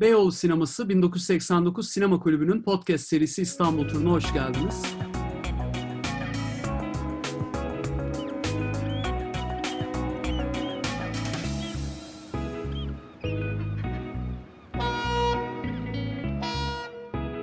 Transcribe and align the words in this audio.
Beyoğlu 0.00 0.32
Sineması 0.32 0.88
1989 0.88 1.90
Sinema 1.90 2.20
Kulübü'nün 2.20 2.62
podcast 2.62 3.08
serisi 3.08 3.42
İstanbul 3.42 3.88
turuna 3.88 4.10
hoş 4.10 4.32
geldiniz. 4.32 4.82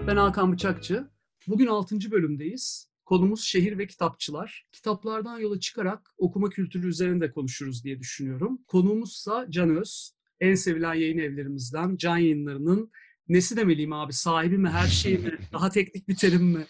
Ben 0.07 0.17
Hakan 0.17 0.51
Bıçakçı. 0.51 1.07
Bugün 1.47 1.67
6. 1.67 2.11
bölümdeyiz. 2.11 2.89
Konumuz 3.05 3.43
şehir 3.43 3.77
ve 3.77 3.87
kitapçılar. 3.87 4.67
Kitaplardan 4.71 5.39
yola 5.39 5.59
çıkarak 5.59 6.13
okuma 6.17 6.49
kültürü 6.49 6.87
üzerinde 6.87 7.31
konuşuruz 7.31 7.83
diye 7.83 7.99
düşünüyorum. 7.99 8.61
Konuğumuzsa 8.67 9.45
Can 9.49 9.77
Öz. 9.77 10.13
En 10.43 10.55
sevilen 10.55 10.93
yayın 10.93 11.17
evlerimizden 11.17 11.97
Can 11.97 12.17
Yayınları'nın 12.17 12.91
nesi 13.27 13.57
demeliyim 13.57 13.93
abi? 13.93 14.13
Sahibi 14.13 14.57
mi, 14.57 14.69
her 14.69 14.87
şeyi 14.87 15.17
mi? 15.17 15.37
Daha 15.53 15.69
teknik 15.69 16.07
bir 16.07 16.15
terim 16.15 16.43
mi? 16.43 16.67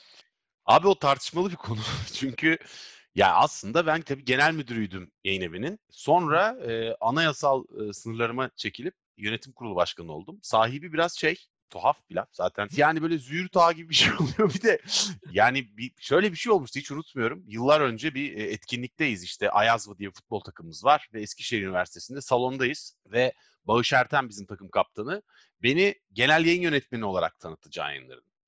Abi 0.65 0.87
o 0.87 0.99
tartışmalı 0.99 1.51
bir 1.51 1.55
konu. 1.55 1.79
Çünkü 2.13 2.57
ya 3.15 3.33
aslında 3.35 3.85
ben 3.85 4.01
tabii 4.01 4.25
genel 4.25 4.53
müdürüydüm 4.53 5.11
yayın 5.23 5.41
evinin. 5.41 5.79
Sonra 5.89 6.49
e, 6.49 6.95
anayasal 7.01 7.63
e, 7.79 7.93
sınırlarıma 7.93 8.49
çekilip 8.55 8.95
yönetim 9.17 9.53
kurulu 9.53 9.75
başkanı 9.75 10.11
oldum. 10.11 10.39
Sahibi 10.41 10.93
biraz 10.93 11.17
şey 11.17 11.35
tuhaf 11.73 12.09
bir 12.09 12.15
laf 12.15 12.27
zaten. 12.31 12.67
Yani 12.77 13.01
böyle 13.01 13.17
züğürt 13.17 13.57
ağa 13.57 13.71
gibi 13.71 13.89
bir 13.89 13.95
şey 13.95 14.13
oluyor. 14.19 14.53
Bir 14.53 14.61
de 14.61 14.81
yani 15.31 15.77
bir, 15.77 15.91
şöyle 15.99 16.31
bir 16.31 16.37
şey 16.37 16.51
olmuştu 16.51 16.79
hiç 16.79 16.91
unutmuyorum. 16.91 17.43
Yıllar 17.47 17.81
önce 17.81 18.15
bir 18.15 18.37
e, 18.37 18.43
etkinlikteyiz 18.43 19.23
işte 19.23 19.49
Ayazva 19.49 19.97
diye 19.97 20.11
futbol 20.11 20.39
takımımız 20.39 20.83
var 20.85 21.07
ve 21.13 21.21
Eskişehir 21.21 21.63
Üniversitesi'nde 21.63 22.21
salondayız 22.21 22.95
ve 23.05 23.33
Bağış 23.65 23.93
Erten 23.93 24.29
bizim 24.29 24.45
takım 24.45 24.69
kaptanı 24.69 25.21
beni 25.63 25.95
genel 26.13 26.45
yayın 26.45 26.61
yönetmeni 26.61 27.05
olarak 27.05 27.39
tanıttı 27.39 27.69
Can. 27.69 27.91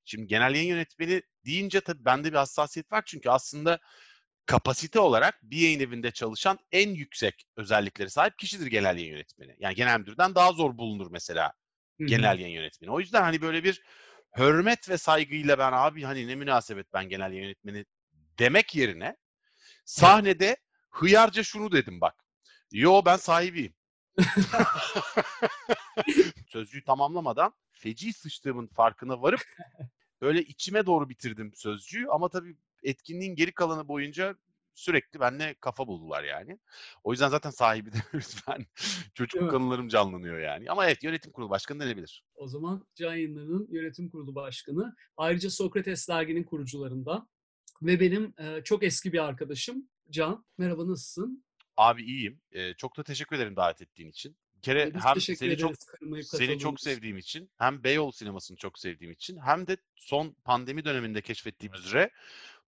Şimdi 0.04 0.26
genel 0.26 0.54
yayın 0.54 0.68
yönetmeni 0.68 1.22
deyince 1.46 1.80
tabii 1.80 2.04
bende 2.04 2.32
bir 2.32 2.36
hassasiyet 2.36 2.92
var 2.92 3.02
çünkü 3.06 3.30
aslında 3.30 3.78
kapasite 4.46 5.00
olarak 5.00 5.42
bir 5.42 5.56
yayın 5.56 5.80
evinde 5.80 6.10
çalışan 6.10 6.58
en 6.72 6.90
yüksek 6.90 7.46
özellikleri 7.56 8.10
sahip 8.10 8.38
kişidir 8.38 8.66
genel 8.66 8.96
yayın 8.96 9.12
yönetmeni. 9.12 9.56
Yani 9.58 9.74
genel 9.74 9.98
müdürden 9.98 10.34
daha 10.34 10.52
zor 10.52 10.78
bulunur 10.78 11.10
mesela 11.10 11.52
genel 11.98 12.38
yayın 12.38 12.54
yönetmeni. 12.54 12.90
O 12.90 13.00
yüzden 13.00 13.22
hani 13.22 13.40
böyle 13.40 13.64
bir 13.64 13.82
hürmet 14.36 14.88
ve 14.88 14.98
saygıyla 14.98 15.58
ben 15.58 15.72
abi 15.72 16.02
hani 16.02 16.28
ne 16.28 16.34
münasebet 16.34 16.92
ben 16.92 17.08
genel 17.08 17.32
yayın 17.32 17.42
yönetmeni 17.42 17.84
demek 18.38 18.74
yerine 18.74 19.16
sahnede 19.84 20.56
hıyarca 20.90 21.42
şunu 21.42 21.72
dedim 21.72 22.00
bak. 22.00 22.14
Yo 22.72 23.02
ben 23.06 23.16
sahibiyim. 23.16 23.74
Sözcüğü 26.48 26.84
tamamlamadan 26.84 27.54
feci 27.72 28.12
sıçtığımın 28.12 28.66
farkına 28.66 29.22
varıp 29.22 29.40
böyle 30.20 30.42
içime 30.42 30.86
doğru 30.86 31.08
bitirdim 31.08 31.52
sözcüğü 31.54 32.06
ama 32.06 32.28
tabii 32.28 32.56
etkinliğin 32.82 33.34
geri 33.34 33.52
kalanı 33.52 33.88
boyunca 33.88 34.36
sürekli 34.76 35.20
benimle 35.20 35.54
kafa 35.60 35.86
buldular 35.86 36.24
yani. 36.24 36.58
O 37.04 37.12
yüzden 37.12 37.28
zaten 37.28 37.50
sahibi 37.50 37.90
demiyoruz 37.92 38.42
ben. 38.48 38.66
Çocukluk 39.14 39.54
anılarım 39.54 39.88
canlanıyor 39.88 40.38
yani. 40.38 40.70
Ama 40.70 40.86
evet 40.86 41.04
yönetim 41.04 41.32
kurulu 41.32 41.50
başkanı 41.50 41.80
denebilir. 41.80 42.24
O 42.34 42.48
zaman 42.48 42.86
Can 42.94 43.10
Yayınları'nın 43.10 43.68
yönetim 43.70 44.10
kurulu 44.10 44.34
başkanı. 44.34 44.96
Ayrıca 45.16 45.50
Sokrates 45.50 46.08
derginin 46.08 46.44
kurucularından 46.44 47.28
ve 47.82 48.00
benim 48.00 48.34
e, 48.38 48.62
çok 48.64 48.82
eski 48.82 49.12
bir 49.12 49.24
arkadaşım 49.24 49.88
Can. 50.10 50.44
Merhaba 50.58 50.88
nasılsın? 50.88 51.44
Abi 51.76 52.02
iyiyim. 52.02 52.40
Ee, 52.52 52.74
çok 52.74 52.96
da 52.96 53.02
teşekkür 53.02 53.36
ederim 53.36 53.56
davet 53.56 53.82
ettiğin 53.82 54.10
için. 54.10 54.36
Kere 54.62 54.94
Biz 54.94 55.04
hem 55.04 55.20
seni 55.20 55.56
çok 55.56 55.74
seni 56.22 56.58
çok 56.58 56.80
sevdiğim 56.80 57.18
için, 57.18 57.50
hem 57.58 57.84
Beyoğlu 57.84 58.12
sinemasını 58.12 58.56
çok 58.56 58.78
sevdiğim 58.78 59.12
için, 59.12 59.38
hem 59.38 59.66
de 59.66 59.76
son 59.96 60.36
pandemi 60.44 60.84
döneminde 60.84 61.20
keşfettiğimiz 61.20 61.86
üzere 61.86 62.10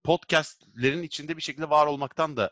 podcastlerin 0.06 1.04
içinde 1.04 1.38
bir 1.38 1.42
şekilde 1.42 1.70
var 1.70 1.88
olmaktan 1.88 2.38
da 2.38 2.52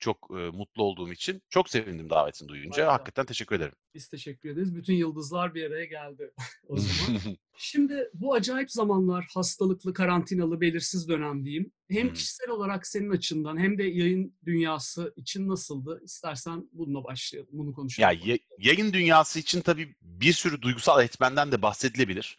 çok 0.00 0.28
e, 0.30 0.34
mutlu 0.34 0.82
olduğum 0.82 1.12
için 1.12 1.42
çok 1.50 1.70
sevindim 1.70 2.10
davetini 2.10 2.48
duyunca. 2.48 2.82
Harika. 2.82 2.92
Hakikaten 2.92 3.26
teşekkür 3.26 3.56
ederim. 3.56 3.74
Biz 3.94 4.08
teşekkür 4.08 4.48
ederiz. 4.50 4.74
Bütün 4.76 4.94
yıldızlar 4.94 5.54
bir 5.54 5.64
araya 5.70 5.84
geldi 5.84 6.30
o 6.68 6.76
zaman. 6.76 7.20
Şimdi 7.58 8.10
bu 8.14 8.34
acayip 8.34 8.70
zamanlar 8.70 9.26
hastalıklı, 9.34 9.94
karantinalı, 9.94 10.60
belirsiz 10.60 11.08
dönem 11.08 11.44
diyeyim. 11.44 11.72
Hem 11.90 12.12
kişisel 12.12 12.48
olarak 12.48 12.86
senin 12.86 13.10
açından 13.10 13.58
hem 13.58 13.78
de 13.78 13.82
yayın 13.82 14.36
dünyası 14.44 15.12
için 15.16 15.48
nasıldı? 15.48 16.00
İstersen 16.04 16.68
bununla 16.72 17.04
başlayalım. 17.04 17.50
Bunu 17.52 17.72
konuşalım. 17.74 18.18
ya- 18.24 18.38
yayın 18.58 18.92
dünyası 18.92 19.38
için 19.38 19.60
tabii 19.60 19.94
bir 20.02 20.32
sürü 20.32 20.62
duygusal 20.62 21.04
etmenden 21.04 21.52
de 21.52 21.62
bahsedilebilir. 21.62 22.38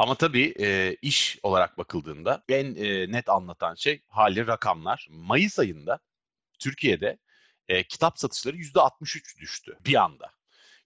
Ama 0.00 0.14
tabii 0.14 0.54
e, 0.60 0.96
iş 1.02 1.38
olarak 1.42 1.78
bakıldığında 1.78 2.42
en 2.48 2.74
e, 2.74 3.12
net 3.12 3.28
anlatan 3.28 3.74
şey 3.74 4.02
hali 4.08 4.46
rakamlar. 4.46 5.08
Mayıs 5.10 5.58
ayında 5.58 5.98
Türkiye'de 6.58 7.18
e, 7.68 7.82
kitap 7.84 8.18
satışları 8.18 8.56
%63 8.56 9.38
düştü 9.40 9.78
bir 9.86 9.94
anda. 9.94 10.32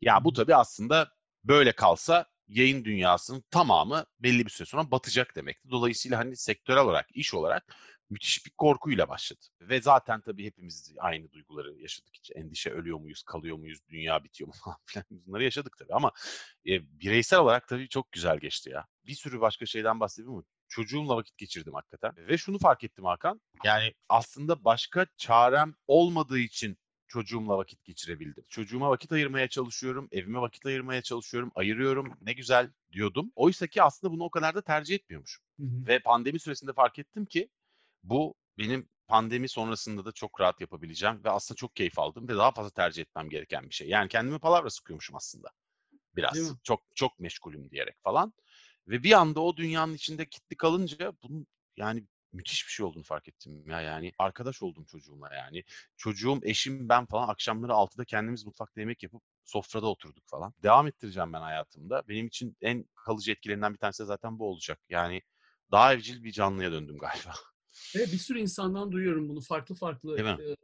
Ya 0.00 0.24
bu 0.24 0.32
tabii 0.32 0.54
aslında 0.54 1.12
böyle 1.44 1.72
kalsa 1.72 2.26
yayın 2.48 2.84
dünyasının 2.84 3.44
tamamı 3.50 4.06
belli 4.20 4.46
bir 4.46 4.50
süre 4.50 4.66
sonra 4.66 4.90
batacak 4.90 5.36
demekti. 5.36 5.70
Dolayısıyla 5.70 6.18
hani 6.18 6.36
sektörel 6.36 6.82
olarak, 6.82 7.06
iş 7.16 7.34
olarak 7.34 7.76
müthiş 8.10 8.46
bir 8.46 8.50
korkuyla 8.50 9.08
başladı. 9.08 9.40
Ve 9.60 9.80
zaten 9.80 10.20
tabii 10.20 10.44
hepimiz 10.44 10.94
aynı 10.98 11.32
duyguları 11.32 11.74
yaşadık. 11.74 12.10
Hiç 12.12 12.30
endişe 12.34 12.70
ölüyor 12.70 12.98
muyuz, 12.98 13.22
kalıyor 13.22 13.56
muyuz, 13.56 13.78
dünya 13.88 14.24
bitiyor 14.24 14.48
mu 14.48 14.54
falan 14.64 14.76
filan 14.84 15.04
bunları 15.10 15.44
yaşadık 15.44 15.76
tabii. 15.78 15.94
Ama 15.94 16.12
e, 16.66 17.00
bireysel 17.00 17.38
olarak 17.38 17.68
tabii 17.68 17.88
çok 17.88 18.12
güzel 18.12 18.38
geçti 18.38 18.70
ya. 18.70 18.86
Bir 19.06 19.14
sürü 19.14 19.40
başka 19.40 19.66
şeyden 19.66 20.00
bahsedeyim 20.00 20.32
ama 20.32 20.42
çocuğumla 20.68 21.16
vakit 21.16 21.38
geçirdim 21.38 21.74
hakikaten. 21.74 22.16
Ve 22.16 22.38
şunu 22.38 22.58
fark 22.58 22.84
ettim 22.84 23.04
Hakan. 23.04 23.40
Yani 23.64 23.94
aslında 24.08 24.64
başka 24.64 25.06
çarem 25.16 25.74
olmadığı 25.86 26.38
için 26.38 26.78
çocuğumla 27.08 27.58
vakit 27.58 27.84
geçirebildim. 27.84 28.44
Çocuğuma 28.48 28.90
vakit 28.90 29.12
ayırmaya 29.12 29.48
çalışıyorum, 29.48 30.08
evime 30.12 30.40
vakit 30.40 30.66
ayırmaya 30.66 31.02
çalışıyorum, 31.02 31.52
ayırıyorum. 31.54 32.12
Ne 32.20 32.32
güzel 32.32 32.70
diyordum. 32.92 33.32
Oysa 33.36 33.66
ki 33.66 33.82
aslında 33.82 34.12
bunu 34.12 34.24
o 34.24 34.30
kadar 34.30 34.54
da 34.54 34.62
tercih 34.62 34.94
etmiyormuşum. 34.94 35.44
Hı 35.60 35.66
hı. 35.66 35.86
Ve 35.86 35.98
pandemi 35.98 36.40
süresinde 36.40 36.72
fark 36.72 36.98
ettim 36.98 37.26
ki 37.26 37.48
bu 38.04 38.34
benim 38.58 38.88
pandemi 39.08 39.48
sonrasında 39.48 40.04
da 40.04 40.12
çok 40.12 40.40
rahat 40.40 40.60
yapabileceğim 40.60 41.24
ve 41.24 41.30
aslında 41.30 41.56
çok 41.56 41.76
keyif 41.76 41.98
aldım 41.98 42.28
ve 42.28 42.36
daha 42.36 42.50
fazla 42.50 42.70
tercih 42.70 43.02
etmem 43.02 43.28
gereken 43.28 43.68
bir 43.70 43.74
şey. 43.74 43.88
Yani 43.88 44.08
kendime 44.08 44.38
palavra 44.38 44.70
sıkıyormuşum 44.70 45.16
aslında. 45.16 45.48
Biraz. 46.16 46.32
Çok 46.62 46.82
çok 46.94 47.20
meşgulüm 47.20 47.70
diyerek 47.70 47.96
falan. 48.02 48.32
Ve 48.88 49.02
bir 49.02 49.12
anda 49.12 49.40
o 49.40 49.56
dünyanın 49.56 49.94
içinde 49.94 50.26
kilitli 50.28 50.56
kalınca 50.56 51.12
bunun 51.22 51.46
yani 51.76 52.04
müthiş 52.32 52.66
bir 52.66 52.72
şey 52.72 52.86
olduğunu 52.86 53.02
fark 53.02 53.28
ettim 53.28 53.70
ya 53.70 53.80
yani. 53.80 54.12
Arkadaş 54.18 54.62
oldum 54.62 54.84
çocuğumla 54.84 55.34
yani. 55.34 55.64
Çocuğum, 55.96 56.40
eşim, 56.42 56.88
ben 56.88 57.06
falan 57.06 57.28
akşamları 57.28 57.72
6'da 57.72 58.04
kendimiz 58.04 58.46
mutfakta 58.46 58.80
yemek 58.80 59.02
yapıp 59.02 59.22
sofrada 59.44 59.86
oturduk 59.86 60.24
falan. 60.26 60.54
Devam 60.62 60.86
ettireceğim 60.86 61.32
ben 61.32 61.40
hayatımda. 61.40 62.02
Benim 62.08 62.26
için 62.26 62.56
en 62.60 62.84
kalıcı 62.94 63.32
etkilerinden 63.32 63.72
bir 63.72 63.78
tanesi 63.78 64.02
de 64.02 64.06
zaten 64.06 64.38
bu 64.38 64.50
olacak. 64.50 64.80
Yani 64.88 65.22
daha 65.70 65.94
evcil 65.94 66.24
bir 66.24 66.32
canlıya 66.32 66.72
döndüm 66.72 66.98
galiba. 66.98 67.34
Ve 67.96 68.00
bir 68.12 68.18
sürü 68.18 68.38
insandan 68.38 68.92
duyuyorum 68.92 69.28
bunu 69.28 69.40
farklı 69.40 69.74
farklı 69.74 70.14
mi? 70.22 70.28
e, 70.28 70.56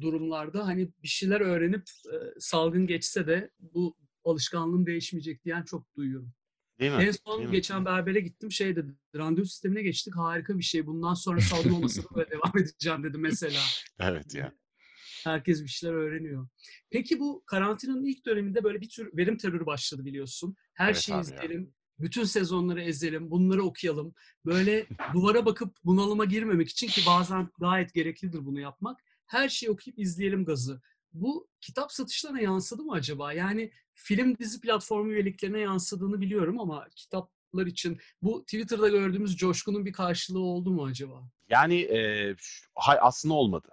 durumlarda. 0.00 0.66
Hani 0.66 0.88
bir 1.02 1.08
şeyler 1.08 1.40
öğrenip 1.40 1.82
e, 2.12 2.16
salgın 2.40 2.86
geçse 2.86 3.26
de 3.26 3.50
bu 3.58 3.96
alışkanlığım 4.24 4.86
değişmeyecek 4.86 5.44
diyen 5.44 5.62
çok 5.62 5.96
duyuyorum. 5.96 6.32
Değil 6.80 6.92
mi? 6.92 7.02
En 7.02 7.10
son 7.10 7.38
Değil 7.38 7.48
mi? 7.48 7.56
geçen 7.56 7.84
berbere 7.84 8.20
gittim 8.20 8.52
şey 8.52 8.76
dedi. 8.76 8.94
Randevu 9.16 9.44
sistemine 9.44 9.82
geçtik. 9.82 10.16
Harika 10.16 10.58
bir 10.58 10.62
şey. 10.62 10.86
Bundan 10.86 11.14
sonra 11.14 11.40
salgın 11.40 11.70
olmasa 11.70 12.02
da 12.02 12.06
böyle 12.14 12.30
devam 12.30 12.58
edeceğim 12.58 13.04
dedi 13.04 13.18
mesela. 13.18 13.60
Evet 14.00 14.34
ya. 14.34 14.52
Herkes 15.24 15.62
bir 15.62 15.68
şeyler 15.68 15.94
öğreniyor. 15.94 16.48
Peki 16.90 17.20
bu 17.20 17.42
karantinanın 17.46 18.04
ilk 18.04 18.26
döneminde 18.26 18.64
böyle 18.64 18.80
bir 18.80 18.88
tür 18.88 19.16
verim 19.16 19.36
terörü 19.36 19.66
başladı 19.66 20.04
biliyorsun. 20.04 20.56
Her 20.74 20.86
Evet 20.86 20.96
şeyi 20.96 21.20
izleyelim. 21.20 21.74
Bütün 21.98 22.24
sezonları 22.24 22.82
ezelim. 22.82 23.30
Bunları 23.30 23.62
okuyalım. 23.62 24.14
Böyle 24.46 24.86
duvara 25.14 25.46
bakıp 25.46 25.76
bunalıma 25.84 26.24
girmemek 26.24 26.68
için 26.68 26.86
ki 26.88 27.00
bazen 27.06 27.48
gayet 27.60 27.94
gereklidir 27.94 28.46
bunu 28.46 28.60
yapmak. 28.60 29.00
Her 29.26 29.48
şeyi 29.48 29.70
okuyup 29.70 29.98
izleyelim 29.98 30.44
gazı. 30.44 30.80
Bu 31.12 31.48
kitap 31.60 31.92
satışlarına 31.92 32.40
yansıdı 32.40 32.82
mı 32.82 32.92
acaba? 32.92 33.32
Yani 33.32 33.70
film 33.94 34.38
dizi 34.38 34.60
platformu 34.60 35.12
üyeliklerine 35.12 35.60
yansıdığını 35.60 36.20
biliyorum 36.20 36.60
ama 36.60 36.88
kitaplar 36.96 37.66
için 37.66 37.98
bu 38.22 38.42
Twitter'da 38.42 38.88
gördüğümüz 38.88 39.36
coşkunun 39.36 39.86
bir 39.86 39.92
karşılığı 39.92 40.40
oldu 40.40 40.70
mu 40.70 40.84
acaba? 40.84 41.30
Yani 41.50 41.80
e, 41.80 42.34
aslında 43.00 43.34
olmadı. 43.34 43.68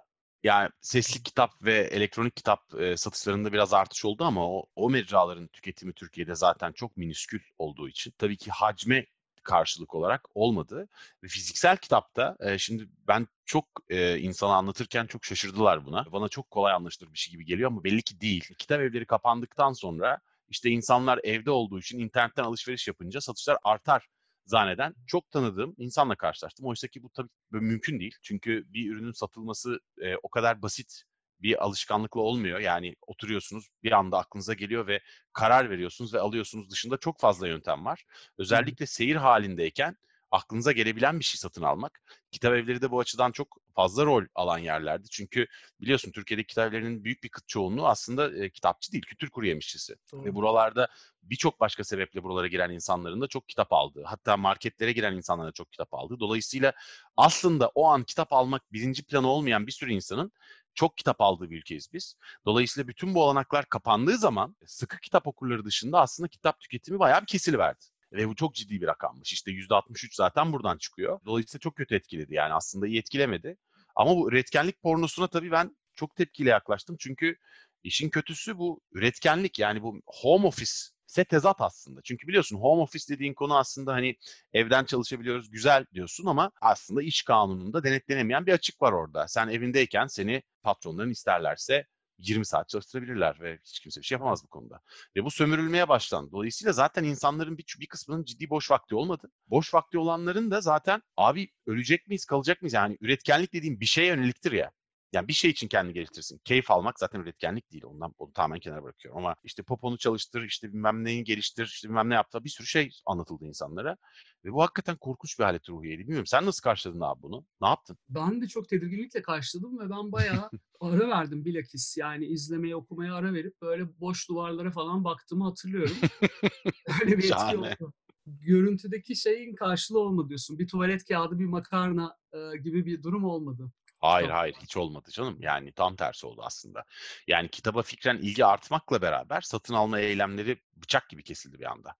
Yani 0.45 0.69
sesli 0.81 1.23
kitap 1.23 1.51
ve 1.63 1.73
elektronik 1.73 2.35
kitap 2.35 2.73
e, 2.79 2.97
satışlarında 2.97 3.53
biraz 3.53 3.73
artış 3.73 4.05
oldu 4.05 4.23
ama 4.23 4.49
o, 4.51 4.65
o 4.75 4.89
mecraların 4.89 5.47
tüketimi 5.47 5.93
Türkiye'de 5.93 6.35
zaten 6.35 6.71
çok 6.71 6.97
miniskül 6.97 7.39
olduğu 7.57 7.89
için 7.89 8.13
tabii 8.17 8.37
ki 8.37 8.51
hacme 8.51 9.05
karşılık 9.43 9.95
olarak 9.95 10.25
olmadı. 10.35 10.87
Ve 11.23 11.27
fiziksel 11.27 11.77
kitapta 11.77 12.37
e, 12.39 12.57
şimdi 12.57 12.89
ben 13.07 13.27
çok 13.45 13.65
e, 13.89 14.19
insana 14.19 14.55
anlatırken 14.55 15.05
çok 15.05 15.25
şaşırdılar 15.25 15.85
buna. 15.85 16.05
Bana 16.11 16.29
çok 16.29 16.51
kolay 16.51 16.73
anlaşılır 16.73 17.13
bir 17.13 17.17
şey 17.19 17.31
gibi 17.31 17.45
geliyor 17.45 17.71
ama 17.71 17.83
belli 17.83 18.01
ki 18.01 18.21
değil. 18.21 18.49
Kitap 18.57 18.81
evleri 18.81 19.05
kapandıktan 19.05 19.73
sonra 19.73 20.19
işte 20.49 20.69
insanlar 20.69 21.19
evde 21.23 21.51
olduğu 21.51 21.79
için 21.79 21.99
internetten 21.99 22.43
alışveriş 22.43 22.87
yapınca 22.87 23.21
satışlar 23.21 23.57
artar 23.63 24.07
zanneden 24.45 24.93
çok 25.07 25.31
tanıdığım 25.31 25.75
insanla 25.77 26.15
karşılaştım. 26.15 26.65
Oysa 26.65 26.87
ki 26.87 27.03
bu 27.03 27.09
tabii 27.09 27.29
mümkün 27.51 27.99
değil. 27.99 28.15
Çünkü 28.21 28.63
bir 28.67 28.91
ürünün 28.91 29.11
satılması 29.11 29.79
e, 30.01 30.15
o 30.15 30.29
kadar 30.29 30.61
basit 30.61 31.03
bir 31.39 31.63
alışkanlıkla 31.63 32.21
olmuyor. 32.21 32.59
Yani 32.59 32.95
oturuyorsunuz 33.07 33.67
bir 33.83 33.91
anda 33.91 34.17
aklınıza 34.17 34.53
geliyor 34.53 34.87
ve 34.87 35.01
karar 35.33 35.69
veriyorsunuz 35.69 36.13
ve 36.13 36.19
alıyorsunuz 36.19 36.71
dışında 36.71 36.97
çok 36.97 37.19
fazla 37.19 37.47
yöntem 37.47 37.85
var. 37.85 38.03
Özellikle 38.37 38.85
seyir 38.85 39.15
halindeyken 39.15 39.97
aklınıza 40.31 40.71
gelebilen 40.71 41.19
bir 41.19 41.25
şey 41.25 41.39
satın 41.39 41.61
almak. 41.61 42.01
Kitap 42.31 42.53
evleri 42.53 42.81
de 42.81 42.91
bu 42.91 42.99
açıdan 42.99 43.31
çok 43.31 43.57
fazla 43.75 44.05
rol 44.05 44.23
alan 44.35 44.57
yerlerdi. 44.57 45.09
Çünkü 45.09 45.47
biliyorsun 45.81 46.11
Türkiye'deki 46.11 46.47
kitap 46.47 46.69
evlerinin 46.69 47.03
büyük 47.03 47.23
bir 47.23 47.31
çoğunluğu 47.47 47.87
aslında 47.87 48.43
e, 48.43 48.49
kitapçı 48.49 48.91
değil, 48.91 49.03
kültür 49.03 49.29
kuru 49.29 49.47
yemişçisi. 49.47 49.95
Doğru. 50.11 50.25
Ve 50.25 50.35
buralarda 50.35 50.87
birçok 51.23 51.59
başka 51.59 51.83
sebeple 51.83 52.23
buralara 52.23 52.47
giren 52.47 52.69
insanların 52.69 53.21
da 53.21 53.27
çok 53.27 53.49
kitap 53.49 53.73
aldığı, 53.73 54.03
hatta 54.03 54.37
marketlere 54.37 54.91
giren 54.91 55.13
insanların 55.13 55.49
da 55.49 55.53
çok 55.53 55.71
kitap 55.71 55.93
aldığı. 55.93 56.19
Dolayısıyla 56.19 56.73
aslında 57.17 57.71
o 57.75 57.85
an 57.87 58.03
kitap 58.03 58.33
almak 58.33 58.73
birinci 58.73 59.03
planı 59.05 59.27
olmayan 59.27 59.67
bir 59.67 59.71
sürü 59.71 59.91
insanın 59.91 60.31
çok 60.73 60.97
kitap 60.97 61.21
aldığı 61.21 61.49
bir 61.49 61.57
ülkeyiz 61.57 61.93
biz. 61.93 62.15
Dolayısıyla 62.45 62.87
bütün 62.87 63.15
bu 63.15 63.23
olanaklar 63.23 63.65
kapandığı 63.65 64.17
zaman 64.17 64.55
sıkı 64.65 64.99
kitap 64.99 65.27
okurları 65.27 65.65
dışında 65.65 66.01
aslında 66.01 66.27
kitap 66.27 66.59
tüketimi 66.59 66.99
bayağı 66.99 67.21
bir 67.21 67.27
kesiliverdi. 67.27 67.85
Ve 68.11 68.29
bu 68.29 68.35
çok 68.35 68.55
ciddi 68.55 68.81
bir 68.81 68.87
rakammış. 68.87 69.33
İşte 69.33 69.51
%63 69.51 70.15
zaten 70.15 70.53
buradan 70.53 70.77
çıkıyor. 70.77 71.19
Dolayısıyla 71.25 71.59
çok 71.59 71.75
kötü 71.75 71.95
etkiledi 71.95 72.33
yani 72.33 72.53
aslında 72.53 72.87
iyi 72.87 72.99
etkilemedi. 72.99 73.57
Ama 73.95 74.15
bu 74.15 74.29
üretkenlik 74.31 74.81
pornosuna 74.81 75.27
tabii 75.27 75.51
ben 75.51 75.77
çok 75.95 76.15
tepkiyle 76.15 76.49
yaklaştım. 76.49 76.95
Çünkü 76.99 77.37
işin 77.83 78.09
kötüsü 78.09 78.57
bu 78.57 78.81
üretkenlik 78.91 79.59
yani 79.59 79.83
bu 79.83 80.01
home 80.05 80.47
office 80.47 80.71
ise 81.09 81.25
tezat 81.25 81.61
aslında. 81.61 82.01
Çünkü 82.03 82.27
biliyorsun 82.27 82.57
home 82.57 82.81
office 82.81 83.13
dediğin 83.15 83.33
konu 83.33 83.57
aslında 83.57 83.93
hani 83.93 84.15
evden 84.53 84.85
çalışabiliyoruz 84.85 85.51
güzel 85.51 85.85
diyorsun 85.93 86.25
ama 86.25 86.51
aslında 86.61 87.03
iş 87.03 87.23
kanununda 87.23 87.83
denetlenemeyen 87.83 88.45
bir 88.45 88.53
açık 88.53 88.81
var 88.81 88.91
orada. 88.91 89.27
Sen 89.27 89.47
evindeyken 89.47 90.07
seni 90.07 90.43
patronların 90.63 91.11
isterlerse 91.11 91.85
20 92.17 92.45
saat 92.45 92.69
çalıştırabilirler 92.69 93.39
ve 93.39 93.59
hiç 93.65 93.79
kimse 93.79 94.01
bir 94.01 94.05
şey 94.05 94.15
yapamaz 94.15 94.43
bu 94.43 94.47
konuda. 94.47 94.81
Ve 95.15 95.23
bu 95.25 95.31
sömürülmeye 95.31 95.89
başlandı. 95.89 96.31
Dolayısıyla 96.31 96.73
zaten 96.73 97.03
insanların 97.03 97.57
bir, 97.57 97.75
bir 97.79 97.87
kısmının 97.87 98.23
ciddi 98.23 98.49
boş 98.49 98.71
vakti 98.71 98.95
olmadı. 98.95 99.31
Boş 99.47 99.73
vakti 99.73 99.97
olanların 99.97 100.51
da 100.51 100.61
zaten 100.61 101.01
abi 101.17 101.49
ölecek 101.65 102.07
miyiz 102.07 102.25
kalacak 102.25 102.61
mıyız? 102.61 102.73
Yani 102.73 102.97
üretkenlik 103.01 103.53
dediğim 103.53 103.79
bir 103.79 103.85
şeye 103.85 104.07
yöneliktir 104.07 104.51
ya. 104.51 104.71
Yani 105.13 105.27
bir 105.27 105.33
şey 105.33 105.51
için 105.51 105.67
kendini 105.67 105.93
geliştirsin. 105.93 106.41
Keyif 106.43 106.71
almak 106.71 106.99
zaten 106.99 107.19
üretkenlik 107.19 107.71
değil. 107.71 107.83
Ondan 107.85 108.13
onu 108.17 108.33
tamamen 108.33 108.59
kenara 108.59 108.83
bırakıyorum. 108.83 109.17
Ama 109.17 109.35
işte 109.43 109.63
poponu 109.63 109.97
çalıştır, 109.97 110.43
işte 110.43 110.73
bilmem 110.73 111.03
neyi 111.03 111.23
geliştir, 111.23 111.65
işte 111.65 111.89
bilmem 111.89 112.09
ne 112.09 112.13
yaptı. 112.13 112.43
Bir 112.43 112.49
sürü 112.49 112.67
şey 112.67 112.89
anlatıldı 113.05 113.45
insanlara. 113.45 113.97
Ve 114.45 114.53
bu 114.53 114.61
hakikaten 114.61 114.95
korkunç 114.95 115.39
bir 115.39 115.43
halet 115.43 115.69
ruhiyeydi. 115.69 116.01
Bilmiyorum 116.01 116.25
sen 116.27 116.45
nasıl 116.45 116.61
karşıladın 116.61 117.01
abi 117.01 117.21
bunu? 117.21 117.45
Ne 117.61 117.67
yaptın? 117.67 117.97
Ben 118.09 118.41
de 118.41 118.47
çok 118.47 118.69
tedirginlikle 118.69 119.21
karşıladım 119.21 119.79
ve 119.79 119.89
ben 119.89 120.11
bayağı 120.11 120.49
ara 120.79 121.09
verdim 121.09 121.45
bilakis. 121.45 121.97
Yani 121.97 122.25
izlemeye, 122.25 122.75
okumaya 122.75 123.15
ara 123.15 123.33
verip 123.33 123.61
böyle 123.61 123.99
boş 123.99 124.29
duvarlara 124.29 124.71
falan 124.71 125.03
baktığımı 125.03 125.43
hatırlıyorum. 125.43 125.95
Öyle 127.01 127.17
bir 127.17 127.23
etki 127.23 127.57
oldu. 127.57 127.93
Görüntüdeki 128.25 129.15
şeyin 129.15 129.55
karşılığı 129.55 129.99
olmadı 129.99 130.29
diyorsun. 130.29 130.59
Bir 130.59 130.67
tuvalet 130.67 131.05
kağıdı, 131.05 131.39
bir 131.39 131.45
makarna 131.45 132.17
e, 132.33 132.57
gibi 132.57 132.85
bir 132.85 133.03
durum 133.03 133.23
olmadı. 133.25 133.71
Hayır 134.05 134.29
hayır 134.29 134.55
hiç 134.61 134.77
olmadı 134.77 135.11
canım. 135.11 135.37
Yani 135.41 135.71
tam 135.71 135.95
tersi 135.95 136.27
oldu 136.27 136.41
aslında. 136.45 136.83
Yani 137.27 137.49
kitaba 137.49 137.81
fikren 137.81 138.17
ilgi 138.17 138.45
artmakla 138.45 139.01
beraber 139.01 139.41
satın 139.41 139.73
alma 139.73 139.99
eylemleri 139.99 140.61
bıçak 140.75 141.09
gibi 141.09 141.23
kesildi 141.23 141.59
bir 141.59 141.71
anda. 141.71 141.95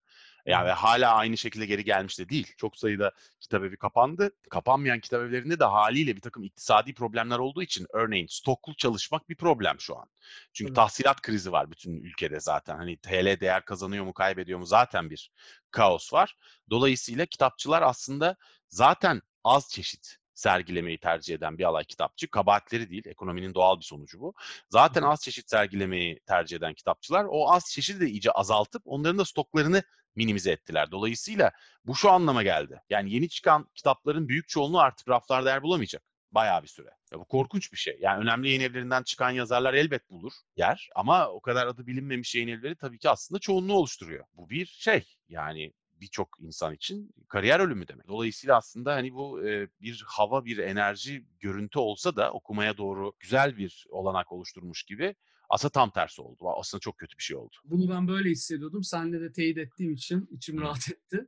Yani 0.46 0.66
ve 0.66 0.72
hala 0.72 1.14
aynı 1.14 1.36
şekilde 1.36 1.66
geri 1.66 1.84
gelmiş 1.84 2.18
de 2.18 2.28
değil. 2.28 2.54
Çok 2.56 2.76
sayıda 2.76 3.12
kitap 3.40 3.64
evi 3.64 3.76
kapandı. 3.76 4.30
Kapanmayan 4.50 5.00
kitap 5.00 5.22
evlerinde 5.22 5.58
de 5.58 5.64
haliyle 5.64 6.16
bir 6.16 6.20
takım 6.20 6.44
iktisadi 6.44 6.94
problemler 6.94 7.38
olduğu 7.38 7.62
için 7.62 7.86
örneğin 7.92 8.26
stoklu 8.26 8.76
çalışmak 8.76 9.28
bir 9.28 9.36
problem 9.36 9.80
şu 9.80 9.98
an. 9.98 10.06
Çünkü 10.52 10.68
evet. 10.68 10.76
tahsilat 10.76 11.22
krizi 11.22 11.52
var 11.52 11.70
bütün 11.70 11.96
ülkede 11.96 12.40
zaten. 12.40 12.76
Hani 12.76 12.96
TL 12.96 13.40
değer 13.40 13.64
kazanıyor 13.64 14.04
mu 14.04 14.12
kaybediyor 14.12 14.58
mu 14.58 14.66
zaten 14.66 15.10
bir 15.10 15.30
kaos 15.70 16.12
var. 16.12 16.36
Dolayısıyla 16.70 17.26
kitapçılar 17.26 17.82
aslında 17.82 18.36
zaten 18.68 19.22
az 19.44 19.68
çeşit 19.70 20.16
sergilemeyi 20.36 20.98
tercih 20.98 21.34
eden 21.34 21.58
bir 21.58 21.64
alay 21.64 21.84
kitapçı. 21.84 22.30
Kabahatleri 22.30 22.90
değil, 22.90 23.06
ekonominin 23.06 23.54
doğal 23.54 23.78
bir 23.78 23.84
sonucu 23.84 24.20
bu. 24.20 24.34
Zaten 24.70 25.02
az 25.02 25.22
çeşit 25.22 25.50
sergilemeyi 25.50 26.20
tercih 26.26 26.56
eden 26.56 26.74
kitapçılar 26.74 27.26
o 27.30 27.52
az 27.52 27.64
çeşidi 27.70 28.00
de 28.00 28.06
iyice 28.06 28.30
azaltıp 28.30 28.82
onların 28.84 29.18
da 29.18 29.24
stoklarını 29.24 29.82
minimize 30.16 30.50
ettiler. 30.50 30.90
Dolayısıyla 30.90 31.52
bu 31.84 31.96
şu 31.96 32.10
anlama 32.10 32.42
geldi. 32.42 32.80
Yani 32.90 33.12
yeni 33.12 33.28
çıkan 33.28 33.70
kitapların 33.74 34.28
büyük 34.28 34.48
çoğunluğu 34.48 34.80
artık 34.80 35.08
raflarda 35.08 35.50
yer 35.50 35.62
bulamayacak. 35.62 36.02
Bayağı 36.32 36.62
bir 36.62 36.68
süre. 36.68 36.90
Ya 37.12 37.18
bu 37.18 37.24
korkunç 37.24 37.72
bir 37.72 37.76
şey. 37.76 37.98
Yani 38.00 38.22
önemli 38.22 38.48
yayın 38.48 38.60
evlerinden 38.60 39.02
çıkan 39.02 39.30
yazarlar 39.30 39.74
elbet 39.74 40.10
bulur 40.10 40.32
yer. 40.56 40.88
Ama 40.94 41.28
o 41.28 41.40
kadar 41.40 41.66
adı 41.66 41.86
bilinmemiş 41.86 42.34
yayın 42.34 42.48
evleri 42.48 42.76
tabii 42.76 42.98
ki 42.98 43.10
aslında 43.10 43.38
çoğunluğu 43.38 43.74
oluşturuyor. 43.74 44.24
Bu 44.32 44.50
bir 44.50 44.66
şey. 44.66 45.16
Yani 45.28 45.72
birçok 46.00 46.38
insan 46.40 46.74
için 46.74 47.10
kariyer 47.28 47.60
ölümü 47.60 47.88
demek. 47.88 48.08
Dolayısıyla 48.08 48.56
aslında 48.56 48.94
hani 48.94 49.14
bu 49.14 49.48
e, 49.48 49.68
bir 49.80 50.04
hava, 50.06 50.44
bir 50.44 50.58
enerji, 50.58 51.26
görüntü 51.40 51.78
olsa 51.78 52.16
da 52.16 52.32
okumaya 52.32 52.76
doğru 52.76 53.12
güzel 53.20 53.56
bir 53.56 53.86
olanak 53.90 54.32
oluşturmuş 54.32 54.82
gibi 54.82 55.14
aslında 55.48 55.72
tam 55.72 55.90
tersi 55.90 56.22
oldu. 56.22 56.44
Aslında 56.56 56.80
çok 56.80 56.98
kötü 56.98 57.18
bir 57.18 57.22
şey 57.22 57.36
oldu. 57.36 57.56
Bunu 57.64 57.90
ben 57.90 58.08
böyle 58.08 58.30
hissediyordum. 58.30 58.84
Senle 58.84 59.20
de 59.20 59.32
teyit 59.32 59.58
ettiğim 59.58 59.92
için 59.92 60.28
içim 60.30 60.60
rahat 60.60 60.88
etti. 60.90 61.26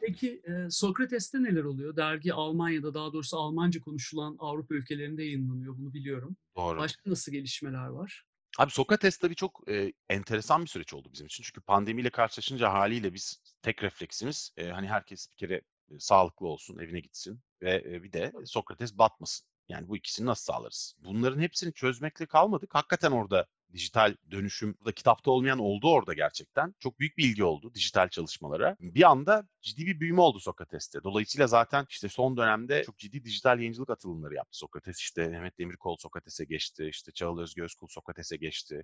Peki 0.00 0.42
e, 0.44 0.70
Sokrates'te 0.70 1.42
neler 1.42 1.64
oluyor? 1.64 1.96
Dergi 1.96 2.34
Almanya'da 2.34 2.94
daha 2.94 3.12
doğrusu 3.12 3.36
Almanca 3.36 3.80
konuşulan 3.80 4.36
Avrupa 4.38 4.74
ülkelerinde 4.74 5.22
yayınlanıyor. 5.22 5.78
Bunu 5.78 5.94
biliyorum. 5.94 6.36
Doğru. 6.56 6.78
Başka 6.78 7.10
nasıl 7.10 7.32
gelişmeler 7.32 7.86
var? 7.86 8.24
Abi 8.58 8.70
Sokrates 8.70 9.18
tabii 9.18 9.34
çok 9.34 9.68
e, 9.70 9.92
enteresan 10.08 10.62
bir 10.62 10.66
süreç 10.66 10.94
oldu 10.94 11.08
bizim 11.12 11.26
için. 11.26 11.42
Çünkü 11.44 11.60
pandemiyle 11.60 12.10
karşılaşınca 12.10 12.72
haliyle 12.72 13.14
biz 13.14 13.40
tek 13.62 13.82
refleksimiz 13.82 14.52
e, 14.56 14.68
hani 14.68 14.88
herkes 14.88 15.28
bir 15.32 15.36
kere 15.36 15.54
e, 15.90 15.98
sağlıklı 15.98 16.46
olsun, 16.46 16.78
evine 16.78 17.00
gitsin 17.00 17.40
ve 17.62 17.84
e, 17.86 18.02
bir 18.02 18.12
de 18.12 18.32
Sokrates 18.44 18.98
batmasın. 18.98 19.46
Yani 19.68 19.88
bu 19.88 19.96
ikisini 19.96 20.26
nasıl 20.26 20.52
sağlarız? 20.52 20.94
Bunların 20.98 21.40
hepsini 21.40 21.72
çözmekle 21.72 22.26
kalmadık. 22.26 22.74
Hakikaten 22.74 23.10
orada 23.10 23.46
dijital 23.76 24.16
dönüşüm 24.30 24.74
da 24.84 24.92
kitapta 24.92 25.30
olmayan 25.30 25.58
oldu 25.58 25.92
orada 25.92 26.14
gerçekten. 26.14 26.74
Çok 26.78 27.00
büyük 27.00 27.18
bir 27.18 27.24
ilgi 27.24 27.44
oldu 27.44 27.74
dijital 27.74 28.08
çalışmalara. 28.08 28.76
Bir 28.80 29.10
anda 29.10 29.48
ciddi 29.62 29.86
bir 29.86 30.00
büyüme 30.00 30.20
oldu 30.20 30.40
Sokrates'te. 30.40 31.02
Dolayısıyla 31.04 31.46
zaten 31.46 31.86
işte 31.88 32.08
son 32.08 32.36
dönemde 32.36 32.84
çok 32.84 32.98
ciddi 32.98 33.24
dijital 33.24 33.58
yayıncılık 33.58 33.90
atılımları 33.90 34.34
yaptı 34.34 34.58
Sokrates. 34.58 34.98
İşte 34.98 35.28
Mehmet 35.28 35.58
Demirkol 35.58 35.96
Sokrates'e 35.96 36.44
geçti. 36.44 36.88
İşte 36.90 37.12
Çağıl 37.12 37.38
Özgü 37.38 37.62
Özkul 37.62 37.88
Sokrates'e 37.88 38.36
geçti. 38.36 38.82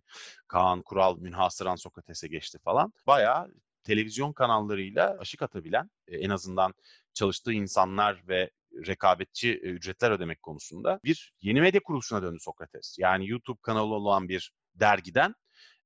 Kaan 0.48 0.82
Kural 0.82 1.18
Münhasıran 1.18 1.76
Sokrates'e 1.76 2.28
geçti 2.28 2.58
falan. 2.64 2.92
Bayağı 3.06 3.54
televizyon 3.82 4.32
kanallarıyla 4.32 5.16
aşık 5.18 5.42
atabilen 5.42 5.90
en 6.08 6.30
azından 6.30 6.74
çalıştığı 7.14 7.52
insanlar 7.52 8.22
ve 8.28 8.50
rekabetçi 8.86 9.58
ücretler 9.58 10.10
ödemek 10.10 10.42
konusunda 10.42 11.00
bir 11.04 11.32
yeni 11.40 11.60
medya 11.60 11.82
kuruluşuna 11.82 12.22
döndü 12.22 12.38
Sokrates. 12.40 12.96
Yani 12.98 13.28
YouTube 13.28 13.58
kanalı 13.62 13.94
olan 13.94 14.28
bir 14.28 14.52
dergiden 14.74 15.34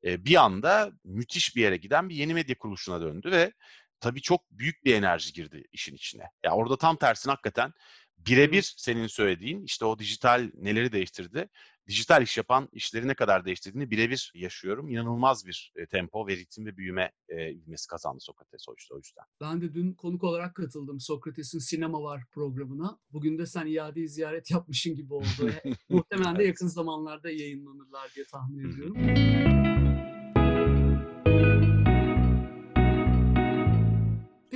bir 0.04 0.44
anda 0.44 0.92
müthiş 1.04 1.56
bir 1.56 1.62
yere 1.62 1.76
giden 1.76 2.08
bir 2.08 2.14
yeni 2.14 2.34
medya 2.34 2.58
kuruluşuna 2.58 3.00
döndü 3.00 3.30
ve 3.30 3.52
tabii 4.00 4.22
çok 4.22 4.50
büyük 4.50 4.84
bir 4.84 4.94
enerji 4.94 5.32
girdi 5.32 5.64
işin 5.72 5.94
içine. 5.94 6.22
Ya 6.22 6.30
yani 6.44 6.54
orada 6.54 6.78
tam 6.78 6.96
tersine 6.96 7.30
hakikaten 7.30 7.72
birebir 8.18 8.74
senin 8.76 9.06
söylediğin 9.06 9.62
işte 9.62 9.84
o 9.84 9.98
dijital 9.98 10.50
neleri 10.54 10.92
değiştirdi 10.92 11.48
dijital 11.88 12.22
iş 12.22 12.36
yapan 12.36 12.68
işleri 12.72 13.08
ne 13.08 13.14
kadar 13.14 13.44
değiştirdiğini 13.44 13.90
birebir 13.90 14.32
yaşıyorum. 14.34 14.88
İnanılmaz 14.88 15.46
bir 15.46 15.72
e, 15.76 15.86
tempo 15.86 16.26
ve 16.26 16.36
ritim 16.36 16.66
ve 16.66 16.76
büyüme 16.76 17.12
e, 17.28 17.52
ilmesi 17.52 17.88
kazandı 17.88 18.20
Sokrates 18.20 18.68
o 18.68 18.96
yüzden. 18.96 19.24
Ben 19.40 19.60
de 19.60 19.74
dün 19.74 19.92
konuk 19.92 20.24
olarak 20.24 20.54
katıldım 20.54 21.00
Sokrates'in 21.00 21.58
Sinema 21.58 22.02
Var 22.02 22.22
programına. 22.30 22.98
Bugün 23.12 23.38
de 23.38 23.46
sen 23.46 23.66
iade 23.66 24.08
ziyaret 24.08 24.50
yapmışın 24.50 24.94
gibi 24.94 25.14
oldu. 25.14 25.50
Muhtemelen 25.88 26.38
de 26.38 26.44
yakın 26.44 26.66
zamanlarda 26.66 27.30
yayınlanırlar 27.30 28.12
diye 28.14 28.26
tahmin 28.26 28.72
ediyorum. 28.72 29.75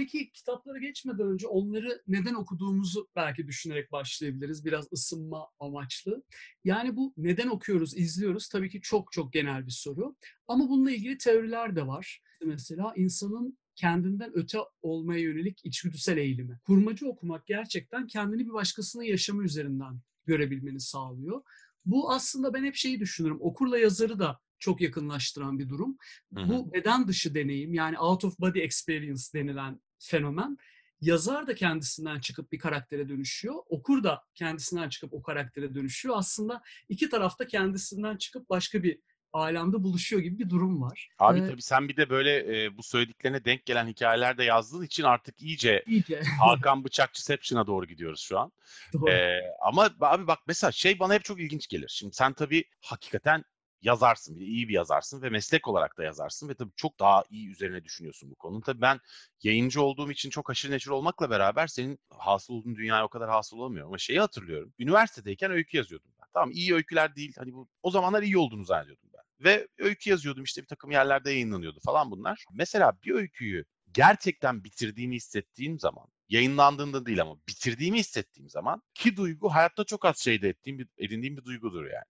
Peki 0.00 0.32
kitaplara 0.32 0.78
geçmeden 0.78 1.26
önce 1.26 1.46
onları 1.46 2.02
neden 2.08 2.34
okuduğumuzu 2.34 3.08
belki 3.16 3.46
düşünerek 3.46 3.92
başlayabiliriz. 3.92 4.64
Biraz 4.64 4.92
ısınma 4.92 5.48
amaçlı. 5.58 6.22
Yani 6.64 6.96
bu 6.96 7.14
neden 7.16 7.48
okuyoruz, 7.48 7.96
izliyoruz 7.96 8.48
tabii 8.48 8.70
ki 8.70 8.80
çok 8.80 9.12
çok 9.12 9.32
genel 9.32 9.66
bir 9.66 9.72
soru. 9.72 10.16
Ama 10.48 10.68
bununla 10.68 10.90
ilgili 10.90 11.18
teoriler 11.18 11.76
de 11.76 11.86
var. 11.86 12.22
Mesela 12.44 12.92
insanın 12.96 13.58
kendinden 13.76 14.30
öte 14.34 14.58
olmaya 14.82 15.20
yönelik 15.20 15.60
içgüdüsel 15.64 16.16
eğilimi. 16.16 16.58
Kurmacı 16.66 17.08
okumak 17.08 17.46
gerçekten 17.46 18.06
kendini 18.06 18.46
bir 18.46 18.52
başkasının 18.52 19.04
yaşamı 19.04 19.44
üzerinden 19.44 20.00
görebilmeni 20.26 20.80
sağlıyor. 20.80 21.42
Bu 21.84 22.12
aslında 22.12 22.54
ben 22.54 22.64
hep 22.64 22.74
şeyi 22.74 23.00
düşünürüm. 23.00 23.38
Okurla 23.40 23.78
yazarı 23.78 24.18
da 24.18 24.40
çok 24.60 24.80
yakınlaştıran 24.80 25.58
bir 25.58 25.68
durum. 25.68 25.96
Hı 26.34 26.40
hı. 26.40 26.48
Bu 26.48 26.72
beden 26.72 27.08
dışı 27.08 27.34
deneyim 27.34 27.74
yani 27.74 27.98
out 27.98 28.24
of 28.24 28.40
body 28.40 28.62
experience 28.62 29.22
denilen 29.34 29.80
fenomen 30.00 30.58
yazar 31.00 31.46
da 31.46 31.54
kendisinden 31.54 32.20
çıkıp 32.20 32.52
bir 32.52 32.58
karaktere 32.58 33.08
dönüşüyor. 33.08 33.54
Okur 33.68 34.04
da 34.04 34.24
kendisinden 34.34 34.88
çıkıp 34.88 35.12
o 35.12 35.22
karaktere 35.22 35.74
dönüşüyor. 35.74 36.14
Aslında 36.18 36.62
iki 36.88 37.08
tarafta 37.08 37.46
kendisinden 37.46 38.16
çıkıp 38.16 38.50
başka 38.50 38.82
bir 38.82 38.98
alemde 39.32 39.82
buluşuyor 39.82 40.22
gibi 40.22 40.38
bir 40.38 40.50
durum 40.50 40.82
var. 40.82 41.08
Abi 41.18 41.40
Ee, 41.40 41.46
tabii 41.46 41.62
sen 41.62 41.88
bir 41.88 41.96
de 41.96 42.10
böyle 42.10 42.64
e, 42.64 42.76
bu 42.76 42.82
söylediklerine 42.82 43.44
denk 43.44 43.66
gelen 43.66 43.86
hikayeler 43.86 44.38
de 44.38 44.44
yazdığın 44.44 44.82
için 44.82 45.02
artık 45.02 45.42
iyice 45.42 45.84
iyice. 45.86 46.22
Hakan 46.40 46.84
Bıçakçıception'a 46.84 47.66
doğru 47.66 47.86
gidiyoruz 47.86 48.20
şu 48.20 48.38
an. 48.38 48.52
Doğru. 48.92 49.10
Ee, 49.10 49.40
ama 49.62 49.90
abi 50.00 50.26
bak 50.26 50.38
mesela 50.46 50.72
şey 50.72 50.98
bana 50.98 51.14
hep 51.14 51.24
çok 51.24 51.40
ilginç 51.40 51.68
gelir. 51.68 51.88
Şimdi 51.88 52.14
sen 52.14 52.32
tabii 52.32 52.64
hakikaten 52.80 53.44
yazarsın, 53.82 54.36
bir 54.36 54.40
de 54.40 54.44
iyi 54.44 54.68
bir 54.68 54.74
yazarsın 54.74 55.22
ve 55.22 55.30
meslek 55.30 55.68
olarak 55.68 55.98
da 55.98 56.04
yazarsın 56.04 56.48
ve 56.48 56.54
tabii 56.54 56.72
çok 56.76 57.00
daha 57.00 57.24
iyi 57.30 57.50
üzerine 57.50 57.84
düşünüyorsun 57.84 58.30
bu 58.30 58.34
konunun. 58.34 58.60
Tabii 58.60 58.80
ben 58.80 59.00
yayıncı 59.42 59.82
olduğum 59.82 60.10
için 60.10 60.30
çok 60.30 60.50
aşırı 60.50 60.72
neşir 60.72 60.90
olmakla 60.90 61.30
beraber 61.30 61.66
senin 61.66 61.98
hasıl 62.10 62.54
olduğun 62.54 62.76
dünyaya 62.76 63.04
o 63.04 63.08
kadar 63.08 63.30
hasıl 63.30 63.58
olamıyorum. 63.58 63.90
Ama 63.90 63.98
şeyi 63.98 64.20
hatırlıyorum. 64.20 64.72
Üniversitedeyken 64.78 65.50
öykü 65.50 65.76
yazıyordum 65.76 66.10
ben. 66.20 66.26
Tamam 66.34 66.50
iyi 66.52 66.74
öyküler 66.74 67.16
değil. 67.16 67.34
Hani 67.38 67.52
bu 67.52 67.68
o 67.82 67.90
zamanlar 67.90 68.22
iyi 68.22 68.38
olduğunu 68.38 68.64
zannediyordum 68.64 69.10
ben. 69.14 69.44
Ve 69.44 69.68
öykü 69.78 70.10
yazıyordum 70.10 70.44
işte 70.44 70.62
bir 70.62 70.66
takım 70.66 70.90
yerlerde 70.90 71.30
yayınlanıyordu 71.30 71.80
falan 71.80 72.10
bunlar. 72.10 72.44
Mesela 72.52 72.92
bir 73.04 73.14
öyküyü 73.14 73.64
gerçekten 73.92 74.64
bitirdiğimi 74.64 75.16
hissettiğim 75.16 75.78
zaman 75.78 76.06
yayınlandığında 76.28 77.06
değil 77.06 77.22
ama 77.22 77.36
bitirdiğimi 77.48 77.98
hissettiğim 77.98 78.48
zaman 78.48 78.82
ki 78.94 79.16
duygu 79.16 79.48
hayatta 79.48 79.84
çok 79.84 80.04
az 80.04 80.18
şeyde 80.18 80.48
ettiğim 80.48 80.78
bir, 80.78 80.88
edindiğim 80.98 81.36
bir 81.36 81.44
duygudur 81.44 81.84
yani. 81.84 82.04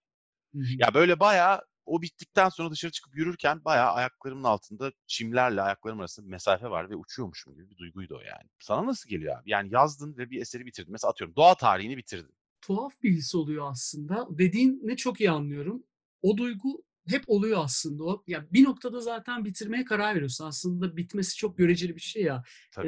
Hı 0.54 0.58
hı. 0.58 0.64
Ya 0.78 0.94
böyle 0.94 1.20
bayağı 1.20 1.62
o 1.84 2.02
bittikten 2.02 2.48
sonra 2.48 2.70
dışarı 2.70 2.92
çıkıp 2.92 3.16
yürürken 3.16 3.64
bayağı 3.64 3.92
ayaklarımın 3.92 4.44
altında 4.44 4.92
çimlerle 5.06 5.62
ayaklarım 5.62 6.00
arasında 6.00 6.26
bir 6.26 6.30
mesafe 6.30 6.70
var 6.70 6.90
ve 6.90 6.96
uçuyormuşum 6.96 7.54
gibi 7.54 7.70
bir 7.70 7.76
duyguydu 7.76 8.16
o 8.16 8.20
yani. 8.20 8.48
Sana 8.60 8.86
nasıl 8.86 9.10
geliyor 9.10 9.38
abi? 9.40 9.50
Yani 9.50 9.72
yazdın 9.72 10.16
ve 10.16 10.30
bir 10.30 10.40
eseri 10.40 10.66
bitirdin. 10.66 10.92
Mesela 10.92 11.10
atıyorum 11.10 11.36
doğa 11.36 11.54
tarihini 11.54 11.96
bitirdin. 11.96 12.34
tuhaf 12.60 13.02
bir 13.02 13.12
his 13.12 13.34
oluyor 13.34 13.70
aslında. 13.70 14.26
Dediğin 14.30 14.80
ne 14.82 14.96
çok 14.96 15.20
iyi 15.20 15.30
anlıyorum. 15.30 15.84
O 16.22 16.36
duygu 16.36 16.82
hep 17.08 17.24
oluyor 17.26 17.64
aslında. 17.64 18.04
O, 18.04 18.24
ya 18.26 18.46
bir 18.52 18.64
noktada 18.64 19.00
zaten 19.00 19.44
bitirmeye 19.44 19.84
karar 19.84 20.14
veriyorsun. 20.14 20.44
Aslında 20.46 20.96
bitmesi 20.96 21.36
çok 21.36 21.58
göreceli 21.58 21.96
bir 21.96 22.00
şey 22.00 22.22
ya. 22.22 22.42
Tabii. 22.70 22.86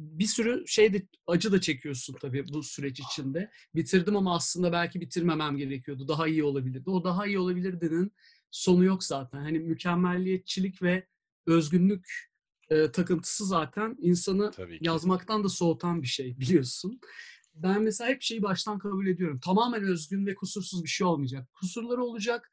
Bir 0.00 0.26
sürü 0.26 0.64
şey 0.66 0.92
de 0.92 1.06
acı 1.26 1.52
da 1.52 1.60
çekiyorsun 1.60 2.16
tabii 2.20 2.44
bu 2.48 2.62
süreç 2.62 3.00
içinde. 3.00 3.50
Bitirdim 3.74 4.16
ama 4.16 4.34
aslında 4.34 4.72
belki 4.72 5.00
bitirmemem 5.00 5.56
gerekiyordu. 5.56 6.08
Daha 6.08 6.28
iyi 6.28 6.44
olabilirdi. 6.44 6.90
O 6.90 7.04
daha 7.04 7.26
iyi 7.26 7.38
olabilirdinin 7.38 8.12
sonu 8.50 8.84
yok 8.84 9.04
zaten. 9.04 9.38
Hani 9.38 9.58
mükemmelliyetçilik 9.58 10.82
ve 10.82 11.06
özgünlük 11.46 12.30
e, 12.70 12.92
takıntısı 12.92 13.46
zaten 13.46 13.96
insanı 14.00 14.50
yazmaktan 14.80 15.44
da 15.44 15.48
soğutan 15.48 16.02
bir 16.02 16.06
şey 16.06 16.38
biliyorsun. 16.38 17.00
Ben 17.54 17.82
mesela 17.82 18.10
hep 18.10 18.22
şeyi 18.22 18.42
baştan 18.42 18.78
kabul 18.78 19.06
ediyorum. 19.06 19.40
Tamamen 19.44 19.82
özgün 19.82 20.26
ve 20.26 20.34
kusursuz 20.34 20.84
bir 20.84 20.88
şey 20.88 21.06
olmayacak. 21.06 21.48
Kusurları 21.52 22.02
olacak, 22.04 22.52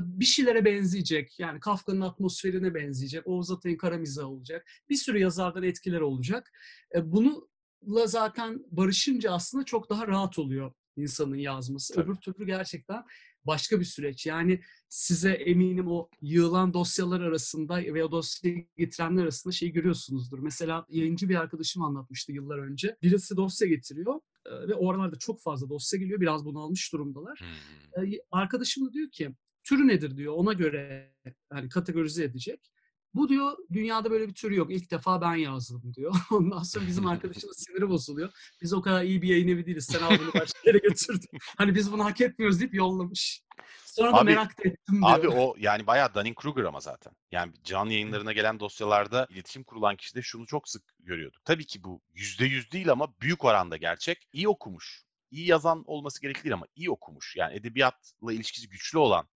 bir 0.00 0.24
şeylere 0.24 0.64
benzeyecek. 0.64 1.38
Yani 1.38 1.60
Kafka'nın 1.60 2.00
atmosferine 2.00 2.74
benzeyecek. 2.74 3.26
Oğuz 3.26 3.50
Atay'ın 3.50 3.76
kara 3.76 3.98
mizahı 3.98 4.28
olacak. 4.28 4.66
Bir 4.88 4.96
sürü 4.96 5.18
yazardan 5.18 5.62
etkiler 5.62 6.00
olacak. 6.00 6.52
E, 6.94 7.12
Bununla 7.12 8.06
zaten 8.06 8.64
barışınca 8.70 9.32
aslında 9.32 9.64
çok 9.64 9.90
daha 9.90 10.06
rahat 10.06 10.38
oluyor 10.38 10.72
insanın 10.96 11.36
yazması. 11.36 11.94
Tabii. 11.94 12.10
Öbür 12.10 12.16
türlü 12.16 12.46
gerçekten 12.46 13.04
başka 13.44 13.80
bir 13.80 13.84
süreç. 13.84 14.26
Yani 14.26 14.60
size 14.88 15.32
eminim 15.32 15.88
o 15.88 16.08
yığılan 16.22 16.74
dosyalar 16.74 17.20
arasında 17.20 17.76
ve 17.76 18.04
o 18.04 18.12
dosyayı 18.12 18.66
getirenler 18.76 19.22
arasında 19.22 19.52
şeyi 19.52 19.72
görüyorsunuzdur. 19.72 20.38
Mesela 20.38 20.86
yayıncı 20.88 21.28
bir 21.28 21.34
arkadaşım 21.34 21.82
anlatmıştı 21.82 22.32
yıllar 22.32 22.58
önce. 22.58 22.96
Birisi 23.02 23.36
dosya 23.36 23.68
getiriyor 23.68 24.20
ve 24.68 24.74
o 24.74 24.90
aralarda 24.90 25.18
çok 25.18 25.42
fazla 25.42 25.68
dosya 25.68 25.98
geliyor. 25.98 26.20
Biraz 26.20 26.44
bunalmış 26.44 26.92
durumdalar. 26.92 27.40
Hmm. 27.40 28.12
Arkadaşım 28.30 28.86
da 28.86 28.92
diyor 28.92 29.10
ki 29.10 29.34
türü 29.64 29.88
nedir 29.88 30.16
diyor. 30.16 30.34
Ona 30.36 30.52
göre 30.52 31.14
yani 31.52 31.68
kategorize 31.68 32.24
edecek. 32.24 32.70
Bu 33.14 33.28
diyor 33.28 33.56
dünyada 33.72 34.10
böyle 34.10 34.28
bir 34.28 34.34
tür 34.34 34.50
yok. 34.50 34.72
İlk 34.72 34.90
defa 34.90 35.20
ben 35.20 35.34
yazdım 35.34 35.94
diyor. 35.94 36.14
Ondan 36.30 36.62
sonra 36.62 36.86
bizim 36.86 37.06
arkadaşımın 37.06 37.52
siniri 37.56 37.88
bozuluyor. 37.88 38.30
Biz 38.62 38.72
o 38.72 38.82
kadar 38.82 39.02
iyi 39.02 39.22
bir 39.22 39.28
yayın 39.28 39.48
evi 39.48 39.66
değiliz. 39.66 39.86
Sen 39.92 40.02
al 40.02 40.18
bunu 40.20 40.34
başka 40.40 40.58
yere 40.64 40.78
götürdün. 40.78 41.28
Hani 41.58 41.74
biz 41.74 41.92
bunu 41.92 42.04
hak 42.04 42.20
etmiyoruz 42.20 42.60
deyip 42.60 42.74
yollamış. 42.74 43.42
Sonra 43.84 44.12
da 44.12 44.16
Abi- 44.16 44.30
merak 44.30 44.58
da 44.58 44.62
ettim 44.68 44.94
diyor. 44.94 45.18
Abi 45.18 45.28
o 45.28 45.54
yani 45.58 45.86
bayağı 45.86 46.08
Dunning-Kruger 46.08 46.66
ama 46.68 46.80
zaten. 46.80 47.12
Yani 47.32 47.52
canlı 47.64 47.92
yayınlarına 47.92 48.32
gelen 48.32 48.60
dosyalarda 48.60 49.26
iletişim 49.30 49.64
kurulan 49.64 49.96
kişi 49.96 50.14
de 50.14 50.22
şunu 50.22 50.46
çok 50.46 50.68
sık 50.68 50.82
görüyorduk. 51.00 51.44
Tabii 51.44 51.66
ki 51.66 51.84
bu 51.84 52.02
yüzde 52.14 52.44
yüz 52.44 52.72
değil 52.72 52.90
ama 52.92 53.14
büyük 53.20 53.44
oranda 53.44 53.76
gerçek. 53.76 54.28
İyi 54.32 54.48
okumuş. 54.48 55.02
İyi 55.30 55.46
yazan 55.46 55.84
olması 55.86 56.20
gerekli 56.22 56.44
değil 56.44 56.54
ama 56.54 56.66
iyi 56.76 56.90
okumuş. 56.90 57.36
Yani 57.36 57.54
edebiyatla 57.56 58.32
ilişkisi 58.32 58.68
güçlü 58.68 58.98
olan 58.98 59.28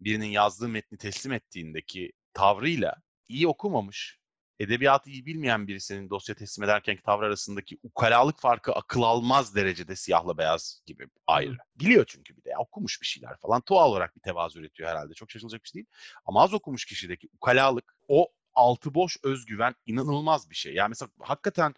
birinin 0.00 0.26
yazdığı 0.26 0.68
metni 0.68 0.98
teslim 0.98 1.32
ettiğindeki 1.32 2.12
tavrıyla 2.32 2.94
iyi 3.28 3.48
okumamış, 3.48 4.18
edebiyatı 4.58 5.10
iyi 5.10 5.26
bilmeyen 5.26 5.68
birisinin 5.68 6.10
dosya 6.10 6.34
teslim 6.34 6.64
ederkenki 6.64 7.02
tavrı 7.02 7.26
arasındaki 7.26 7.78
ukalalık 7.82 8.40
farkı 8.40 8.72
akıl 8.72 9.02
almaz 9.02 9.54
derecede 9.54 9.96
siyahla 9.96 10.38
beyaz 10.38 10.82
gibi 10.86 11.08
ayrı. 11.26 11.56
Biliyor 11.74 12.04
çünkü 12.08 12.36
bir 12.36 12.44
de 12.44 12.50
ya, 12.50 12.58
okumuş 12.58 13.00
bir 13.00 13.06
şeyler 13.06 13.36
falan. 13.36 13.62
Doğal 13.68 13.90
olarak 13.90 14.16
bir 14.16 14.20
tevazu 14.20 14.60
üretiyor 14.60 14.88
herhalde. 14.88 15.14
Çok 15.14 15.30
şaşılacak 15.30 15.64
bir 15.64 15.68
şey 15.68 15.74
değil. 15.74 15.86
Ama 16.24 16.42
az 16.42 16.54
okumuş 16.54 16.84
kişideki 16.84 17.28
ukalalık, 17.34 17.96
o 18.08 18.28
altı 18.54 18.94
boş 18.94 19.16
özgüven 19.22 19.74
inanılmaz 19.86 20.50
bir 20.50 20.54
şey. 20.54 20.74
Yani 20.74 20.88
mesela 20.88 21.10
hakikaten 21.20 21.74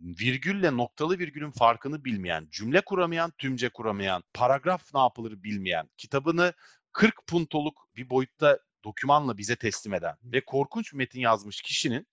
virgülle 0.00 0.76
noktalı 0.76 1.18
virgülün 1.18 1.50
farkını 1.50 2.04
bilmeyen, 2.04 2.48
cümle 2.50 2.80
kuramayan, 2.80 3.32
tümce 3.38 3.68
kuramayan, 3.68 4.24
paragraf 4.34 4.94
ne 4.94 5.00
yapılır 5.00 5.42
bilmeyen, 5.42 5.88
kitabını 5.96 6.52
40 6.94 7.26
puntoluk 7.26 7.88
bir 7.96 8.10
boyutta 8.10 8.58
dokümanla 8.84 9.38
bize 9.38 9.56
teslim 9.56 9.94
eden 9.94 10.16
ve 10.24 10.44
korkunç 10.44 10.92
bir 10.92 10.98
metin 10.98 11.20
yazmış 11.20 11.62
kişinin 11.62 12.06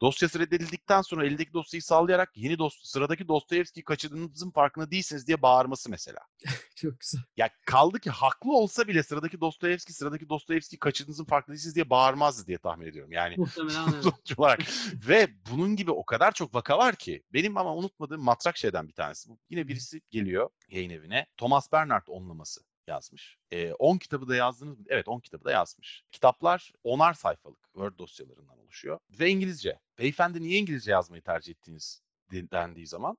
dosyası 0.00 0.38
reddedildikten 0.38 1.02
sonra 1.02 1.26
elindeki 1.26 1.52
dosyayı 1.52 1.82
sallayarak 1.82 2.36
yeni 2.36 2.58
dos 2.58 2.82
sıradaki 2.82 3.28
Dostoyevski'yi 3.28 3.84
kaçırdığınızın 3.84 4.50
farkında 4.50 4.90
değilsiniz 4.90 5.26
diye 5.26 5.42
bağırması 5.42 5.90
mesela. 5.90 6.18
Çok 6.76 7.00
güzel. 7.00 7.20
Ya 7.36 7.50
kaldı 7.66 8.00
ki 8.00 8.10
haklı 8.10 8.52
olsa 8.52 8.88
bile 8.88 9.02
sıradaki 9.02 9.40
Dostoyevski, 9.40 9.92
sıradaki 9.92 10.28
Dostoyevski'yi 10.28 10.78
kaçırdığınızın 10.78 11.24
farkında 11.24 11.52
değilsiniz 11.54 11.74
diye 11.74 11.90
bağırmazdı 11.90 12.46
diye 12.46 12.58
tahmin 12.58 12.86
ediyorum. 12.86 13.12
Yani 13.12 13.36
sonuç 14.02 14.38
olarak. 14.38 14.60
Ve 15.08 15.28
bunun 15.50 15.76
gibi 15.76 15.90
o 15.90 16.04
kadar 16.04 16.32
çok 16.32 16.54
vaka 16.54 16.78
var 16.78 16.96
ki. 16.96 17.22
Benim 17.32 17.56
ama 17.56 17.74
unutmadığım 17.76 18.22
matrak 18.22 18.56
şeyden 18.56 18.88
bir 18.88 18.94
tanesi. 18.94 19.28
Bu 19.28 19.38
Yine 19.50 19.68
birisi 19.68 20.00
geliyor 20.10 20.50
yayın 20.68 20.90
evine. 20.90 21.26
Thomas 21.36 21.72
Bernhard 21.72 22.06
onlaması 22.06 22.60
yazmış. 22.88 23.38
10 23.78 23.98
kitabı 23.98 24.28
da 24.28 24.36
yazdınız 24.36 24.78
mı? 24.78 24.84
Evet 24.88 25.08
10 25.08 25.20
kitabı 25.20 25.44
da 25.44 25.50
yazmış. 25.52 26.04
Kitaplar 26.12 26.72
10'ar 26.84 27.14
sayfalık 27.14 27.64
Word 27.72 27.98
dosyalarından 27.98 28.58
oluşuyor. 28.58 28.98
Ve 29.10 29.28
İngilizce. 29.30 29.78
Beyefendi 29.98 30.42
niye 30.42 30.58
İngilizce 30.58 30.90
yazmayı 30.90 31.22
tercih 31.22 31.52
ettiğiniz 31.52 32.02
de- 32.32 32.50
dendiği 32.50 32.86
zaman. 32.86 33.18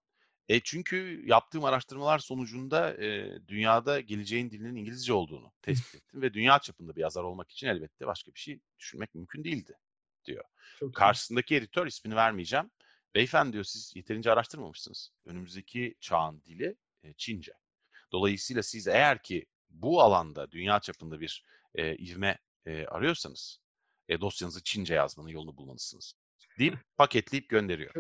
E 0.49 0.59
çünkü 0.59 1.23
yaptığım 1.25 1.63
araştırmalar 1.63 2.19
sonucunda 2.19 3.03
e, 3.03 3.39
dünyada 3.47 3.99
geleceğin 3.99 4.51
dilinin 4.51 4.75
İngilizce 4.75 5.13
olduğunu 5.13 5.51
tespit 5.61 5.95
ettim. 6.03 6.21
ve 6.21 6.33
dünya 6.33 6.59
çapında 6.59 6.95
bir 6.95 7.01
yazar 7.01 7.23
olmak 7.23 7.51
için 7.51 7.67
elbette 7.67 8.07
başka 8.07 8.33
bir 8.33 8.39
şey 8.39 8.59
düşünmek 8.79 9.15
mümkün 9.15 9.43
değildi. 9.43 9.73
Çok 10.79 10.89
iyi. 10.89 10.91
Karşısındaki 10.93 11.55
editör 11.55 11.87
ismini 11.87 12.15
vermeyeceğim. 12.15 12.71
Beyefendi 13.15 13.53
diyor 13.53 13.63
siz 13.63 13.95
yeterince 13.95 14.31
araştırmamışsınız. 14.31 15.11
Önümüzdeki 15.25 15.95
çağın 15.99 16.41
dili 16.45 16.75
e, 17.03 17.13
Çince. 17.13 17.53
Dolayısıyla 18.11 18.63
siz 18.63 18.87
eğer 18.87 19.23
ki 19.23 19.45
bu 19.81 20.01
alanda 20.01 20.51
dünya 20.51 20.79
çapında 20.79 21.19
bir 21.19 21.43
e, 21.75 21.95
ivme 21.95 22.37
e, 22.65 22.85
arıyorsanız 22.85 23.59
e, 24.09 24.21
dosyanızı 24.21 24.63
Çince 24.63 24.93
yazmanın 24.93 25.29
yolunu 25.29 25.57
bulmalısınız. 25.57 26.13
Deyip 26.59 26.77
paketleyip 26.97 27.49
gönderiyor. 27.49 27.93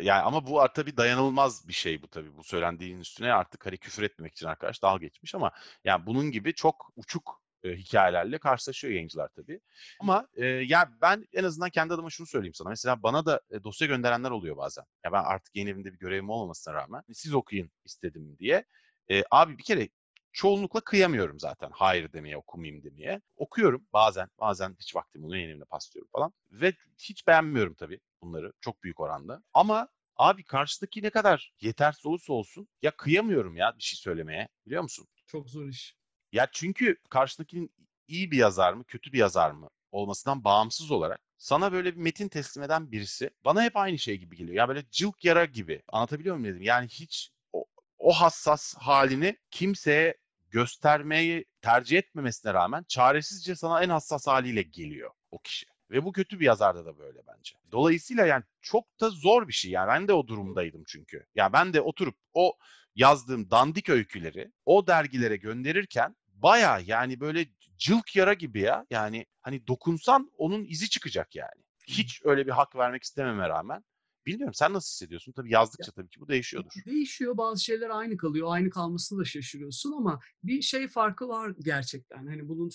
Yani 0.00 0.22
ama 0.22 0.46
bu 0.46 0.66
tabii 0.74 0.96
dayanılmaz 0.96 1.68
bir 1.68 1.72
şey 1.72 2.02
bu 2.02 2.08
tabii. 2.08 2.36
Bu 2.36 2.44
söylendiğin 2.44 3.00
üstüne 3.00 3.32
artık 3.32 3.66
hani 3.66 3.78
küfür 3.78 4.02
etmemek 4.02 4.32
için 4.32 4.46
arkadaş 4.46 4.82
dalga 4.82 5.06
geçmiş 5.06 5.34
ama 5.34 5.52
yani 5.84 6.06
bunun 6.06 6.30
gibi 6.30 6.54
çok 6.54 6.92
uçuk 6.96 7.42
e, 7.64 7.76
hikayelerle 7.76 8.38
karşılaşıyor 8.38 8.94
yayıncılar 8.94 9.28
tabii. 9.28 9.60
Ama 10.00 10.28
e, 10.34 10.46
ya 10.46 10.92
ben 11.02 11.26
en 11.32 11.44
azından 11.44 11.70
kendi 11.70 11.94
adıma 11.94 12.10
şunu 12.10 12.26
söyleyeyim 12.26 12.54
sana. 12.54 12.68
Mesela 12.68 13.02
bana 13.02 13.26
da 13.26 13.40
e, 13.50 13.64
dosya 13.64 13.86
gönderenler 13.86 14.30
oluyor 14.30 14.56
bazen. 14.56 14.84
Ya 15.04 15.12
ben 15.12 15.24
artık 15.24 15.56
yayın 15.56 15.68
evinde 15.68 15.92
bir 15.92 15.98
görevim 15.98 16.30
olmamasına 16.30 16.74
rağmen 16.74 17.02
siz 17.12 17.34
okuyun 17.34 17.70
istedim 17.84 18.36
diye. 18.38 18.64
E, 19.10 19.22
abi 19.30 19.58
bir 19.58 19.64
kere 19.64 19.88
çoğunlukla 20.32 20.80
kıyamıyorum 20.80 21.40
zaten 21.40 21.70
hayır 21.72 22.12
demeye, 22.12 22.36
okumayayım 22.36 22.84
demeye. 22.84 23.20
Okuyorum 23.36 23.86
bazen, 23.92 24.28
bazen 24.40 24.76
hiç 24.80 24.96
vaktim 24.96 25.24
oluyor 25.24 25.48
evine 25.48 25.64
paslıyorum 25.64 26.08
falan. 26.12 26.32
Ve 26.50 26.74
hiç 26.98 27.26
beğenmiyorum 27.26 27.74
tabii 27.74 28.00
bunları 28.22 28.52
çok 28.60 28.82
büyük 28.82 29.00
oranda. 29.00 29.42
Ama 29.54 29.88
abi 30.16 30.44
karşıdaki 30.44 31.02
ne 31.02 31.10
kadar 31.10 31.52
yetersiz 31.60 32.06
olursa 32.06 32.32
olsun 32.32 32.68
ya 32.82 32.90
kıyamıyorum 32.90 33.56
ya 33.56 33.74
bir 33.78 33.82
şey 33.82 33.96
söylemeye 33.98 34.48
biliyor 34.66 34.82
musun? 34.82 35.06
Çok 35.26 35.50
zor 35.50 35.68
iş. 35.68 35.96
Ya 36.32 36.48
çünkü 36.52 36.96
karşındakinin 37.10 37.74
iyi 38.08 38.30
bir 38.30 38.36
yazar 38.36 38.72
mı, 38.72 38.84
kötü 38.84 39.12
bir 39.12 39.18
yazar 39.18 39.50
mı 39.50 39.68
olmasından 39.92 40.44
bağımsız 40.44 40.90
olarak 40.90 41.20
sana 41.38 41.72
böyle 41.72 41.92
bir 41.92 42.00
metin 42.00 42.28
teslim 42.28 42.64
eden 42.64 42.92
birisi 42.92 43.30
bana 43.44 43.62
hep 43.62 43.76
aynı 43.76 43.98
şey 43.98 44.16
gibi 44.18 44.36
geliyor. 44.36 44.56
Ya 44.56 44.68
böyle 44.68 44.84
cılk 44.90 45.24
yara 45.24 45.44
gibi. 45.44 45.82
Anlatabiliyor 45.88 46.36
muyum 46.36 46.54
dedim? 46.54 46.62
Yani 46.62 46.88
hiç 46.88 47.30
o, 47.52 47.64
o 47.98 48.12
hassas 48.12 48.74
halini 48.74 49.36
kimseye 49.50 50.14
göstermeyi 50.52 51.44
tercih 51.62 51.98
etmemesine 51.98 52.54
rağmen 52.54 52.84
çaresizce 52.88 53.56
sana 53.56 53.82
en 53.82 53.88
hassas 53.88 54.26
haliyle 54.26 54.62
geliyor 54.62 55.10
o 55.30 55.38
kişi. 55.38 55.66
Ve 55.90 56.04
bu 56.04 56.12
kötü 56.12 56.40
bir 56.40 56.46
yazarda 56.46 56.86
da 56.86 56.98
böyle 56.98 57.18
bence. 57.26 57.56
Dolayısıyla 57.72 58.26
yani 58.26 58.44
çok 58.60 59.00
da 59.00 59.10
zor 59.10 59.48
bir 59.48 59.52
şey. 59.52 59.70
Yani 59.70 59.88
ben 59.88 60.08
de 60.08 60.12
o 60.12 60.26
durumdaydım 60.26 60.82
çünkü. 60.86 61.26
Yani 61.34 61.52
ben 61.52 61.74
de 61.74 61.80
oturup 61.80 62.16
o 62.34 62.56
yazdığım 62.94 63.50
dandik 63.50 63.88
öyküleri 63.88 64.52
o 64.64 64.86
dergilere 64.86 65.36
gönderirken 65.36 66.16
baya 66.28 66.78
yani 66.78 67.20
böyle 67.20 67.46
cılk 67.78 68.16
yara 68.16 68.34
gibi 68.34 68.60
ya. 68.60 68.86
Yani 68.90 69.26
hani 69.40 69.66
dokunsan 69.66 70.30
onun 70.36 70.64
izi 70.64 70.90
çıkacak 70.90 71.36
yani. 71.36 71.62
Hiç 71.88 72.20
öyle 72.24 72.46
bir 72.46 72.52
hak 72.52 72.76
vermek 72.76 73.02
istememe 73.02 73.48
rağmen. 73.48 73.84
Bilmiyorum 74.26 74.54
sen 74.54 74.72
nasıl 74.72 74.88
hissediyorsun? 74.88 75.32
Tabii 75.32 75.52
yazdıkça 75.52 75.92
tabii 75.92 76.08
ki 76.08 76.20
bu 76.20 76.28
değişiyordur. 76.28 76.70
Değişiyor. 76.86 77.36
Bazı 77.36 77.64
şeyler 77.64 77.90
aynı 77.90 78.16
kalıyor. 78.16 78.48
Aynı 78.50 78.70
kalmasına 78.70 79.20
da 79.20 79.24
şaşırıyorsun 79.24 79.92
ama 79.92 80.20
bir 80.44 80.62
şey 80.62 80.88
farkı 80.88 81.28
var 81.28 81.54
gerçekten. 81.60 82.26
Hani 82.26 82.48
bunun 82.48 82.70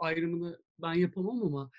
ayrımını 0.00 0.58
ben 0.78 0.94
yapamam 0.94 1.42
ama 1.42 1.70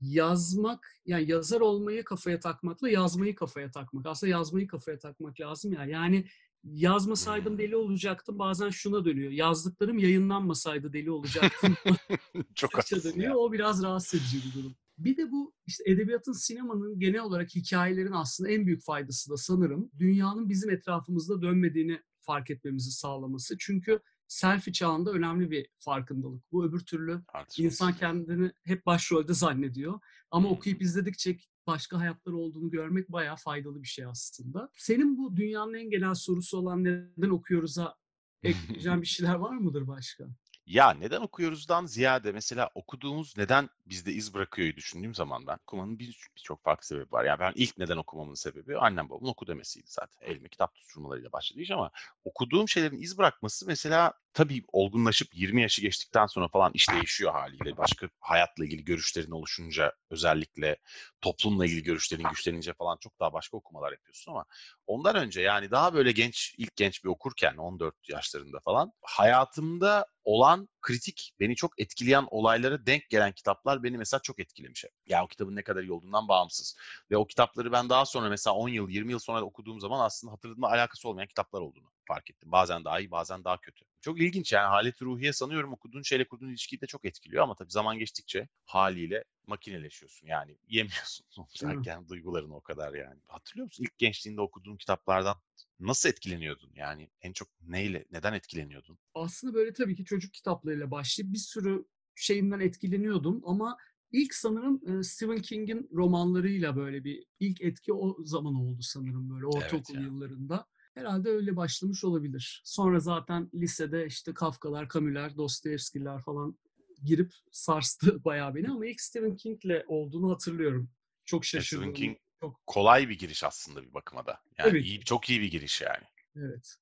yazmak 0.00 1.00
yani 1.06 1.30
yazar 1.30 1.60
olmayı 1.60 2.04
kafaya 2.04 2.40
takmakla 2.40 2.88
yazmayı 2.88 3.34
kafaya 3.34 3.70
takmak. 3.70 4.06
Aslında 4.06 4.30
yazmayı 4.30 4.66
kafaya 4.66 4.98
takmak 4.98 5.40
lazım 5.40 5.72
ya. 5.72 5.84
Yani 5.84 6.26
yazmasaydım 6.64 7.58
deli 7.58 7.76
olacaktım. 7.76 8.38
Bazen 8.38 8.70
şuna 8.70 9.04
dönüyor. 9.04 9.30
Yazdıklarım 9.30 9.98
yayınlanmasaydı 9.98 10.92
deli 10.92 11.10
olacaktım. 11.10 11.76
Çok 12.54 12.70
dönüyor. 13.04 13.30
ya. 13.30 13.36
O 13.36 13.52
biraz 13.52 13.82
rahatsız 13.82 14.20
edici 14.20 14.48
bir 14.48 14.54
durum. 14.54 14.76
Bir 14.98 15.16
de 15.16 15.30
bu 15.30 15.54
işte 15.66 15.84
edebiyatın, 15.86 16.32
sinemanın 16.32 17.00
genel 17.00 17.20
olarak 17.20 17.54
hikayelerin 17.54 18.12
aslında 18.12 18.50
en 18.50 18.66
büyük 18.66 18.82
faydası 18.82 19.30
da 19.30 19.36
sanırım 19.36 19.90
dünyanın 19.98 20.48
bizim 20.48 20.70
etrafımızda 20.70 21.42
dönmediğini 21.42 22.00
fark 22.20 22.50
etmemizi 22.50 22.90
sağlaması. 22.90 23.56
Çünkü 23.58 24.00
selfie 24.28 24.72
çağında 24.72 25.12
önemli 25.12 25.50
bir 25.50 25.66
farkındalık. 25.78 26.52
Bu 26.52 26.64
öbür 26.64 26.80
türlü 26.80 27.22
insan 27.58 27.92
kendini 27.92 28.52
hep 28.64 28.86
başrolde 28.86 29.34
zannediyor. 29.34 30.00
Ama 30.30 30.48
okuyup 30.48 30.82
izledikçe 30.82 31.38
başka 31.66 32.00
hayatlar 32.00 32.32
olduğunu 32.32 32.70
görmek 32.70 33.12
bayağı 33.12 33.36
faydalı 33.36 33.82
bir 33.82 33.88
şey 33.88 34.04
aslında. 34.04 34.70
Senin 34.76 35.18
bu 35.18 35.36
dünyanın 35.36 35.74
en 35.74 35.90
genel 35.90 36.14
sorusu 36.14 36.58
olan 36.58 36.84
neden 36.84 37.30
okuyoruz'a 37.30 37.94
ekleyeceğin 38.42 39.02
bir 39.02 39.06
şeyler 39.06 39.34
var 39.34 39.56
mıdır 39.56 39.86
başka? 39.86 40.28
Ya 40.68 40.90
neden 40.90 41.20
okuyoruzdan 41.20 41.86
ziyade 41.86 42.32
mesela 42.32 42.70
okuduğumuz 42.74 43.36
neden 43.36 43.70
bizde 43.86 44.12
iz 44.12 44.34
bırakıyor'yu 44.34 44.76
düşündüğüm 44.76 45.14
zaman 45.14 45.46
ben 45.46 45.58
okumanın 45.62 45.98
bir 45.98 46.30
birçok 46.36 46.64
farklı 46.64 46.86
sebebi 46.86 47.12
var. 47.12 47.24
Yani 47.24 47.40
ben 47.40 47.52
ilk 47.54 47.78
neden 47.78 47.96
okumamın 47.96 48.34
sebebi 48.34 48.78
annem 48.78 49.10
babamın 49.10 49.30
oku 49.30 49.46
demesiydi 49.46 49.86
zaten. 49.88 50.26
Elime 50.26 50.48
kitap 50.48 50.74
tutturmalarıyla 50.74 51.32
başladı 51.32 51.60
iş 51.60 51.70
ama 51.70 51.90
okuduğum 52.24 52.68
şeylerin 52.68 52.98
iz 53.02 53.18
bırakması 53.18 53.66
mesela 53.66 54.12
tabii 54.34 54.62
olgunlaşıp 54.72 55.28
20 55.34 55.62
yaşı 55.62 55.82
geçtikten 55.82 56.26
sonra 56.26 56.48
falan 56.48 56.72
iş 56.74 56.92
değişiyor 56.92 57.32
haliyle. 57.32 57.76
Başka 57.76 58.08
hayatla 58.20 58.64
ilgili 58.64 58.84
görüşlerin 58.84 59.30
oluşunca 59.30 59.92
özellikle 60.10 60.76
toplumla 61.20 61.66
ilgili 61.66 61.82
görüşlerin 61.82 62.28
güçlenince 62.28 62.72
falan 62.74 62.96
çok 63.00 63.20
daha 63.20 63.32
başka 63.32 63.56
okumalar 63.56 63.92
yapıyorsun 63.92 64.32
ama 64.32 64.44
ondan 64.86 65.16
önce 65.16 65.40
yani 65.40 65.70
daha 65.70 65.94
böyle 65.94 66.12
genç 66.12 66.54
ilk 66.58 66.76
genç 66.76 67.04
bir 67.04 67.08
okurken 67.08 67.56
14 67.56 68.08
yaşlarında 68.08 68.60
falan 68.60 68.92
hayatımda 69.02 70.06
olan 70.24 70.68
kritik, 70.80 71.32
beni 71.40 71.56
çok 71.56 71.80
etkileyen 71.80 72.26
olaylara 72.30 72.86
denk 72.86 73.08
gelen 73.10 73.32
kitaplar 73.32 73.82
beni 73.82 73.98
mesela 73.98 74.20
çok 74.22 74.38
etkilemiş. 74.40 74.84
Ya 75.06 75.24
o 75.24 75.26
kitabın 75.26 75.56
ne 75.56 75.62
kadar 75.62 75.82
iyi 75.82 75.92
olduğundan 75.92 76.28
bağımsız. 76.28 76.76
Ve 77.10 77.16
o 77.16 77.26
kitapları 77.26 77.72
ben 77.72 77.88
daha 77.88 78.06
sonra 78.06 78.28
mesela 78.28 78.54
10 78.54 78.68
yıl, 78.68 78.88
20 78.88 79.12
yıl 79.12 79.18
sonra 79.18 79.42
okuduğum 79.42 79.80
zaman 79.80 80.00
aslında 80.00 80.32
hatırladığımda 80.32 80.66
alakası 80.68 81.08
olmayan 81.08 81.28
kitaplar 81.28 81.60
olduğunu 81.60 81.90
fark 82.08 82.30
ettim. 82.30 82.52
Bazen 82.52 82.84
daha 82.84 83.00
iyi, 83.00 83.10
bazen 83.10 83.44
daha 83.44 83.56
kötü. 83.60 83.87
Çok 84.00 84.20
ilginç 84.20 84.52
yani 84.52 84.66
halet 84.66 85.02
ruhiye 85.02 85.32
sanıyorum 85.32 85.72
okuduğun 85.72 86.02
şeyle 86.02 86.28
kurduğun 86.28 86.48
ilişkiyi 86.48 86.80
de 86.80 86.86
çok 86.86 87.04
etkiliyor 87.04 87.42
ama 87.42 87.54
tabii 87.54 87.70
zaman 87.70 87.98
geçtikçe 87.98 88.48
haliyle 88.64 89.24
makineleşiyorsun 89.46 90.26
yani 90.26 90.58
yemiyorsun 90.68 91.26
sonuçta 91.28 92.08
duygularını 92.08 92.56
o 92.56 92.60
kadar 92.60 92.94
yani. 92.94 93.20
Hatırlıyor 93.26 93.64
musun 93.64 93.84
ilk 93.84 93.98
gençliğinde 93.98 94.40
okuduğun 94.40 94.76
kitaplardan 94.76 95.36
nasıl 95.80 96.08
etkileniyordun? 96.08 96.70
Yani 96.74 97.10
en 97.20 97.32
çok 97.32 97.48
neyle, 97.60 98.04
neden 98.10 98.32
etkileniyordun? 98.32 98.98
Aslında 99.14 99.54
böyle 99.54 99.72
tabii 99.72 99.96
ki 99.96 100.04
çocuk 100.04 100.34
kitaplarıyla 100.34 100.90
başlayıp 100.90 101.32
bir 101.32 101.38
sürü 101.38 101.84
şeyinden 102.14 102.60
etkileniyordum 102.60 103.42
ama 103.44 103.76
ilk 104.12 104.34
sanırım 104.34 105.04
Stephen 105.04 105.42
King'in 105.42 105.88
romanlarıyla 105.92 106.76
böyle 106.76 107.04
bir 107.04 107.24
ilk 107.40 107.62
etki 107.62 107.92
o 107.92 108.24
zaman 108.24 108.54
oldu 108.54 108.82
sanırım 108.82 109.30
böyle 109.30 109.46
ortaokul 109.46 109.94
evet 109.94 110.04
yıllarında. 110.04 110.66
Herhalde 110.98 111.30
öyle 111.30 111.56
başlamış 111.56 112.04
olabilir. 112.04 112.62
Sonra 112.64 113.00
zaten 113.00 113.50
lisede 113.54 114.06
işte 114.06 114.34
Kafkalar, 114.34 114.88
Camus'ler, 114.94 115.36
Dostoyevski'ler 115.36 116.22
falan 116.22 116.58
girip 117.04 117.32
sarstı 117.52 118.24
bayağı 118.24 118.54
beni 118.54 118.70
ama 118.70 118.86
ilk 118.86 119.00
Stephen 119.00 119.36
King'le 119.36 119.84
olduğunu 119.86 120.30
hatırlıyorum. 120.30 120.90
Çok 121.24 121.44
şaşırdım. 121.44 121.82
Stephen 121.82 121.94
King 121.94 122.18
çok... 122.40 122.66
kolay 122.66 123.08
bir 123.08 123.18
giriş 123.18 123.44
aslında 123.44 123.82
bir 123.82 123.94
bakıma 123.94 124.26
da. 124.26 124.40
Yani 124.58 124.70
evet. 124.70 124.84
iyi, 124.84 125.00
çok 125.00 125.30
iyi 125.30 125.40
bir 125.40 125.50
giriş 125.50 125.80
yani. 125.80 126.04
Evet. 126.36 126.76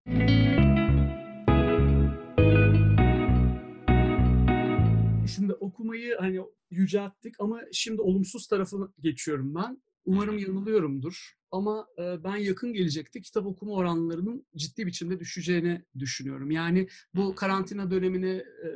Şimdi 5.34 5.52
okumayı 5.52 6.16
hani 6.18 6.40
yücelttik 6.70 7.34
ama 7.38 7.60
şimdi 7.72 8.02
olumsuz 8.02 8.46
tarafına 8.46 8.88
geçiyorum 9.00 9.54
ben. 9.54 9.82
Umarım 10.04 10.38
yanılıyorumdur. 10.38 11.35
Ama 11.50 11.86
e, 11.98 12.24
ben 12.24 12.36
yakın 12.36 12.72
gelecekte 12.72 13.20
kitap 13.20 13.46
okuma 13.46 13.72
oranlarının 13.72 14.46
ciddi 14.56 14.86
biçimde 14.86 15.20
düşeceğini 15.20 15.84
düşünüyorum. 15.98 16.50
Yani 16.50 16.88
bu 17.14 17.34
karantina 17.34 17.90
dönemini, 17.90 18.30
e, 18.36 18.68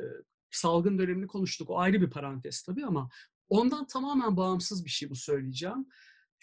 salgın 0.51 0.99
dönemini 0.99 1.27
konuştuk. 1.27 1.69
O 1.69 1.79
ayrı 1.79 2.01
bir 2.01 2.09
parantez 2.09 2.61
tabii 2.63 2.85
ama 2.85 3.09
ondan 3.49 3.87
tamamen 3.87 4.37
bağımsız 4.37 4.85
bir 4.85 4.89
şey 4.89 5.09
bu 5.09 5.15
söyleyeceğim. 5.15 5.85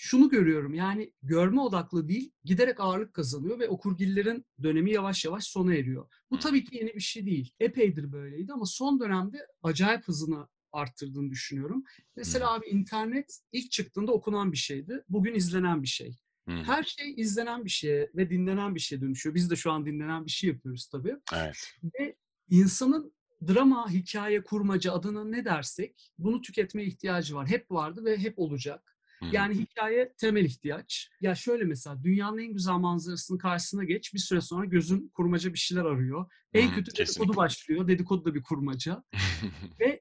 Şunu 0.01 0.29
görüyorum 0.29 0.75
yani 0.75 1.13
görme 1.23 1.61
odaklı 1.61 2.09
değil 2.09 2.33
giderek 2.45 2.81
ağırlık 2.81 3.15
kazanıyor 3.15 3.59
ve 3.59 3.69
okurgillerin 3.69 4.47
dönemi 4.63 4.91
yavaş 4.93 5.25
yavaş 5.25 5.45
sona 5.45 5.75
eriyor. 5.75 6.09
Bu 6.31 6.39
tabii 6.39 6.65
ki 6.65 6.77
yeni 6.77 6.95
bir 6.95 7.01
şey 7.01 7.27
değil. 7.27 7.55
Epeydir 7.61 8.13
böyleydi 8.13 8.53
ama 8.53 8.67
son 8.67 9.01
dönemde 9.01 9.47
acayip 9.63 10.09
hızını 10.09 10.49
arttırdığını 10.73 11.31
düşünüyorum. 11.31 11.85
Mesela 12.17 12.55
abi 12.55 12.67
internet 12.67 13.41
ilk 13.53 13.71
çıktığında 13.71 14.13
okunan 14.13 14.53
bir 14.53 14.57
şeydi. 14.57 15.05
Bugün 15.09 15.35
izlenen 15.35 15.83
bir 15.83 15.89
şey. 15.89 16.19
Her 16.49 16.83
şey 16.83 17.15
izlenen 17.17 17.65
bir 17.65 17.71
şeye 17.71 18.11
ve 18.15 18.31
dinlenen 18.31 18.75
bir 18.75 18.81
şeye 18.81 19.01
dönüşüyor. 19.01 19.35
Biz 19.35 19.51
de 19.51 19.57
şu 19.57 19.73
an 19.73 19.87
dinlenen 19.87 20.27
bir 20.27 20.31
şey 20.31 20.51
yapıyoruz 20.51 20.89
tabii. 20.89 21.17
Evet. 21.35 21.75
Ve 21.85 22.17
insanın 22.51 23.13
drama, 23.49 23.91
hikaye, 23.91 24.43
kurmaca 24.43 24.93
adına 24.93 25.25
ne 25.25 25.45
dersek 25.45 26.13
bunu 26.19 26.41
tüketmeye 26.41 26.89
ihtiyacı 26.89 27.35
var. 27.35 27.47
Hep 27.47 27.71
vardı 27.71 28.05
ve 28.05 28.19
hep 28.19 28.39
olacak. 28.39 28.99
Yani 29.33 29.55
hikaye 29.55 30.15
temel 30.19 30.45
ihtiyaç. 30.45 31.11
Ya 31.21 31.35
şöyle 31.35 31.65
mesela 31.65 32.03
dünyanın 32.05 32.39
en 32.39 32.53
güzel 32.53 32.75
manzarasının 32.75 33.39
karşısına 33.39 33.85
geç. 33.85 34.15
Bir 34.15 34.19
süre 34.19 34.41
sonra 34.41 34.65
gözün 34.65 35.09
kurmaca 35.09 35.53
bir 35.53 35.59
şeyler 35.59 35.85
arıyor. 35.85 36.33
En 36.53 36.75
kötü 36.75 36.97
dedikodu 36.97 37.37
başlıyor. 37.37 37.89
Dedikodu 37.89 38.25
da 38.25 38.35
bir 38.35 38.43
kurmaca. 38.43 39.05
ve 39.81 40.01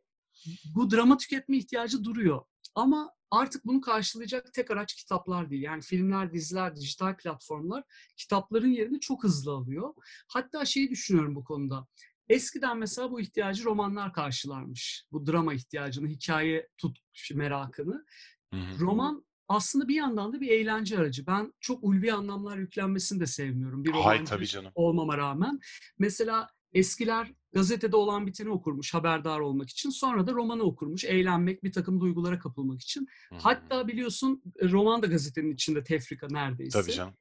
bu 0.76 0.92
drama 0.92 1.18
tüketme 1.18 1.58
ihtiyacı 1.58 2.04
duruyor. 2.04 2.42
Ama 2.76 3.12
artık 3.32 3.66
bunu 3.66 3.82
karşılayacak 3.82 4.54
tek 4.54 4.72
araç 4.72 4.94
kitaplar 4.96 5.50
değil. 5.50 5.62
Yani 5.62 5.82
filmler, 5.82 6.34
diziler, 6.34 6.76
dijital 6.76 7.18
platformlar 7.18 7.84
kitapların 8.18 8.72
yerini 8.72 9.00
çok 9.00 9.24
hızlı 9.24 9.52
alıyor. 9.52 9.94
Hatta 10.28 10.66
şeyi 10.66 10.90
düşünüyorum 10.90 11.36
bu 11.36 11.44
konuda. 11.44 11.88
Eskiden 12.30 12.78
mesela 12.78 13.12
bu 13.12 13.22
ihtiyacı 13.22 13.64
romanlar 13.64 14.14
karşılarmış. 14.14 15.06
Bu 15.12 15.26
drama 15.28 15.54
ihtiyacını, 15.54 16.08
hikaye 16.08 16.68
tut 16.78 17.00
merakını. 17.34 18.06
Hı 18.54 18.60
hı. 18.60 18.80
Roman 18.80 19.26
aslında 19.48 19.88
bir 19.88 19.96
yandan 19.96 20.34
da 20.34 20.42
bir 20.42 20.48
eğlence 20.48 20.98
aracı. 20.98 21.28
Ben 21.28 21.54
çok 21.60 21.84
ulvi 21.84 22.14
anlamlar 22.14 22.58
yüklenmesini 22.58 23.20
de 23.20 23.28
sevmiyorum. 23.28 23.84
Bir 23.84 23.94
romancı 23.94 24.26
tabii 24.26 24.48
canım. 24.48 24.72
olmama 24.76 25.18
rağmen. 25.18 25.60
Mesela 26.00 26.50
eskiler 26.78 27.34
gazetede 27.54 27.96
olan 27.96 28.28
biteni 28.28 28.50
okurmuş 28.50 28.94
haberdar 28.94 29.40
olmak 29.40 29.70
için. 29.70 29.90
Sonra 29.90 30.28
da 30.28 30.32
romanı 30.32 30.64
okurmuş. 30.64 31.06
Eğlenmek, 31.06 31.64
bir 31.64 31.72
takım 31.72 32.02
duygulara 32.02 32.40
kapılmak 32.40 32.82
için. 32.82 33.08
Hmm. 33.30 33.38
Hatta 33.38 33.88
biliyorsun 33.88 34.42
e, 34.60 34.70
roman 34.70 35.02
da 35.02 35.08
gazetenin 35.08 35.54
içinde 35.54 35.84
tefrika 35.84 36.28
neredeyse. 36.30 36.82
Tabii 36.82 36.92
canım. 36.92 37.14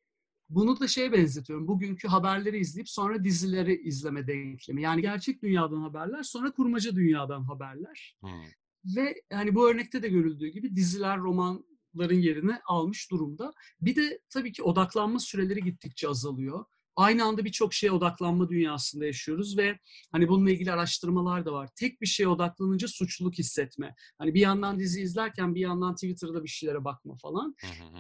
Bunu 0.49 0.81
da 0.81 0.89
şeye 0.89 1.13
benzetiyorum. 1.13 1.69
Bugünkü 1.69 2.09
haberleri 2.09 2.59
izleyip 2.59 2.89
sonra 2.89 3.25
dizileri 3.25 3.83
izleme 3.83 4.27
denklemi. 4.27 4.83
Yani 4.83 5.03
gerçek 5.03 5.43
dünyadan 5.43 5.81
haberler, 5.81 6.23
sonra 6.23 6.53
kurmaca 6.53 6.97
dünyadan 6.97 7.43
haberler. 7.45 8.17
Hmm. 8.21 8.31
Ve 8.97 9.23
hani 9.33 9.55
bu 9.55 9.71
örnekte 9.71 10.03
de 10.03 10.09
görüldüğü 10.09 10.49
gibi 10.49 10.77
diziler, 10.77 11.19
romanların 11.19 12.21
yerini 12.21 12.59
almış 12.67 13.11
durumda. 13.11 13.53
Bir 13.81 13.97
de 13.97 14.21
tabii 14.31 14.53
ki 14.53 14.63
odaklanma 14.63 15.19
süreleri 15.19 15.63
gittikçe 15.63 16.09
azalıyor 16.09 16.65
aynı 16.97 17.25
anda 17.25 17.45
birçok 17.45 17.75
şeye 17.75 17.91
odaklanma 17.91 18.49
dünyasında 18.49 19.07
yaşıyoruz 19.07 19.59
ve 19.59 19.79
hani 20.13 20.29
bununla 20.29 20.51
ilgili 20.51 20.73
araştırmalar 20.73 21.45
da 21.47 21.53
var. 21.53 21.69
Tek 21.77 22.01
bir 22.01 22.07
şeye 22.07 22.29
odaklanınca 22.29 22.89
suçluluk 22.89 23.35
hissetme. 23.35 23.95
Hani 24.19 24.35
bir 24.35 24.41
yandan 24.41 24.79
dizi 24.79 25.03
izlerken 25.03 25.55
bir 25.55 25.61
yandan 25.61 25.95
Twitter'da 25.95 26.45
bir 26.45 26.49
şeylere 26.49 26.85
bakma 26.85 27.17
falan. 27.17 27.57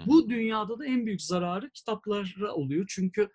Bu 0.06 0.28
dünyada 0.28 0.78
da 0.78 0.86
en 0.86 1.06
büyük 1.06 1.22
zararı 1.22 1.70
kitaplara 1.70 2.52
oluyor. 2.52 2.86
Çünkü 2.88 3.28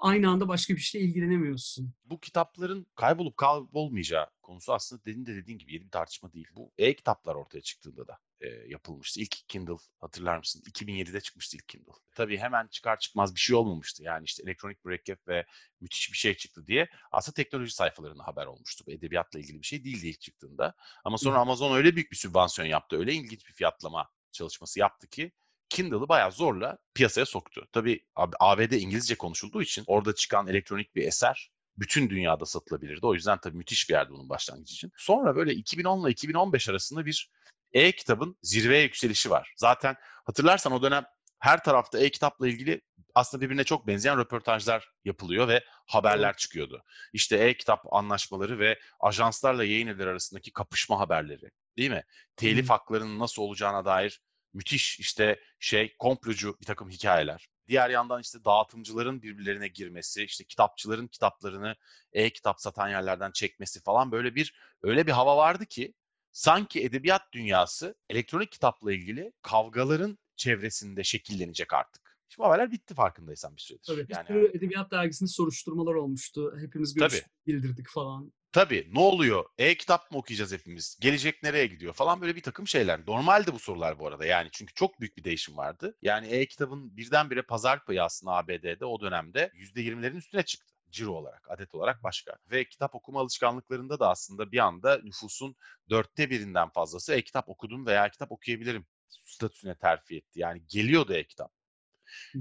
aynı 0.00 0.30
anda 0.30 0.48
başka 0.48 0.74
bir 0.74 0.80
şeyle 0.80 1.06
ilgilenemiyorsun. 1.06 1.94
Bu 2.04 2.20
kitapların 2.20 2.86
kaybolup 2.94 3.36
kaybolmayacağı 3.36 4.26
konusu 4.42 4.72
aslında 4.72 5.04
dediğin 5.04 5.26
de 5.26 5.34
dediğin 5.34 5.58
gibi 5.58 5.74
yeni 5.74 5.84
bir 5.84 5.90
tartışma 5.90 6.32
değil. 6.32 6.46
Bu 6.56 6.72
e-kitaplar 6.78 7.34
ortaya 7.34 7.60
çıktığında 7.60 8.08
da 8.08 8.18
e, 8.40 8.48
yapılmıştı. 8.48 9.20
İlk 9.20 9.48
Kindle 9.48 9.76
hatırlar 10.00 10.38
mısın? 10.38 10.62
2007'de 10.70 11.20
çıkmıştı 11.20 11.56
ilk 11.56 11.68
Kindle. 11.68 11.92
Tabii 12.14 12.38
hemen 12.38 12.66
çıkar 12.66 12.98
çıkmaz 12.98 13.34
bir 13.34 13.40
şey 13.40 13.56
olmamıştı. 13.56 14.02
Yani 14.02 14.24
işte 14.24 14.42
elektronik 14.42 14.84
mürekkep 14.84 15.28
ve 15.28 15.46
müthiş 15.80 16.12
bir 16.12 16.18
şey 16.18 16.34
çıktı 16.34 16.66
diye 16.66 16.88
aslında 17.12 17.34
teknoloji 17.34 17.74
sayfalarında 17.74 18.26
haber 18.26 18.46
olmuştu. 18.46 18.84
Bu 18.86 18.92
edebiyatla 18.92 19.38
ilgili 19.38 19.60
bir 19.60 19.66
şey 19.66 19.84
değildi 19.84 20.08
ilk 20.08 20.20
çıktığında. 20.20 20.74
Ama 21.04 21.18
sonra 21.18 21.38
Amazon 21.38 21.76
öyle 21.76 21.96
büyük 21.96 22.10
bir 22.12 22.16
sübvansiyon 22.16 22.68
yaptı. 22.68 22.96
Öyle 22.96 23.14
ilginç 23.14 23.46
bir 23.46 23.52
fiyatlama 23.52 24.08
çalışması 24.32 24.80
yaptı 24.80 25.08
ki 25.08 25.32
Kindle'ı 25.68 26.08
bayağı 26.08 26.32
zorla 26.32 26.78
piyasaya 26.94 27.26
soktu. 27.26 27.68
Tabii 27.72 28.04
ABD 28.40 28.72
İngilizce 28.72 29.14
konuşulduğu 29.14 29.62
için 29.62 29.84
orada 29.86 30.14
çıkan 30.14 30.46
elektronik 30.46 30.94
bir 30.94 31.06
eser 31.06 31.50
bütün 31.78 32.10
dünyada 32.10 32.46
satılabilirdi. 32.46 33.06
O 33.06 33.14
yüzden 33.14 33.38
tabii 33.40 33.56
müthiş 33.56 33.88
bir 33.88 33.94
yerdi 33.94 34.10
bunun 34.10 34.28
başlangıcı 34.28 34.74
için. 34.74 34.92
Sonra 34.96 35.36
böyle 35.36 35.54
2010 35.54 36.04
ile 36.04 36.10
2015 36.10 36.68
arasında 36.68 37.06
bir 37.06 37.30
e-kitabın 37.72 38.38
zirveye 38.42 38.82
yükselişi 38.82 39.30
var. 39.30 39.52
Zaten 39.56 39.96
hatırlarsan 40.24 40.72
o 40.72 40.82
dönem 40.82 41.04
her 41.38 41.64
tarafta 41.64 41.98
e-kitapla 41.98 42.48
ilgili 42.48 42.80
aslında 43.14 43.44
birbirine 43.44 43.64
çok 43.64 43.86
benzeyen 43.86 44.18
röportajlar 44.18 44.92
yapılıyor 45.04 45.48
ve 45.48 45.64
haberler 45.86 46.36
çıkıyordu. 46.36 46.82
İşte 47.12 47.36
e-kitap 47.36 47.92
anlaşmaları 47.94 48.58
ve 48.58 48.78
ajanslarla 49.00 49.64
yayın 49.64 49.86
evleri 49.86 50.08
arasındaki 50.08 50.52
kapışma 50.52 51.00
haberleri 51.00 51.50
değil 51.76 51.90
mi? 51.90 52.04
Telif 52.36 52.70
haklarının 52.70 53.18
nasıl 53.18 53.42
olacağına 53.42 53.84
dair 53.84 54.22
müthiş 54.54 55.00
işte 55.00 55.40
şey 55.58 55.96
komplocu 55.98 56.56
bir 56.60 56.66
takım 56.66 56.90
hikayeler. 56.90 57.48
Diğer 57.68 57.90
yandan 57.90 58.20
işte 58.20 58.44
dağıtımcıların 58.44 59.22
birbirlerine 59.22 59.68
girmesi, 59.68 60.24
işte 60.24 60.44
kitapçıların 60.44 61.06
kitaplarını 61.06 61.76
e-kitap 62.12 62.60
satan 62.60 62.88
yerlerden 62.88 63.30
çekmesi 63.32 63.82
falan 63.82 64.12
böyle 64.12 64.34
bir 64.34 64.54
öyle 64.82 65.06
bir 65.06 65.12
hava 65.12 65.36
vardı 65.36 65.66
ki 65.66 65.94
sanki 66.38 66.84
edebiyat 66.84 67.22
dünyası 67.32 67.94
elektronik 68.10 68.52
kitapla 68.52 68.92
ilgili 68.92 69.32
kavgaların 69.42 70.18
çevresinde 70.36 71.04
şekillenecek 71.04 71.72
artık. 71.72 72.18
Şimdi 72.28 72.46
haberler 72.46 72.70
bitti 72.72 72.94
farkındaysan 72.94 73.56
bir 73.56 73.60
süredir. 73.60 73.84
Tabii. 73.84 74.06
Yani, 74.08 74.28
bir 74.28 74.58
edebiyat 74.58 74.90
dergisinde 74.90 75.30
soruşturmalar 75.30 75.94
olmuştu. 75.94 76.54
Hepimiz 76.60 76.94
görüş 76.94 77.22
bildirdik 77.46 77.88
falan. 77.88 78.32
Tabii 78.52 78.88
ne 78.92 79.00
oluyor? 79.00 79.44
E-kitap 79.58 80.10
mı 80.10 80.18
okuyacağız 80.18 80.52
hepimiz? 80.52 80.98
Gelecek 81.00 81.42
nereye 81.42 81.66
gidiyor 81.66 81.92
falan 81.92 82.20
böyle 82.20 82.36
bir 82.36 82.42
takım 82.42 82.66
şeyler. 82.66 83.00
Normalde 83.06 83.52
bu 83.52 83.58
sorular 83.58 83.98
bu 83.98 84.06
arada 84.06 84.26
yani 84.26 84.48
çünkü 84.52 84.74
çok 84.74 85.00
büyük 85.00 85.16
bir 85.16 85.24
değişim 85.24 85.56
vardı. 85.56 85.96
Yani 86.02 86.26
e-kitabın 86.26 86.96
birdenbire 86.96 87.42
pazar 87.42 87.84
payı 87.84 88.02
aslında 88.02 88.32
ABD'de 88.32 88.84
o 88.84 89.00
dönemde 89.00 89.52
%20'lerin 89.54 90.16
üstüne 90.16 90.42
çıktı 90.42 90.77
ciro 90.90 91.12
olarak, 91.12 91.50
adet 91.50 91.74
olarak 91.74 92.02
başka. 92.02 92.36
Ve 92.50 92.64
kitap 92.64 92.94
okuma 92.94 93.20
alışkanlıklarında 93.20 94.00
da 94.00 94.10
aslında 94.10 94.52
bir 94.52 94.58
anda 94.58 95.00
nüfusun 95.02 95.56
dörtte 95.90 96.30
birinden 96.30 96.68
fazlası 96.68 97.14
e-kitap 97.14 97.48
okudum 97.48 97.86
veya 97.86 98.10
kitap 98.10 98.32
okuyabilirim 98.32 98.86
statüsüne 99.24 99.74
terfi 99.74 100.16
etti. 100.16 100.40
Yani 100.40 100.62
geliyordu 100.68 101.14
e-kitap. 101.14 101.52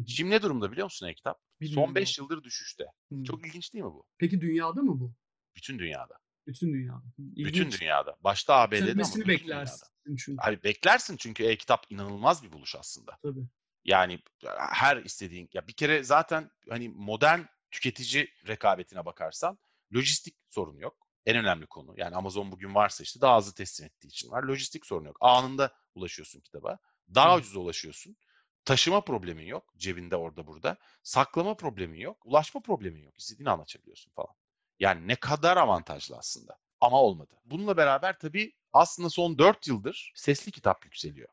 Şimdi 0.07 0.31
ne 0.31 0.41
durumda 0.41 0.71
biliyor 0.71 0.85
musun 0.85 1.07
e-kitap? 1.07 1.39
Son 1.73 1.95
5 1.95 2.17
yıldır 2.17 2.43
düşüşte. 2.43 2.85
Hmm. 3.09 3.23
Çok 3.23 3.47
ilginç 3.47 3.73
değil 3.73 3.85
mi 3.85 3.91
bu? 3.91 4.05
Peki 4.17 4.41
dünyada 4.41 4.81
mı 4.81 4.99
bu? 4.99 5.13
Bütün 5.55 5.79
dünyada. 5.79 6.19
Bütün 6.47 6.73
dünyada. 6.73 7.03
İlginç. 7.17 7.47
Bütün 7.47 7.71
dünyada. 7.71 8.17
Başta 8.23 8.55
ABD'de 8.55 8.91
ama 8.91 9.03
bütün 9.03 9.27
beklersin 9.27 9.87
dünyada. 10.05 10.17
çünkü. 10.17 10.41
Abi 10.41 10.63
beklersin 10.63 11.17
çünkü 11.17 11.43
e-kitap 11.43 11.85
inanılmaz 11.89 12.43
bir 12.43 12.51
buluş 12.51 12.75
aslında. 12.75 13.17
Tabii. 13.21 13.47
Yani 13.85 14.19
her 14.71 14.97
istediğin 14.97 15.49
ya 15.53 15.67
bir 15.67 15.73
kere 15.73 16.03
zaten 16.03 16.51
hani 16.69 16.89
modern 16.89 17.41
tüketici 17.71 18.27
rekabetine 18.47 19.05
bakarsan 19.05 19.59
lojistik 19.95 20.35
sorun 20.49 20.77
yok. 20.77 21.07
En 21.25 21.37
önemli 21.37 21.65
konu. 21.67 21.93
Yani 21.97 22.15
Amazon 22.15 22.51
bugün 22.51 22.75
varsa 22.75 23.03
işte 23.03 23.21
daha 23.21 23.37
hızlı 23.37 23.53
teslim 23.53 23.87
ettiği 23.87 24.07
için 24.07 24.31
var. 24.31 24.43
Lojistik 24.43 24.85
sorun 24.85 25.05
yok. 25.05 25.17
Anında 25.21 25.73
ulaşıyorsun 25.95 26.39
kitaba. 26.39 26.77
Daha 27.15 27.33
Hı. 27.33 27.37
ucuz 27.37 27.55
ulaşıyorsun. 27.55 28.17
Taşıma 28.65 29.01
problemin 29.01 29.45
yok 29.45 29.73
cebinde 29.77 30.15
orada 30.15 30.47
burada. 30.47 30.77
Saklama 31.03 31.57
problemin 31.57 31.99
yok. 31.99 32.25
Ulaşma 32.25 32.61
problemin 32.61 33.03
yok. 33.03 33.13
İstediğini 33.17 33.49
anlatabiliyorsun 33.49 34.11
falan. 34.11 34.35
Yani 34.79 35.07
ne 35.07 35.15
kadar 35.15 35.57
avantajlı 35.57 36.17
aslında. 36.17 36.57
Ama 36.81 37.01
olmadı. 37.01 37.35
Bununla 37.45 37.77
beraber 37.77 38.19
tabii 38.19 38.53
aslında 38.73 39.09
son 39.09 39.37
4 39.37 39.67
yıldır 39.67 40.11
sesli 40.15 40.51
kitap 40.51 40.85
yükseliyor. 40.85 41.29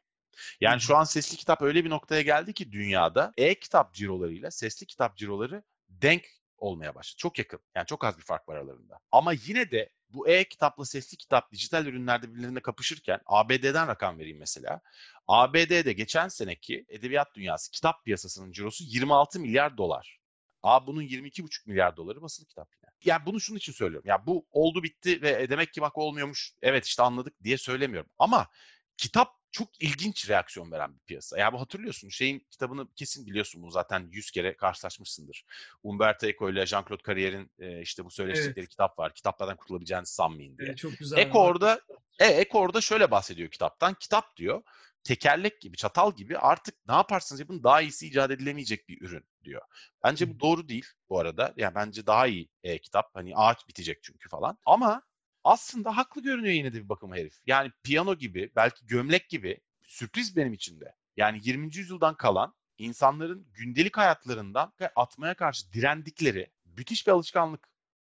Yani 0.60 0.80
şu 0.80 0.96
an 0.96 1.04
sesli 1.04 1.36
kitap 1.36 1.62
öyle 1.62 1.84
bir 1.84 1.90
noktaya 1.90 2.22
geldi 2.22 2.52
ki 2.52 2.72
dünyada 2.72 3.32
e-kitap 3.36 3.94
cirolarıyla 3.94 4.50
sesli 4.50 4.86
kitap 4.86 5.16
ciroları 5.16 5.62
denk 6.02 6.24
olmaya 6.58 6.94
başladı. 6.94 7.16
Çok 7.18 7.38
yakın. 7.38 7.60
Yani 7.74 7.86
çok 7.86 8.04
az 8.04 8.18
bir 8.18 8.22
fark 8.22 8.48
var 8.48 8.56
aralarında. 8.56 8.98
Ama 9.12 9.32
yine 9.32 9.70
de 9.70 9.90
bu 10.08 10.28
e-kitapla 10.28 10.84
sesli 10.84 11.16
kitap 11.16 11.52
dijital 11.52 11.86
ürünlerde 11.86 12.30
birbirlerine 12.30 12.60
kapışırken 12.60 13.20
ABD'den 13.26 13.88
rakam 13.88 14.18
vereyim 14.18 14.38
mesela. 14.38 14.80
ABD'de 15.28 15.92
geçen 15.92 16.28
seneki 16.28 16.84
edebiyat 16.88 17.34
dünyası 17.34 17.70
kitap 17.70 18.04
piyasasının 18.04 18.52
cirosu 18.52 18.84
26 18.84 19.40
milyar 19.40 19.76
dolar. 19.76 20.18
Aa 20.62 20.86
bunun 20.86 21.02
22,5 21.02 21.66
milyar 21.66 21.96
doları 21.96 22.22
basılı 22.22 22.46
kitap 22.46 22.68
yine. 22.74 22.90
Yani 23.04 23.26
bunu 23.26 23.40
şunun 23.40 23.58
için 23.58 23.72
söylüyorum. 23.72 24.08
Ya 24.08 24.26
bu 24.26 24.46
oldu 24.50 24.82
bitti 24.82 25.22
ve 25.22 25.50
demek 25.50 25.72
ki 25.72 25.80
bak 25.80 25.98
olmuyormuş. 25.98 26.52
Evet 26.62 26.86
işte 26.86 27.02
anladık 27.02 27.44
diye 27.44 27.58
söylemiyorum. 27.58 28.10
Ama 28.18 28.48
kitap 28.96 29.43
çok 29.54 29.82
ilginç 29.82 30.30
reaksiyon 30.30 30.72
veren 30.72 30.94
bir 30.94 31.00
piyasa. 31.00 31.38
Yani 31.38 31.52
bu 31.52 31.60
hatırlıyorsun 31.60 32.08
şeyin 32.08 32.46
kitabını 32.50 32.94
kesin 32.94 33.26
biliyorsun 33.26 33.62
bunu 33.62 33.70
zaten 33.70 34.08
100 34.12 34.30
kere 34.30 34.56
karşılaşmışsındır. 34.56 35.44
Umberto 35.82 36.26
Eco 36.26 36.50
ile 36.50 36.62
Jean-Claude 36.62 37.06
Carrier'in 37.08 37.50
e, 37.58 37.80
işte 37.80 38.04
bu 38.04 38.10
söyleştikleri 38.10 38.60
evet. 38.60 38.68
kitap 38.68 38.98
var. 38.98 39.14
Kitaplardan 39.14 39.56
kurtulabileceğinizi 39.56 40.14
sanmayın 40.14 40.58
diye. 40.58 40.68
Evet, 40.68 40.78
çok 40.78 40.98
güzel. 40.98 41.18
Eco 41.18 41.38
orada, 41.38 41.80
e, 42.18 42.26
Eco 42.26 42.58
orada 42.58 42.80
şöyle 42.80 43.10
bahsediyor 43.10 43.50
kitaptan. 43.50 43.94
Kitap 43.94 44.36
diyor 44.36 44.62
tekerlek 45.04 45.60
gibi, 45.60 45.76
çatal 45.76 46.16
gibi 46.16 46.38
artık 46.38 46.74
ne 46.88 46.94
yaparsınız 46.94 47.40
yapın 47.40 47.62
daha 47.62 47.80
iyisi 47.80 48.06
icat 48.06 48.30
edilemeyecek 48.30 48.88
bir 48.88 49.00
ürün 49.00 49.24
diyor. 49.44 49.62
Bence 50.04 50.34
bu 50.34 50.40
doğru 50.40 50.68
değil 50.68 50.86
bu 51.08 51.18
arada. 51.18 51.54
Yani 51.56 51.74
bence 51.74 52.06
daha 52.06 52.26
iyi 52.26 52.48
e, 52.62 52.78
kitap. 52.78 53.10
Hani 53.14 53.36
ağaç 53.36 53.68
bitecek 53.68 54.02
çünkü 54.02 54.28
falan. 54.28 54.58
Ama 54.66 55.02
aslında 55.44 55.96
haklı 55.96 56.22
görünüyor 56.22 56.54
yine 56.54 56.72
de 56.72 56.84
bir 56.84 56.88
bakıma 56.88 57.16
herif. 57.16 57.34
Yani 57.46 57.72
piyano 57.82 58.14
gibi, 58.14 58.52
belki 58.56 58.86
gömlek 58.86 59.28
gibi 59.28 59.60
sürpriz 59.82 60.36
benim 60.36 60.52
için 60.52 60.80
de. 60.80 60.94
Yani 61.16 61.40
20. 61.42 61.76
yüzyıldan 61.76 62.16
kalan 62.16 62.54
insanların 62.78 63.46
gündelik 63.52 63.96
hayatlarından 63.96 64.72
atmaya 64.96 65.34
karşı 65.34 65.72
direndikleri 65.72 66.50
müthiş 66.64 67.06
bir 67.06 67.12
alışkanlık 67.12 67.68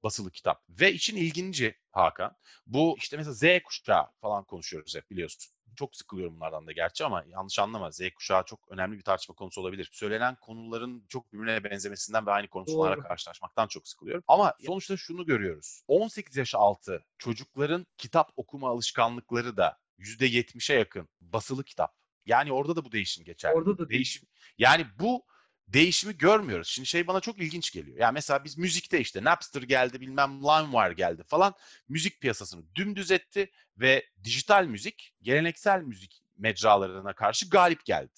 basılı 0.03 0.31
kitap. 0.31 0.63
Ve 0.69 0.93
için 0.93 1.17
ilginci 1.17 1.75
Hakan, 1.91 2.35
bu 2.65 2.95
işte 2.97 3.17
mesela 3.17 3.33
Z 3.33 3.63
kuşağı 3.63 4.05
falan 4.21 4.43
konuşuyoruz 4.43 4.95
hep 4.95 5.11
biliyorsun 5.11 5.56
çok 5.77 5.95
sıkılıyorum 5.95 6.35
bunlardan 6.35 6.67
da 6.67 6.71
gerçi 6.71 7.05
ama 7.05 7.23
yanlış 7.27 7.59
anlama. 7.59 7.91
Z 7.91 8.01
kuşağı 8.15 8.43
çok 8.45 8.59
önemli 8.71 8.97
bir 8.97 9.03
tartışma 9.03 9.35
konusu 9.35 9.61
olabilir. 9.61 9.89
Söylenen 9.91 10.35
konuların 10.35 11.05
çok 11.09 11.33
birbirine 11.33 11.63
benzemesinden 11.63 12.25
ve 12.25 12.31
aynı 12.31 12.47
konularla 12.47 13.03
karşılaşmaktan 13.03 13.67
çok 13.67 13.87
sıkılıyorum. 13.87 14.23
Ama 14.27 14.53
sonuçta 14.65 14.97
şunu 14.97 15.25
görüyoruz. 15.25 15.81
18 15.87 16.37
yaş 16.37 16.55
altı 16.55 17.03
çocukların 17.17 17.87
kitap 17.97 18.31
okuma 18.35 18.69
alışkanlıkları 18.69 19.57
da 19.57 19.77
%70'e 19.99 20.75
yakın 20.75 21.09
basılı 21.21 21.63
kitap. 21.63 21.95
Yani 22.25 22.53
orada 22.53 22.75
da 22.75 22.85
bu 22.85 22.91
değişim 22.91 23.25
geçer. 23.25 23.53
Orada 23.53 23.77
da 23.77 23.89
değişim. 23.89 24.27
Yani 24.57 24.87
bu 24.99 25.23
değişimi 25.67 26.17
görmüyoruz. 26.17 26.67
Şimdi 26.67 26.87
şey 26.87 27.07
bana 27.07 27.19
çok 27.19 27.39
ilginç 27.39 27.71
geliyor. 27.71 27.97
Yani 27.99 28.13
mesela 28.13 28.43
biz 28.43 28.57
müzikte 28.57 28.99
işte 28.99 29.23
Napster 29.23 29.61
geldi 29.61 30.01
bilmem 30.01 30.39
LimeWire 30.39 30.93
geldi 30.93 31.23
falan 31.27 31.53
müzik 31.89 32.21
piyasasını 32.21 32.75
dümdüz 32.75 33.11
etti 33.11 33.51
ve 33.77 34.05
dijital 34.23 34.65
müzik 34.65 35.13
geleneksel 35.21 35.81
müzik 35.81 36.23
mecralarına 36.37 37.13
karşı 37.13 37.49
galip 37.49 37.85
geldi. 37.85 38.13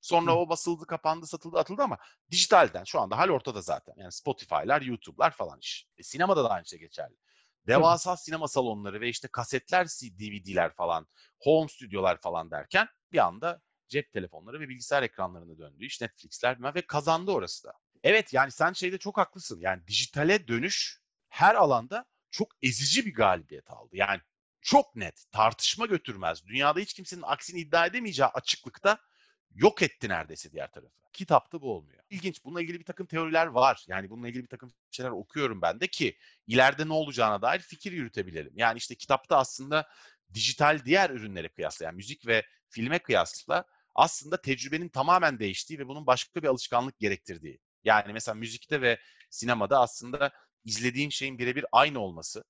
Sonra 0.00 0.36
o 0.36 0.48
basıldı, 0.48 0.86
kapandı, 0.86 1.26
satıldı, 1.26 1.58
atıldı 1.58 1.82
ama 1.82 1.98
dijitalden 2.30 2.84
şu 2.84 3.00
anda 3.00 3.18
hal 3.18 3.28
ortada 3.28 3.62
zaten. 3.62 3.94
Yani 3.96 4.12
Spotify'lar, 4.12 4.82
YouTube'lar 4.82 5.30
falan 5.30 5.58
iş. 5.58 5.86
E, 5.98 6.02
sinemada 6.02 6.44
da 6.44 6.50
aynı 6.50 6.66
şey 6.66 6.78
geçerli. 6.78 7.14
Devasa 7.66 8.10
Tabii. 8.10 8.22
sinema 8.22 8.48
salonları 8.48 9.00
ve 9.00 9.08
işte 9.08 9.28
kasetler, 9.28 9.86
DVD'ler 9.86 10.74
falan, 10.74 11.06
home 11.38 11.68
stüdyolar 11.68 12.20
falan 12.20 12.50
derken 12.50 12.88
bir 13.12 13.18
anda 13.18 13.60
cep 13.90 14.12
telefonları 14.12 14.60
ve 14.60 14.68
bilgisayar 14.68 15.02
ekranlarına 15.02 15.58
döndü. 15.58 15.84
İşte 15.84 16.04
Netflix'ler 16.04 16.74
ve 16.74 16.82
kazandı 16.82 17.30
orası 17.30 17.64
da. 17.64 17.72
Evet 18.02 18.32
yani 18.32 18.50
sen 18.50 18.72
şeyde 18.72 18.98
çok 18.98 19.18
haklısın. 19.18 19.60
Yani 19.60 19.86
dijitale 19.86 20.48
dönüş 20.48 21.00
her 21.28 21.54
alanda 21.54 22.04
çok 22.30 22.52
ezici 22.62 23.06
bir 23.06 23.14
galibiyet 23.14 23.70
aldı. 23.70 23.96
Yani 23.96 24.20
çok 24.60 24.96
net, 24.96 25.24
tartışma 25.32 25.86
götürmez. 25.86 26.46
Dünyada 26.46 26.80
hiç 26.80 26.94
kimsenin 26.94 27.22
aksini 27.22 27.60
iddia 27.60 27.86
edemeyeceği 27.86 28.26
açıklıkta 28.26 28.98
yok 29.54 29.82
etti 29.82 30.08
neredeyse 30.08 30.52
diğer 30.52 30.70
tarafı. 30.72 31.00
Kitapta 31.12 31.60
bu 31.60 31.72
olmuyor. 31.74 32.02
İlginç. 32.10 32.44
Bununla 32.44 32.60
ilgili 32.60 32.80
bir 32.80 32.84
takım 32.84 33.06
teoriler 33.06 33.46
var. 33.46 33.84
Yani 33.88 34.10
bununla 34.10 34.28
ilgili 34.28 34.42
bir 34.42 34.48
takım 34.48 34.72
şeyler 34.90 35.10
okuyorum 35.10 35.62
ben 35.62 35.80
de 35.80 35.86
ki 35.86 36.16
ileride 36.46 36.88
ne 36.88 36.92
olacağına 36.92 37.42
dair 37.42 37.60
fikir 37.60 37.92
yürütebilirim. 37.92 38.52
Yani 38.56 38.78
işte 38.78 38.94
kitapta 38.94 39.36
aslında 39.36 39.88
dijital 40.34 40.84
diğer 40.84 41.10
ürünlere 41.10 41.48
kıyasla 41.48 41.84
yani 41.84 41.96
müzik 41.96 42.26
ve 42.26 42.46
filme 42.68 42.98
kıyasla 42.98 43.64
aslında 44.00 44.40
tecrübenin 44.40 44.88
tamamen 44.88 45.38
değiştiği 45.38 45.78
ve 45.78 45.88
bunun 45.88 46.06
başka 46.06 46.42
bir 46.42 46.48
alışkanlık 46.48 46.98
gerektirdiği. 46.98 47.60
Yani 47.84 48.12
mesela 48.12 48.34
müzikte 48.34 48.82
ve 48.82 48.98
sinemada 49.30 49.80
aslında 49.80 50.30
izlediğin 50.64 51.10
şeyin 51.10 51.38
birebir 51.38 51.64
aynı 51.72 52.00
olması 52.00 52.44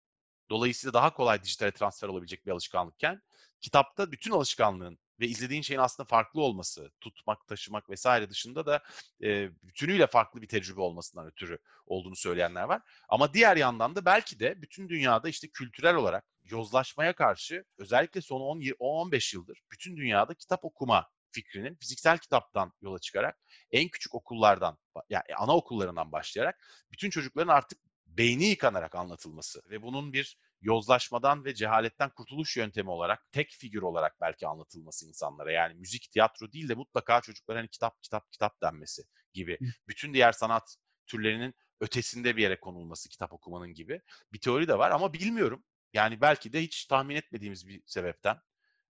dolayısıyla 0.51 0.93
daha 0.93 1.15
kolay 1.15 1.43
dijitale 1.43 1.73
transfer 1.73 2.09
olabilecek 2.09 2.47
bir 2.47 2.51
alışkanlıkken 2.51 3.23
kitapta 3.61 4.13
bütün 4.13 4.31
alışkanlığın 4.31 4.99
ve 5.21 5.27
izlediğin 5.27 5.63
şeyin 5.63 5.81
aslında 5.81 6.07
farklı 6.07 6.43
olması, 6.43 6.91
tutmak, 7.01 7.47
taşımak 7.47 7.91
vesaire 7.91 8.31
dışında 8.31 8.67
da 8.67 8.83
e, 9.23 9.51
bütünüyle 9.63 10.07
farklı 10.07 10.43
bir 10.43 10.49
tecrübe 10.49 10.81
olmasından 10.81 11.27
ötürü 11.27 11.59
olduğunu 11.87 12.17
söyleyenler 12.17 12.63
var. 12.63 12.83
Ama 13.09 13.35
diğer 13.35 13.57
yandan 13.57 13.97
da 13.97 14.05
belki 14.05 14.41
de 14.41 14.63
bütün 14.63 14.89
dünyada 14.89 15.29
işte 15.29 15.49
kültürel 15.49 15.95
olarak 15.95 16.25
yozlaşmaya 16.45 17.15
karşı 17.15 17.65
özellikle 17.79 18.21
son 18.21 18.41
10-15 18.41 19.37
yıldır 19.37 19.63
bütün 19.73 19.97
dünyada 19.97 20.35
kitap 20.35 20.65
okuma 20.65 21.07
fikrinin 21.33 21.75
fiziksel 21.75 22.19
kitaptan 22.19 22.73
yola 22.83 22.99
çıkarak 22.99 23.38
en 23.71 23.88
küçük 23.88 24.14
okullardan 24.14 24.79
yani 25.11 25.23
anaokullarından 25.37 26.12
başlayarak 26.12 26.61
bütün 26.93 27.11
çocukların 27.11 27.53
artık 27.53 27.79
beyni 28.07 28.45
yıkanarak 28.45 28.95
anlatılması 28.95 29.62
ve 29.71 29.83
bunun 29.83 30.12
bir 30.12 30.38
yozlaşmadan 30.61 31.45
ve 31.45 31.55
cehaletten 31.55 32.11
kurtuluş 32.11 32.57
yöntemi 32.57 32.90
olarak 32.90 33.33
tek 33.33 33.51
figür 33.51 33.83
olarak 33.83 34.21
belki 34.21 34.47
anlatılması 34.47 35.07
insanlara. 35.07 35.53
Yani 35.53 35.75
müzik, 35.75 36.11
tiyatro 36.12 36.53
değil 36.53 36.69
de 36.69 36.75
mutlaka 36.75 37.21
çocuklara 37.21 37.59
hani 37.59 37.69
kitap, 37.69 38.03
kitap, 38.03 38.33
kitap 38.33 38.62
denmesi 38.62 39.03
gibi. 39.33 39.59
Bütün 39.88 40.14
diğer 40.14 40.33
sanat 40.33 40.77
türlerinin 41.07 41.55
ötesinde 41.81 42.37
bir 42.37 42.43
yere 42.43 42.61
konulması 42.61 43.09
kitap 43.09 43.33
okumanın 43.33 43.75
gibi 43.75 44.01
bir 44.33 44.40
teori 44.40 44.69
de 44.69 44.79
var 44.79 44.90
ama 44.90 45.12
bilmiyorum. 45.12 45.64
Yani 45.93 46.21
belki 46.21 46.53
de 46.53 46.62
hiç 46.62 46.87
tahmin 46.87 47.16
etmediğimiz 47.16 47.69
bir 47.69 47.83
sebepten 47.87 48.40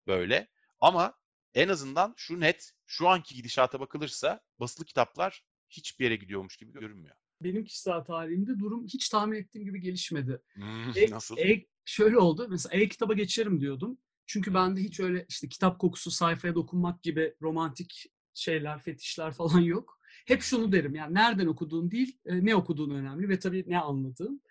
böyle. 0.07 0.47
Ama 0.79 1.13
en 1.55 1.69
azından 1.69 2.13
şu 2.17 2.39
net, 2.39 2.71
şu 2.85 3.07
anki 3.07 3.35
gidişata 3.35 3.79
bakılırsa 3.79 4.41
basılı 4.59 4.85
kitaplar 4.85 5.43
hiçbir 5.69 6.05
yere 6.05 6.15
gidiyormuş 6.15 6.57
gibi 6.57 6.71
görünmüyor 6.71 7.15
benim 7.43 7.63
kişisel 7.63 8.03
tarihimde 8.03 8.59
durum 8.59 8.85
hiç 8.85 9.09
tahmin 9.09 9.37
ettiğim 9.37 9.65
gibi 9.65 9.81
gelişmedi. 9.81 10.41
Hmm, 10.53 10.91
e, 10.95 11.09
nasıl? 11.09 11.37
E, 11.37 11.65
şöyle 11.85 12.17
oldu. 12.17 12.47
Mesela 12.49 12.81
e-kitaba 12.81 13.13
geçerim 13.13 13.61
diyordum. 13.61 13.97
Çünkü 14.25 14.53
bende 14.53 14.81
hiç 14.81 14.99
öyle 14.99 15.25
işte 15.29 15.49
kitap 15.49 15.79
kokusu, 15.79 16.11
sayfaya 16.11 16.55
dokunmak 16.55 17.03
gibi 17.03 17.35
romantik 17.41 18.05
şeyler, 18.33 18.79
fetişler 18.79 19.31
falan 19.31 19.59
yok. 19.59 19.99
Hep 20.25 20.41
şunu 20.41 20.71
derim 20.71 20.95
yani 20.95 21.13
nereden 21.13 21.47
okuduğun 21.47 21.91
değil, 21.91 22.17
ne 22.25 22.55
okuduğun 22.55 22.89
önemli 22.89 23.29
ve 23.29 23.39
tabii 23.39 23.63
ne 23.67 23.79
anladığın. 23.79 24.41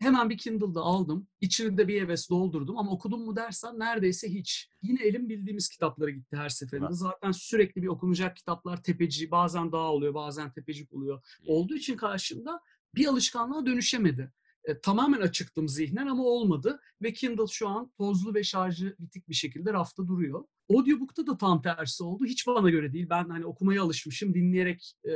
Hemen 0.00 0.30
bir 0.30 0.38
Kindle'da 0.38 0.80
aldım. 0.80 1.26
İçini 1.40 1.78
de 1.78 1.88
bir 1.88 2.02
heves 2.02 2.30
doldurdum 2.30 2.78
ama 2.78 2.90
okudum 2.90 3.24
mu 3.24 3.36
dersen 3.36 3.78
neredeyse 3.78 4.28
hiç. 4.28 4.70
Yine 4.82 5.02
elim 5.02 5.28
bildiğimiz 5.28 5.68
kitaplara 5.68 6.10
gitti 6.10 6.36
her 6.36 6.48
seferinde. 6.48 6.86
Zaten 6.90 7.32
sürekli 7.32 7.82
bir 7.82 7.86
okunacak 7.86 8.36
kitaplar 8.36 8.82
tepeci, 8.82 9.30
bazen 9.30 9.72
dağ 9.72 9.90
oluyor, 9.92 10.14
bazen 10.14 10.52
tepecik 10.52 10.92
oluyor. 10.92 11.22
Olduğu 11.46 11.74
için 11.74 11.96
karşımda 11.96 12.60
bir 12.94 13.06
alışkanlığa 13.06 13.66
dönüşemedi. 13.66 14.32
E, 14.64 14.80
tamamen 14.80 15.20
açıktım 15.20 15.68
zihnen 15.68 16.06
ama 16.06 16.22
olmadı 16.22 16.80
ve 17.02 17.12
Kindle 17.12 17.46
şu 17.50 17.68
an 17.68 17.92
tozlu 17.98 18.34
ve 18.34 18.44
şarjı 18.44 18.96
bitik 18.98 19.28
bir 19.28 19.34
şekilde 19.34 19.72
rafta 19.72 20.08
duruyor. 20.08 20.44
Audiobook'ta 20.70 21.26
da 21.26 21.36
tam 21.38 21.62
tersi 21.62 22.04
oldu. 22.04 22.24
Hiç 22.24 22.46
bana 22.46 22.70
göre 22.70 22.92
değil. 22.92 23.06
Ben 23.10 23.28
hani 23.28 23.46
okumaya 23.46 23.82
alışmışım. 23.82 24.34
Dinleyerek 24.34 24.94
e, 25.08 25.10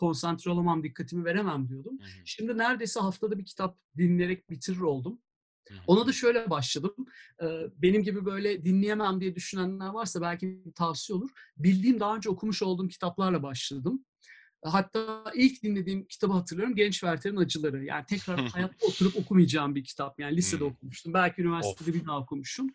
konsantre 0.00 0.50
olamam, 0.50 0.82
dikkatimi 0.82 1.24
veremem 1.24 1.68
diyordum. 1.68 1.98
Hı 1.98 2.04
hı. 2.04 2.22
Şimdi 2.24 2.58
neredeyse 2.58 3.00
haftada 3.00 3.38
bir 3.38 3.44
kitap 3.44 3.78
dinleyerek 3.96 4.50
bitirir 4.50 4.80
oldum. 4.80 5.20
Hı 5.68 5.74
hı. 5.74 5.78
Ona 5.86 6.06
da 6.06 6.12
şöyle 6.12 6.50
başladım. 6.50 6.94
Benim 7.76 8.02
gibi 8.02 8.24
böyle 8.24 8.64
dinleyemem 8.64 9.20
diye 9.20 9.34
düşünenler 9.34 9.88
varsa 9.88 10.20
belki 10.20 10.64
bir 10.66 10.72
tavsiye 10.72 11.18
olur. 11.18 11.30
Bildiğim 11.56 12.00
daha 12.00 12.16
önce 12.16 12.30
okumuş 12.30 12.62
olduğum 12.62 12.88
kitaplarla 12.88 13.42
başladım. 13.42 14.04
Hatta 14.64 15.24
ilk 15.34 15.62
dinlediğim 15.62 16.06
kitabı 16.06 16.32
hatırlıyorum. 16.32 16.76
Genç 16.76 16.92
Werther'in 16.92 17.36
Acıları. 17.36 17.84
Yani 17.84 18.04
tekrar 18.08 18.40
hayatta 18.48 18.86
oturup 18.86 19.16
okumayacağım 19.16 19.74
bir 19.74 19.84
kitap. 19.84 20.20
Yani 20.20 20.36
lisede 20.36 20.64
okumuştum. 20.64 21.14
Belki 21.14 21.42
üniversitede 21.42 21.90
of. 21.90 21.96
bir 21.96 22.06
daha 22.06 22.18
okumuşum. 22.18 22.68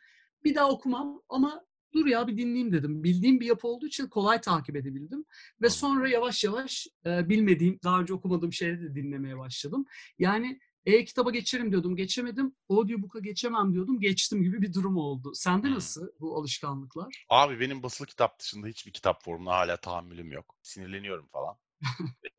Bir 0.44 0.56
daha 0.56 0.70
okumam 0.70 1.22
ama 1.30 1.66
dur 1.96 2.06
ya 2.06 2.28
bir 2.28 2.38
dinleyeyim 2.38 2.72
dedim. 2.72 3.04
Bildiğim 3.04 3.40
bir 3.40 3.46
yapı 3.46 3.68
olduğu 3.68 3.88
için 3.88 4.08
kolay 4.08 4.42
takip 4.42 4.76
edebildim. 4.76 5.26
Ve 5.62 5.70
sonra 5.70 6.10
yavaş 6.10 6.44
yavaş 6.44 6.88
e, 7.06 7.30
bilmediğim, 7.30 7.80
daha 7.84 8.02
önce 8.02 8.14
okumadığım 8.14 8.54
şeyleri 8.54 8.82
de 8.82 8.96
dinlemeye 8.96 9.38
başladım. 9.38 9.86
Yani 10.20 10.60
e-kitaba 10.86 11.32
geçerim 11.32 11.72
diyordum, 11.72 11.96
geçemedim. 11.96 12.56
Audiobook'a 12.70 13.20
geçemem 13.20 13.74
diyordum, 13.74 14.00
geçtim 14.00 14.44
gibi 14.44 14.62
bir 14.62 14.74
durum 14.74 14.98
oldu. 14.98 15.32
Sende 15.34 15.72
nasıl 15.72 16.08
bu 16.20 16.38
alışkanlıklar? 16.38 17.26
Abi 17.30 17.60
benim 17.60 17.84
basılı 17.84 18.08
kitap 18.08 18.40
dışında 18.40 18.68
hiçbir 18.68 18.92
kitap 18.92 19.24
formuna 19.24 19.52
hala 19.52 19.78
tahammülüm 19.78 20.32
yok. 20.32 20.56
Sinirleniyorum 20.62 21.28
falan. 21.28 21.56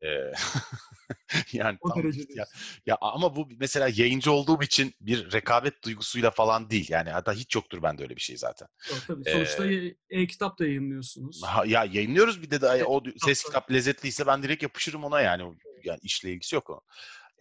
yani 1.53 1.77
o 1.81 1.89
tam, 1.89 2.11
ya, 2.35 2.45
ya 2.85 2.97
ama 3.01 3.35
bu 3.35 3.49
mesela 3.59 3.89
yayıncı 3.95 4.31
olduğum 4.31 4.61
için 4.61 4.93
bir 5.01 5.31
rekabet 5.31 5.83
duygusuyla 5.83 6.31
falan 6.31 6.69
değil. 6.69 6.87
Yani 6.89 7.09
hatta 7.09 7.33
hiç 7.33 7.55
yoktur 7.55 7.83
bende 7.83 8.03
öyle 8.03 8.15
bir 8.15 8.21
şey 8.21 8.37
zaten. 8.37 8.67
Yok, 8.89 8.99
tabii. 9.07 9.31
Sonuçta 9.31 9.71
ee, 9.71 9.95
e-kitap 10.09 10.59
da 10.59 10.65
yayınlıyorsunuz. 10.65 11.43
Ha, 11.43 11.63
ya 11.65 11.85
yayınlıyoruz 11.85 12.41
bir 12.41 12.51
de, 12.51 12.61
de 12.61 12.85
o 12.85 13.03
ses 13.17 13.43
kitap 13.43 13.71
lezzetliyse 13.71 14.27
ben 14.27 14.43
direkt 14.43 14.63
yapışırım 14.63 15.03
ona 15.03 15.21
yani. 15.21 15.57
Yani 15.83 15.99
işle 16.01 16.31
ilgisi 16.31 16.55
yok 16.55 16.69
onun. 16.69 16.81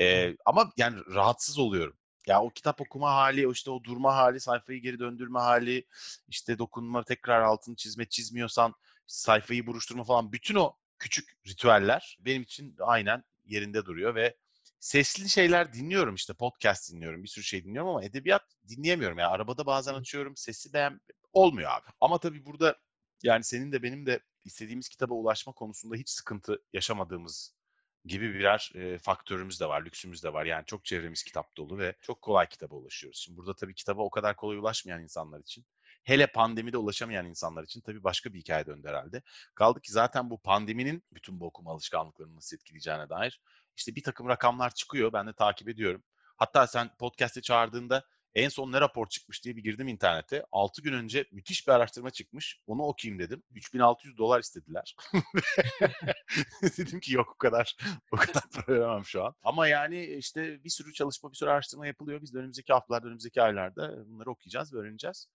Ee, 0.01 0.37
ama 0.47 0.73
yani 0.77 1.01
rahatsız 1.14 1.59
oluyorum. 1.59 1.97
Ya 2.27 2.42
o 2.42 2.51
kitap 2.51 2.81
okuma 2.81 3.14
hali, 3.14 3.49
o 3.49 3.53
işte 3.53 3.71
o 3.71 3.85
durma 3.85 4.16
hali, 4.16 4.40
sayfayı 4.40 4.83
geri 4.83 4.99
döndürme 4.99 5.38
hali, 5.38 5.87
işte 6.29 6.59
dokunma, 6.59 7.05
tekrar 7.05 7.42
altını 7.42 7.77
çizme, 7.77 8.05
çizmiyorsan 8.09 8.75
sayfayı 9.07 9.66
buruşturma 9.66 10.05
falan 10.05 10.33
bütün 10.33 10.55
o 10.55 10.77
küçük 10.98 11.37
ritüeller 11.46 12.18
benim 12.20 12.42
için 12.42 12.76
aynen 12.80 13.24
yerinde 13.44 13.85
duruyor 13.85 14.14
ve 14.14 14.37
sesli 14.80 15.28
şeyler 15.28 15.72
dinliyorum 15.72 16.14
işte 16.14 16.35
podcast 16.35 16.92
dinliyorum 16.92 17.22
bir 17.22 17.28
sürü 17.28 17.44
şey 17.44 17.64
dinliyorum 17.64 17.90
ama 17.90 18.04
edebiyat 18.04 18.42
dinleyemiyorum 18.68 19.18
yani 19.18 19.28
arabada 19.28 19.66
bazen 19.66 19.94
açıyorum 19.94 20.37
sesi 20.37 20.72
beğen 20.72 21.00
olmuyor 21.32 21.70
abi. 21.70 21.87
Ama 22.00 22.18
tabii 22.18 22.44
burada 22.44 22.76
yani 23.22 23.44
senin 23.44 23.72
de 23.72 23.82
benim 23.82 24.06
de 24.06 24.20
istediğimiz 24.44 24.88
kitaba 24.88 25.14
ulaşma 25.14 25.52
konusunda 25.52 25.96
hiç 25.96 26.09
sıkıntı 26.09 26.62
yaşamadığımız 26.72 27.56
gibi 28.04 28.35
birer 28.35 28.72
e, 28.74 28.98
faktörümüz 28.98 29.61
de 29.61 29.68
var, 29.68 29.85
lüksümüz 29.85 30.24
de 30.24 30.32
var. 30.32 30.44
Yani 30.44 30.64
çok 30.66 30.85
çevremiz 30.85 31.24
kitap 31.24 31.56
dolu 31.56 31.78
ve 31.78 31.94
çok 32.02 32.22
kolay 32.22 32.48
kitaba 32.48 32.74
ulaşıyoruz. 32.74 33.18
Şimdi 33.18 33.38
burada 33.38 33.54
tabii 33.54 33.74
kitaba 33.74 34.02
o 34.02 34.11
kadar 34.11 34.37
kolay 34.37 34.59
ulaşmayan 34.59 35.02
insanlar 35.02 35.40
için 35.40 35.64
hele 36.07 36.27
pandemide 36.27 36.79
ulaşamayan 36.79 37.27
insanlar 37.27 37.64
için 37.64 37.81
tabii 37.81 38.05
başka 38.05 38.33
bir 38.33 38.38
hikaye 38.38 38.66
döndü 38.66 38.88
herhalde. 38.88 39.23
Kaldı 39.55 39.81
ki 39.81 39.92
zaten 39.92 40.31
bu 40.31 40.38
pandeminin 40.38 41.03
bütün 41.12 41.40
bu 41.40 41.47
okuma 41.47 41.73
alışkanlıklarını 41.73 42.37
nasıl 42.37 42.57
etkileyeceğine 42.57 43.09
dair 43.09 43.40
işte 43.77 43.97
bir 43.97 44.03
takım 44.03 44.29
rakamlar 44.29 44.75
çıkıyor. 44.75 45.12
Ben 45.12 45.27
de 45.27 45.33
takip 45.33 45.69
ediyorum. 45.69 46.03
Hatta 46.37 46.66
sen 46.66 46.90
podcast'e 46.99 47.42
çağırdığında 47.42 48.05
en 48.35 48.49
son 48.49 48.73
ne 48.73 48.81
rapor 48.81 49.07
çıkmış 49.07 49.45
diye 49.45 49.57
bir 49.57 49.62
girdim 49.62 49.88
internete. 49.88 50.45
6 50.53 50.83
gün 50.83 50.92
önce 50.92 51.25
müthiş 51.33 51.66
bir 51.66 51.73
araştırma 51.73 52.11
çıkmış. 52.11 52.61
Onu 52.66 52.83
okuyayım 52.83 53.19
dedim. 53.19 53.42
3600 53.55 54.19
dolar 54.19 54.40
istediler. 54.40 54.97
dedim 56.62 57.01
ki 57.01 57.14
yok 57.14 57.29
o 57.35 57.38
kadar 57.38 57.77
o 58.12 58.16
kadar 58.16 58.42
para 58.55 58.79
veremem 58.79 59.05
şu 59.05 59.25
an. 59.25 59.35
Ama 59.42 59.69
yani 59.69 60.05
işte 60.05 60.64
bir 60.64 60.71
sürü 60.71 60.92
çalışma, 60.92 61.33
bir 61.33 61.37
sürü 61.37 61.51
araştırma 61.51 61.87
yapılıyor. 61.87 62.23
Biz 62.23 62.35
de 62.35 62.38
önümüzdeki 62.38 62.73
haftalarda, 62.73 63.07
önümüzdeki 63.07 63.42
aylarda 63.42 64.07
bunları 64.07 64.31
okuyacağız 64.31 64.75
ve 64.75 64.79
öğreneceğiz. 64.79 65.29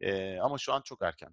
E, 0.00 0.38
ama 0.38 0.58
şu 0.58 0.72
an 0.72 0.80
çok 0.80 1.02
erken. 1.02 1.32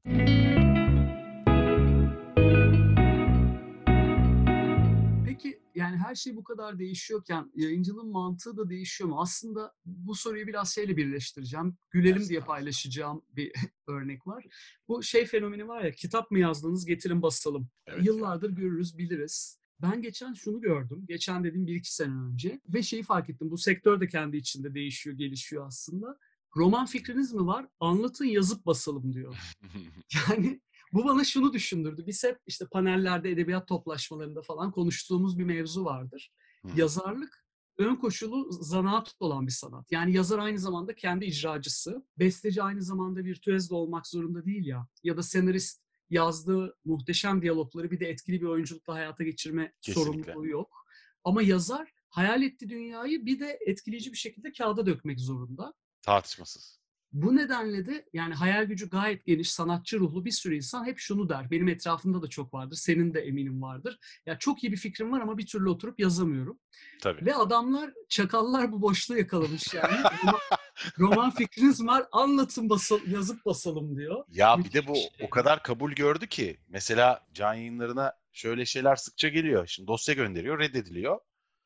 Peki 5.25 5.59
yani 5.75 5.97
her 5.97 6.15
şey 6.15 6.35
bu 6.35 6.43
kadar 6.43 6.79
değişiyorken 6.79 7.51
yayıncılığın 7.55 8.11
mantığı 8.11 8.57
da 8.57 8.69
değişiyor 8.69 9.09
mu? 9.09 9.21
Aslında 9.21 9.73
bu 9.85 10.15
soruyu 10.15 10.47
biraz 10.47 10.73
şeyle 10.73 10.97
birleştireceğim. 10.97 11.77
Gülelim 11.91 12.29
diye 12.29 12.39
paylaşacağım 12.39 13.21
bir 13.29 13.51
örnek 13.87 14.27
var. 14.27 14.45
Bu 14.87 15.03
şey 15.03 15.25
fenomeni 15.25 15.67
var 15.67 15.83
ya 15.83 15.91
kitap 15.91 16.31
mı 16.31 16.39
yazdınız 16.39 16.85
getirin 16.85 17.21
basalım. 17.21 17.69
Evet. 17.87 18.05
Yıllardır 18.05 18.49
görürüz 18.49 18.97
biliriz. 18.97 19.59
Ben 19.81 20.01
geçen 20.01 20.33
şunu 20.33 20.61
gördüm. 20.61 21.05
Geçen 21.07 21.43
dediğim 21.43 21.67
bir 21.67 21.75
iki 21.75 21.95
sene 21.95 22.13
önce. 22.13 22.61
Ve 22.73 22.83
şeyi 22.83 23.03
fark 23.03 23.29
ettim. 23.29 23.51
Bu 23.51 23.57
sektör 23.57 24.01
de 24.01 24.07
kendi 24.07 24.37
içinde 24.37 24.73
değişiyor, 24.73 25.17
gelişiyor 25.17 25.67
aslında 25.67 26.17
roman 26.55 26.85
fikriniz 26.85 27.33
mi 27.33 27.45
var? 27.45 27.67
Anlatın 27.79 28.25
yazıp 28.25 28.65
basalım 28.65 29.13
diyor. 29.13 29.37
Yani 30.29 30.61
bu 30.93 31.05
bana 31.05 31.23
şunu 31.23 31.53
düşündürdü. 31.53 32.03
Biz 32.07 32.23
hep 32.23 32.37
işte 32.47 32.65
panellerde, 32.71 33.31
edebiyat 33.31 33.67
toplaşmalarında 33.67 34.41
falan 34.41 34.71
konuştuğumuz 34.71 35.39
bir 35.39 35.43
mevzu 35.43 35.85
vardır. 35.85 36.31
Yazarlık 36.75 37.45
ön 37.77 37.95
koşulu 37.95 38.47
zanaat 38.51 39.13
olan 39.19 39.47
bir 39.47 39.51
sanat. 39.51 39.91
Yani 39.91 40.13
yazar 40.13 40.39
aynı 40.39 40.59
zamanda 40.59 40.95
kendi 40.95 41.25
icracısı. 41.25 42.05
Besteci 42.19 42.63
aynı 42.63 42.81
zamanda 42.81 43.23
virtüöz 43.23 43.69
de 43.69 43.75
olmak 43.75 44.07
zorunda 44.07 44.45
değil 44.45 44.65
ya. 44.65 44.87
Ya 45.03 45.17
da 45.17 45.23
senarist 45.23 45.83
yazdığı 46.09 46.75
muhteşem 46.85 47.41
diyalogları 47.41 47.91
bir 47.91 47.99
de 47.99 48.09
etkili 48.09 48.41
bir 48.41 48.45
oyunculukla 48.45 48.93
hayata 48.93 49.23
geçirme 49.23 49.73
Kesinlikle. 49.81 50.23
sorumluluğu 50.23 50.47
yok. 50.47 50.85
Ama 51.23 51.41
yazar 51.41 51.93
hayal 52.09 52.41
ettiği 52.41 52.69
dünyayı 52.69 53.25
bir 53.25 53.39
de 53.39 53.59
etkileyici 53.67 54.11
bir 54.11 54.17
şekilde 54.17 54.51
kağıda 54.51 54.85
dökmek 54.85 55.19
zorunda. 55.19 55.73
Tartışmasız. 56.03 56.79
Bu 57.13 57.35
nedenle 57.35 57.85
de 57.85 58.05
yani 58.13 58.33
hayal 58.33 58.63
gücü 58.63 58.89
gayet 58.89 59.25
geniş, 59.25 59.51
sanatçı 59.51 59.99
ruhlu 59.99 60.25
bir 60.25 60.31
sürü 60.31 60.55
insan 60.55 60.85
hep 60.85 60.99
şunu 60.99 61.29
der. 61.29 61.51
Benim 61.51 61.67
etrafımda 61.67 62.21
da 62.21 62.27
çok 62.27 62.53
vardır, 62.53 62.75
senin 62.75 63.13
de 63.13 63.19
eminim 63.19 63.61
vardır. 63.61 63.99
Ya 64.25 64.39
çok 64.39 64.63
iyi 64.63 64.71
bir 64.71 64.77
fikrim 64.77 65.11
var 65.11 65.21
ama 65.21 65.37
bir 65.37 65.45
türlü 65.45 65.69
oturup 65.69 65.99
yazamıyorum. 65.99 66.59
Tabii. 67.01 67.25
Ve 67.25 67.35
adamlar, 67.35 67.93
çakallar 68.09 68.71
bu 68.71 68.81
boşluğu 68.81 69.17
yakalamış 69.17 69.73
yani. 69.73 69.97
roman, 70.23 70.39
roman 70.99 71.31
fikriniz 71.31 71.85
var, 71.85 72.05
anlatın 72.11 72.69
basal, 72.69 72.99
yazıp 73.07 73.45
basalım 73.45 73.97
diyor. 73.97 74.25
Ya 74.29 74.57
bir 74.57 74.63
Müthiş 74.63 74.73
de 74.73 74.87
bu 74.87 74.93
bir 74.93 74.99
şey. 74.99 75.09
o 75.21 75.29
kadar 75.29 75.63
kabul 75.63 75.91
gördü 75.91 76.27
ki 76.27 76.57
mesela 76.67 77.25
can 77.33 77.53
yayınlarına 77.53 78.13
şöyle 78.31 78.65
şeyler 78.65 78.95
sıkça 78.95 79.29
geliyor. 79.29 79.67
Şimdi 79.67 79.87
dosya 79.87 80.15
gönderiyor, 80.15 80.59
reddediliyor. 80.59 81.19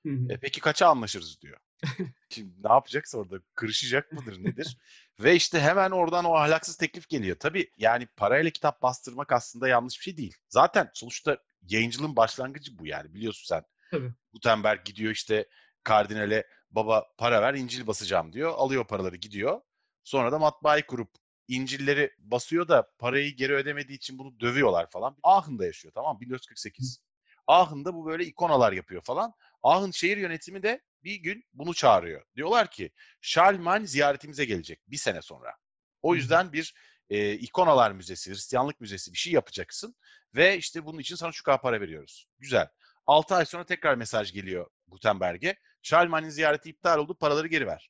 Hı 0.06 0.14
hı. 0.14 0.28
E 0.30 0.38
peki 0.38 0.62
kaça 0.62 0.88
anlaşırız 0.88 1.42
diyor. 1.42 1.58
Şimdi 2.30 2.64
ne 2.64 2.72
yapacaksa 2.72 3.18
orada 3.18 3.36
kırışacak 3.56 4.12
mıdır 4.12 4.44
nedir? 4.44 4.78
Ve 5.20 5.36
işte 5.36 5.60
hemen 5.60 5.92
oradan 5.92 6.26
o 6.26 6.34
ahlaksız 6.34 6.78
teklif 6.78 7.10
geliyor. 7.10 7.38
Tabii 7.40 7.72
yani 7.78 8.08
parayla 8.08 8.52
kitap 8.52 8.82
bastırmak 8.82 9.32
aslında 9.32 9.68
yanlış 9.68 9.98
bir 10.00 10.04
şey 10.04 10.18
değil. 10.18 10.36
Zaten 10.50 10.90
sonuçta 10.94 11.38
yayıncılığın 11.62 12.16
başlangıcı 12.16 12.80
bu 12.80 12.88
yani 12.88 13.14
biliyorsun 13.14 13.46
sen. 13.48 13.64
Tabii. 13.92 14.14
Gutenberg 14.34 14.86
gidiyor 14.86 15.12
işte 15.12 15.48
kardinale 15.84 16.48
baba 16.72 17.06
para 17.18 17.42
ver 17.42 17.54
İncil 17.54 17.88
basacağım 17.88 18.34
diyor. 18.34 18.54
Alıyor 18.56 18.88
paraları 18.88 19.16
gidiyor. 19.16 19.62
Sonra 20.04 20.32
da 20.32 20.40
matbaayı 20.40 20.86
kurup 20.88 21.10
İncil'leri 21.48 22.14
basıyor 22.20 22.68
da 22.68 22.92
parayı 23.00 23.36
geri 23.36 23.54
ödemediği 23.54 23.98
için 23.98 24.20
bunu 24.20 24.40
dövüyorlar 24.40 24.90
falan. 24.90 25.18
Aachen'da 25.24 25.66
yaşıyor 25.66 25.94
tamam 25.94 26.16
mı? 26.16 26.22
1448. 26.22 27.00
Aachen'da 27.48 27.94
bu 27.94 28.06
böyle 28.06 28.26
ikonalar 28.26 28.72
yapıyor 28.72 29.02
falan. 29.02 29.34
Aachen 29.64 29.92
şehir 29.92 30.18
yönetimi 30.18 30.64
de 30.64 30.82
bir 31.08 31.16
gün 31.16 31.44
bunu 31.54 31.74
çağırıyor. 31.74 32.26
Diyorlar 32.36 32.72
ki 32.72 32.92
Charlemagne 33.22 33.88
ziyaretimize 33.88 34.46
gelecek 34.46 34.82
bir 34.88 34.98
sene 34.98 35.22
sonra. 35.22 35.56
O 36.02 36.16
yüzden 36.16 36.54
bir 36.54 36.74
e, 37.10 37.34
ikonalar 37.34 37.92
müzesi, 37.92 38.32
Hristiyanlık 38.32 38.82
müzesi 38.82 39.14
bir 39.14 39.18
şey 39.18 39.34
yapacaksın 39.34 39.96
ve 40.36 40.58
işte 40.58 40.86
bunun 40.86 41.00
için 41.00 41.16
sana 41.16 41.32
şu 41.32 41.44
kadar 41.44 41.62
para 41.62 41.82
veriyoruz. 41.82 42.28
Güzel. 42.40 42.68
6 43.06 43.36
ay 43.36 43.46
sonra 43.46 43.66
tekrar 43.66 43.96
mesaj 43.96 44.34
geliyor 44.34 44.70
Gutenberg'e. 44.88 45.56
Charlemagne'in 45.82 46.30
ziyareti 46.30 46.70
iptal 46.70 47.00
oldu, 47.00 47.18
paraları 47.18 47.48
geri 47.48 47.68
ver. 47.68 47.90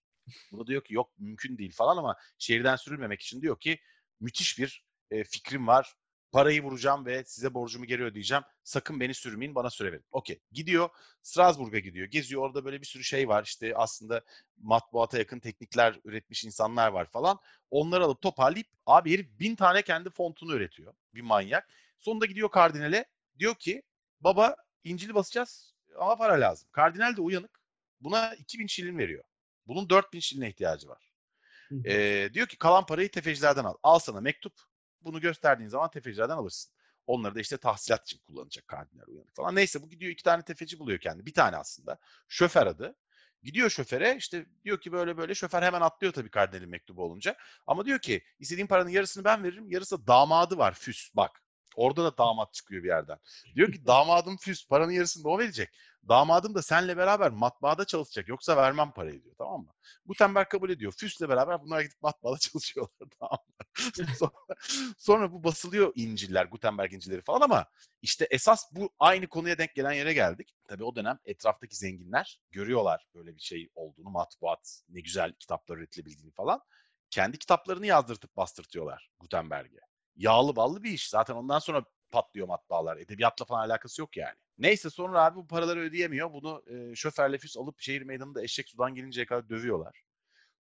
Bu 0.52 0.60
da 0.60 0.68
diyor 0.68 0.84
ki 0.84 0.94
yok 0.94 1.20
mümkün 1.20 1.58
değil 1.58 1.72
falan 1.76 1.98
ama 1.98 2.16
şehirden 2.38 2.76
sürülmemek 2.76 3.22
için 3.22 3.42
diyor 3.42 3.60
ki 3.60 3.80
müthiş 4.20 4.60
bir 4.60 4.86
e, 5.12 5.24
fikrim 5.24 5.68
var. 5.68 5.94
Parayı 6.38 6.64
vuracağım 6.64 7.06
ve 7.06 7.24
size 7.24 7.54
borcumu 7.54 7.86
geri 7.86 8.04
ödeyeceğim. 8.04 8.44
Sakın 8.64 9.00
beni 9.00 9.14
sürmeyin, 9.14 9.56
bana 9.56 9.70
süre 9.70 9.92
verin. 9.92 10.06
Okey. 10.12 10.40
Gidiyor, 10.52 10.90
Strasbourg'a 11.22 11.80
gidiyor. 11.80 12.08
Geziyor, 12.08 12.42
orada 12.42 12.66
böyle 12.66 12.82
bir 12.82 12.86
sürü 12.86 13.04
şey 13.04 13.28
var. 13.28 13.44
İşte 13.44 13.74
aslında 13.76 14.22
matbuata 14.58 15.18
yakın 15.18 15.40
teknikler 15.40 16.00
üretmiş 16.04 16.44
insanlar 16.44 16.88
var 16.88 17.06
falan. 17.06 17.40
Onları 17.72 18.04
alıp 18.04 18.22
toparlayıp, 18.22 18.68
abi 18.86 19.14
herif 19.14 19.40
bin 19.40 19.56
tane 19.56 19.82
kendi 19.82 20.10
fontunu 20.10 20.56
üretiyor. 20.56 20.94
Bir 21.14 21.22
manyak. 21.22 21.70
Sonunda 22.00 22.26
gidiyor 22.26 22.52
kardinale. 22.52 23.06
Diyor 23.40 23.56
ki, 23.56 23.84
baba 24.20 24.56
İncil'i 24.84 25.16
basacağız 25.16 25.74
ama 26.00 26.18
para 26.18 26.34
lazım. 26.34 26.70
Kardinal 26.72 27.18
de 27.18 27.22
uyanık. 27.22 27.62
Buna 28.02 28.34
2000 28.34 28.68
şilin 28.68 28.98
veriyor. 28.98 29.24
Bunun 29.68 29.90
4000 29.90 30.20
şiline 30.20 30.50
ihtiyacı 30.50 30.88
var. 30.88 31.12
Ee, 31.86 32.30
diyor 32.34 32.48
ki 32.48 32.58
kalan 32.58 32.86
parayı 32.86 33.12
tefecilerden 33.12 33.64
al. 33.64 33.76
Al 33.84 34.00
sana 34.00 34.22
mektup. 34.22 34.54
Bunu 35.08 35.22
gösterdiğin 35.22 35.70
zaman 35.70 35.90
tefecilerden 35.90 36.38
alırsın. 36.38 36.74
Onları 37.08 37.36
da 37.36 37.40
işte 37.40 37.58
tahsilat 37.58 38.08
için 38.08 38.20
kullanacak 38.28 38.68
kardinal 38.68 39.08
uyanık 39.08 39.36
falan. 39.36 39.56
Neyse 39.56 39.84
bu 39.84 39.90
gidiyor 39.90 40.12
iki 40.12 40.24
tane 40.24 40.42
tefeci 40.44 40.80
buluyor 40.80 41.00
kendi. 41.00 41.26
Bir 41.26 41.34
tane 41.34 41.58
aslında. 41.58 41.98
Şoför 42.28 42.68
adı. 42.68 42.96
Gidiyor 43.44 43.70
şoföre 43.70 44.16
işte 44.18 44.46
diyor 44.64 44.82
ki 44.82 44.92
böyle 44.92 45.18
böyle 45.18 45.36
şoför 45.36 45.62
hemen 45.62 45.82
atlıyor 45.82 46.14
tabii 46.14 46.30
kardinalin 46.30 46.70
mektubu 46.70 47.04
olunca. 47.04 47.36
Ama 47.68 47.86
diyor 47.86 48.00
ki 48.00 48.24
istediğin 48.40 48.68
paranın 48.68 48.90
yarısını 48.90 49.24
ben 49.24 49.44
veririm. 49.44 49.72
Yarısı 49.72 50.02
da 50.02 50.08
damadı 50.08 50.58
var 50.58 50.74
füs 50.74 51.10
bak. 51.16 51.44
Orada 51.78 52.04
da 52.04 52.18
damat 52.18 52.54
çıkıyor 52.54 52.84
bir 52.84 52.88
yerden. 52.88 53.18
Diyor 53.56 53.72
ki 53.72 53.86
damadım 53.86 54.38
füs 54.38 54.68
paranın 54.68 54.92
yarısını 54.92 55.24
da 55.24 55.30
o 55.30 55.40
verecek. 55.40 55.70
Damadım 56.10 56.56
da 56.56 56.62
senle 56.62 56.98
beraber 56.98 57.32
matbaada 57.32 57.86
çalışacak. 57.86 58.28
Yoksa 58.28 58.58
vermem 58.58 58.92
parayı 58.92 59.24
diyor 59.24 59.36
tamam 59.38 59.62
mı? 59.62 59.72
Gutenberg 60.06 60.48
kabul 60.48 60.70
ediyor. 60.70 60.94
Füs'le 60.98 61.22
beraber 61.22 61.62
bunlar 61.62 61.82
gidip 61.82 62.02
matbaada 62.02 62.38
çalışıyorlar 62.40 63.10
tamam 63.20 63.40
mı? 63.48 64.16
sonra, 64.16 64.32
sonra 64.98 65.32
bu 65.32 65.44
basılıyor 65.44 65.92
İncil'ler, 65.96 66.46
Gutenberg 66.46 66.94
İncil'leri 66.94 67.22
falan 67.22 67.42
ama 67.42 67.66
işte 68.02 68.28
esas 68.32 68.72
bu 68.72 68.90
aynı 69.00 69.28
konuya 69.28 69.58
denk 69.58 69.76
gelen 69.76 69.92
yere 69.92 70.14
geldik. 70.14 70.56
Tabii 70.68 70.84
o 70.84 70.96
dönem 70.96 71.20
etraftaki 71.26 71.76
zenginler 71.76 72.42
görüyorlar 72.52 73.08
böyle 73.16 73.36
bir 73.36 73.42
şey 73.42 73.70
olduğunu, 73.76 74.10
matbuat, 74.10 74.82
ne 74.90 75.00
güzel 75.00 75.34
kitaplar 75.40 75.78
üretilebildiğini 75.78 76.32
falan. 76.32 76.62
Kendi 77.10 77.40
kitaplarını 77.40 77.86
yazdırtıp 77.86 78.38
bastırtıyorlar 78.38 79.10
Gutenberg'e. 79.20 79.87
Yağlı 80.18 80.56
ballı 80.56 80.84
bir 80.84 80.92
iş. 80.92 81.10
Zaten 81.10 81.36
ondan 81.36 81.60
sonra 81.60 81.84
patlıyor 82.12 82.48
matbaalar. 82.48 82.98
Edebiyatla 82.98 83.46
falan 83.46 83.70
alakası 83.70 84.02
yok 84.02 84.18
yani. 84.18 84.36
Neyse 84.58 84.90
sonra 84.90 85.24
abi 85.24 85.36
bu 85.36 85.48
paraları 85.48 85.80
ödeyemiyor. 85.80 86.34
Bunu 86.34 86.64
e, 86.68 86.96
şoförle 86.96 87.38
füs 87.38 87.58
alıp 87.58 87.82
şehir 87.82 88.02
meydanında 88.02 88.44
eşek 88.44 88.70
sudan 88.70 88.96
gelinceye 88.96 89.26
kadar 89.26 89.50
dövüyorlar. 89.50 90.02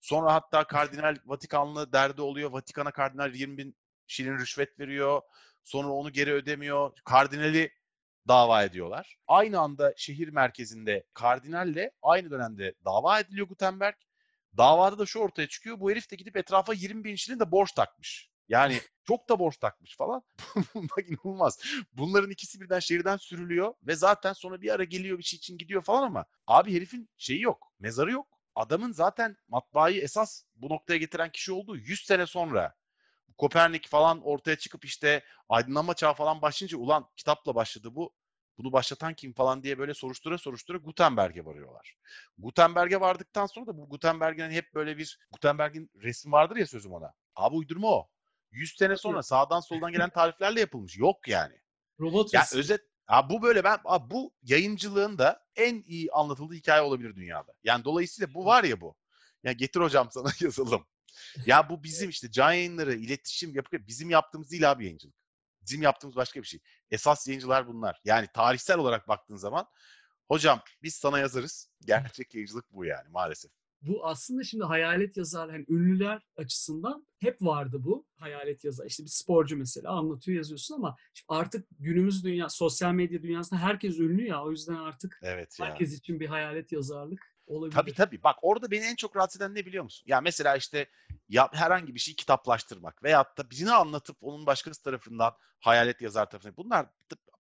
Sonra 0.01 0.33
hatta 0.33 0.63
kardinal 0.67 1.15
Vatikanlı 1.25 1.93
derdi 1.93 2.21
oluyor. 2.21 2.51
Vatikan'a 2.51 2.91
kardinal 2.91 3.35
20 3.35 3.57
bin 3.57 3.75
şilin 4.07 4.37
rüşvet 4.37 4.79
veriyor. 4.79 5.21
Sonra 5.63 5.87
onu 5.87 6.11
geri 6.11 6.33
ödemiyor. 6.33 6.91
Kardinali 7.05 7.71
dava 8.27 8.63
ediyorlar. 8.63 9.17
Aynı 9.27 9.59
anda 9.59 9.93
şehir 9.97 10.27
merkezinde 10.27 11.03
kardinalle 11.13 11.91
aynı 12.01 12.31
dönemde 12.31 12.73
dava 12.85 13.19
ediliyor 13.19 13.47
Gutenberg. 13.47 13.95
Davada 14.57 14.99
da 14.99 15.05
şu 15.05 15.19
ortaya 15.19 15.47
çıkıyor. 15.47 15.79
Bu 15.79 15.91
herif 15.91 16.11
de 16.11 16.15
gidip 16.15 16.37
etrafa 16.37 16.73
20 16.73 17.03
bin 17.03 17.15
şilin 17.15 17.39
de 17.39 17.51
borç 17.51 17.71
takmış. 17.71 18.29
Yani 18.49 18.81
çok 19.07 19.29
da 19.29 19.39
borç 19.39 19.57
takmış 19.57 19.97
falan. 19.97 20.23
Bunlar 20.75 21.03
inanılmaz. 21.05 21.59
Bunların 21.93 22.31
ikisi 22.31 22.61
birden 22.61 22.79
şehirden 22.79 23.17
sürülüyor 23.17 23.73
ve 23.83 23.95
zaten 23.95 24.33
sonra 24.33 24.61
bir 24.61 24.73
ara 24.73 24.83
geliyor 24.83 25.17
bir 25.17 25.23
şey 25.23 25.37
için 25.37 25.57
gidiyor 25.57 25.81
falan 25.81 26.03
ama 26.03 26.25
abi 26.47 26.75
herifin 26.75 27.09
şeyi 27.17 27.41
yok. 27.41 27.71
Mezarı 27.79 28.11
yok. 28.11 28.27
Adamın 28.55 28.91
zaten 28.91 29.37
matbaayı 29.47 30.01
esas 30.01 30.43
bu 30.55 30.69
noktaya 30.69 30.97
getiren 30.97 31.31
kişi 31.31 31.51
olduğu 31.51 31.77
100 31.77 32.05
sene 32.05 32.25
sonra 32.25 32.75
Kopernik 33.37 33.87
falan 33.87 34.21
ortaya 34.21 34.55
çıkıp 34.55 34.85
işte 34.85 35.23
aydınlanma 35.49 35.93
çağı 35.93 36.13
falan 36.13 36.41
başlayınca 36.41 36.77
ulan 36.77 37.09
kitapla 37.15 37.55
başladı 37.55 37.95
bu. 37.95 38.13
Bunu 38.57 38.71
başlatan 38.71 39.13
kim 39.13 39.33
falan 39.33 39.63
diye 39.63 39.79
böyle 39.79 39.93
soruştura 39.93 40.37
soruştura 40.37 40.77
Gutenberg'e 40.77 41.45
varıyorlar. 41.45 41.97
Gutenberg'e 42.37 42.99
vardıktan 42.99 43.45
sonra 43.45 43.67
da 43.67 43.77
bu 43.77 43.89
Gutenberg'in 43.89 44.49
hep 44.49 44.73
böyle 44.73 44.97
bir 44.97 45.19
Gutenberg'in 45.31 45.91
resmi 45.95 46.31
vardır 46.31 46.55
ya 46.55 46.67
sözüm 46.67 46.93
ona. 46.93 47.13
Abi 47.35 47.55
uydurma 47.55 47.87
o. 47.87 48.09
100 48.57 48.75
sene 48.77 48.97
sonra 48.97 49.23
sağdan 49.23 49.59
soldan 49.59 49.91
gelen 49.91 50.09
tariflerle 50.09 50.59
yapılmış. 50.59 50.97
Yok 50.97 51.27
yani. 51.27 51.53
Robot 51.99 52.33
Ya 52.33 52.41
resim. 52.41 52.59
özet 52.59 52.81
ha 53.05 53.29
bu 53.29 53.41
böyle 53.41 53.63
ben 53.63 53.77
ha 53.83 54.09
bu 54.11 54.33
yayıncılığın 54.43 55.17
da 55.17 55.45
en 55.55 55.83
iyi 55.87 56.11
anlatıldığı 56.11 56.53
hikaye 56.53 56.81
olabilir 56.81 57.15
dünyada. 57.15 57.53
Yani 57.63 57.83
dolayısıyla 57.83 58.33
bu 58.33 58.45
var 58.45 58.63
ya 58.63 58.81
bu. 58.81 58.95
Ya 59.43 59.51
getir 59.51 59.79
hocam 59.79 60.09
sana 60.11 60.29
yazalım. 60.41 60.87
Ya 61.45 61.69
bu 61.69 61.83
bizim 61.83 62.09
işte 62.09 62.31
can 62.31 62.51
yayınları, 62.51 62.95
iletişim 62.95 63.55
yapı 63.55 63.87
bizim 63.87 64.09
yaptığımız 64.09 64.51
değil 64.51 64.71
abi 64.71 64.83
yayıncılık. 64.85 65.15
Bizim 65.61 65.81
yaptığımız 65.81 66.15
başka 66.15 66.41
bir 66.41 66.47
şey. 66.47 66.59
Esas 66.91 67.27
yayıncılar 67.27 67.67
bunlar. 67.67 68.01
Yani 68.05 68.27
tarihsel 68.33 68.77
olarak 68.77 69.07
baktığın 69.07 69.35
zaman 69.35 69.67
hocam 70.27 70.61
biz 70.83 70.95
sana 70.95 71.19
yazarız. 71.19 71.69
Gerçek 71.85 72.35
yayıncılık 72.35 72.73
bu 72.73 72.85
yani 72.85 73.09
maalesef. 73.09 73.51
Bu 73.81 74.05
aslında 74.05 74.43
şimdi 74.43 74.63
hayalet 74.63 75.17
yazar, 75.17 75.51
hani 75.51 75.65
ünlüler 75.69 76.21
açısından 76.37 77.07
hep 77.19 77.41
vardı 77.41 77.77
bu 77.79 78.05
hayalet 78.15 78.63
yazar. 78.63 78.85
İşte 78.85 79.03
bir 79.03 79.09
sporcu 79.09 79.57
mesela 79.57 79.91
anlatıyor 79.91 80.37
yazıyorsun 80.37 80.75
ama 80.75 80.95
artık 81.27 81.67
günümüz 81.79 82.23
dünya, 82.23 82.49
sosyal 82.49 82.93
medya 82.93 83.23
dünyasında 83.23 83.59
herkes 83.59 83.99
ünlü 83.99 84.27
ya. 84.27 84.43
O 84.43 84.51
yüzden 84.51 84.75
artık 84.75 85.19
Evet 85.21 85.59
ya. 85.59 85.65
herkes 85.65 85.97
için 85.97 86.19
bir 86.19 86.27
hayalet 86.27 86.71
yazarlık 86.71 87.37
olabilir. 87.47 87.75
Tabii 87.75 87.93
tabii. 87.93 88.23
Bak 88.23 88.35
orada 88.41 88.71
beni 88.71 88.85
en 88.85 88.95
çok 88.95 89.15
rahatsız 89.15 89.41
eden 89.41 89.55
ne 89.55 89.65
biliyor 89.65 89.83
musun? 89.83 90.05
Ya 90.07 90.21
mesela 90.21 90.55
işte 90.55 90.89
ya 91.29 91.49
herhangi 91.53 91.95
bir 91.95 91.99
şeyi 91.99 92.15
kitaplaştırmak 92.15 93.03
veyahut 93.03 93.37
da 93.37 93.49
birini 93.49 93.71
anlatıp 93.71 94.17
onun 94.21 94.45
başkası 94.45 94.83
tarafından 94.83 95.33
hayalet 95.59 96.01
yazar 96.01 96.29
tarafından. 96.29 96.57
Bunlar 96.57 96.87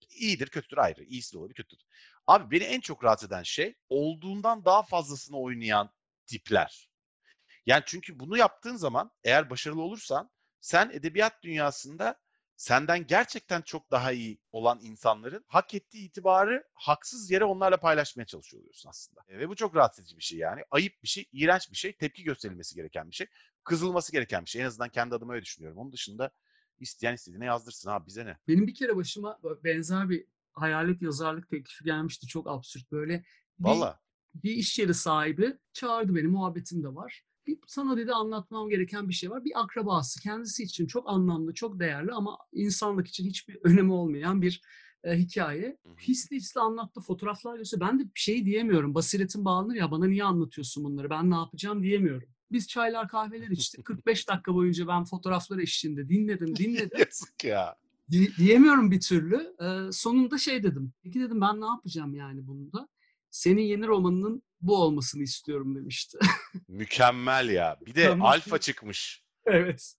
iyidir, 0.09 0.47
kötüdür 0.47 0.77
ayrı. 0.77 1.03
İyisi 1.03 1.33
de 1.33 1.37
olabilir, 1.37 1.55
kötüdür. 1.55 1.85
Abi 2.27 2.51
beni 2.51 2.63
en 2.63 2.79
çok 2.79 3.03
rahatsız 3.03 3.27
eden 3.27 3.43
şey 3.43 3.75
olduğundan 3.89 4.65
daha 4.65 4.83
fazlasını 4.83 5.37
oynayan 5.39 5.89
tipler. 6.27 6.89
Yani 7.65 7.83
çünkü 7.85 8.19
bunu 8.19 8.37
yaptığın 8.37 8.75
zaman 8.75 9.11
eğer 9.23 9.49
başarılı 9.49 9.81
olursan 9.81 10.29
sen 10.59 10.89
edebiyat 10.93 11.43
dünyasında 11.43 12.19
senden 12.55 13.07
gerçekten 13.07 13.61
çok 13.61 13.91
daha 13.91 14.11
iyi 14.11 14.39
olan 14.51 14.79
insanların 14.81 15.45
hak 15.47 15.73
ettiği 15.73 16.07
itibarı 16.07 16.63
haksız 16.73 17.31
yere 17.31 17.45
onlarla 17.45 17.77
paylaşmaya 17.77 18.25
çalışıyor 18.25 18.61
oluyorsun 18.61 18.89
aslında. 18.89 19.21
E, 19.27 19.39
Ve 19.39 19.49
bu 19.49 19.55
çok 19.55 19.75
rahatsız 19.75 20.03
edici 20.03 20.17
bir 20.17 20.23
şey 20.23 20.39
yani. 20.39 20.61
Ayıp 20.71 21.03
bir 21.03 21.07
şey, 21.07 21.25
iğrenç 21.31 21.71
bir 21.71 21.77
şey, 21.77 21.97
tepki 21.97 22.23
gösterilmesi 22.23 22.75
gereken 22.75 23.09
bir 23.09 23.15
şey, 23.15 23.27
kızılması 23.63 24.11
gereken 24.11 24.45
bir 24.45 24.49
şey. 24.49 24.61
En 24.61 24.65
azından 24.65 24.89
kendi 24.89 25.15
adıma 25.15 25.33
öyle 25.33 25.45
düşünüyorum. 25.45 25.77
Onun 25.77 25.91
dışında 25.91 26.31
İsteyen 26.79 27.13
istediğine 27.13 27.45
yazdırsın 27.45 27.89
abi 27.89 28.07
bize 28.07 28.25
ne? 28.25 28.37
Benim 28.47 28.67
bir 28.67 28.73
kere 28.73 28.95
başıma 28.95 29.39
benzer 29.63 30.09
bir 30.09 30.25
hayalet 30.53 31.01
yazarlık 31.01 31.49
teklifi 31.49 31.83
gelmişti. 31.83 32.27
Çok 32.27 32.47
absürt 32.47 32.91
böyle. 32.91 33.23
Valla. 33.59 33.99
Bir 34.43 34.51
iş 34.51 34.79
yeri 34.79 34.93
sahibi 34.93 35.57
çağırdı 35.73 36.15
beni. 36.15 36.27
Muhabbetim 36.27 36.83
de 36.83 36.95
var. 36.95 37.23
Bir, 37.47 37.57
sana 37.67 37.97
dedi 37.97 38.13
anlatmam 38.13 38.69
gereken 38.69 39.09
bir 39.09 39.13
şey 39.13 39.31
var. 39.31 39.45
Bir 39.45 39.61
akrabası 39.61 40.21
kendisi 40.21 40.63
için 40.63 40.87
çok 40.87 41.09
anlamlı, 41.09 41.53
çok 41.53 41.79
değerli 41.79 42.11
ama 42.11 42.37
insanlık 42.53 43.07
için 43.07 43.25
hiçbir 43.25 43.59
önemi 43.63 43.91
olmayan 43.91 44.41
bir 44.41 44.61
e, 45.03 45.17
hikaye. 45.17 45.77
Hisli 46.01 46.35
hisli 46.35 46.59
anlattı, 46.61 47.01
fotoğraflar 47.01 47.57
gösterdi. 47.57 47.85
Ben 47.87 47.99
de 47.99 48.03
bir 48.03 48.19
şey 48.19 48.45
diyemiyorum. 48.45 48.95
Basiretim 48.95 49.45
bağlanır 49.45 49.75
ya 49.75 49.91
bana 49.91 50.05
niye 50.05 50.23
anlatıyorsun 50.23 50.83
bunları? 50.83 51.09
Ben 51.09 51.31
ne 51.31 51.35
yapacağım 51.35 51.83
diyemiyorum. 51.83 52.29
Biz 52.51 52.67
çaylar 52.67 53.07
kahveler 53.07 53.47
içtik. 53.49 53.85
45 53.85 54.29
dakika 54.29 54.53
boyunca 54.53 54.87
ben 54.87 55.03
fotoğraflar 55.03 55.57
eşliğinde 55.59 56.09
dinledim, 56.09 56.55
dinledim. 56.55 56.99
Yazık 56.99 57.43
ya. 57.43 57.75
Di- 58.11 58.35
diyemiyorum 58.37 58.91
bir 58.91 59.01
türlü. 59.01 59.55
Ee, 59.61 59.91
sonunda 59.91 60.37
şey 60.37 60.63
dedim. 60.63 60.93
Peki 61.03 61.19
dedim 61.19 61.41
ben 61.41 61.61
ne 61.61 61.65
yapacağım 61.65 62.15
yani 62.15 62.47
bunda? 62.47 62.87
Senin 63.31 63.61
yeni 63.61 63.87
romanının 63.87 64.43
bu 64.61 64.75
olmasını 64.81 65.23
istiyorum 65.23 65.75
demişti. 65.75 66.17
Mükemmel 66.67 67.49
ya. 67.49 67.77
Bir 67.85 67.95
de 67.95 68.01
Mükemmel. 68.03 68.27
alfa 68.27 68.57
çıkmış. 68.57 69.23
evet. 69.45 69.93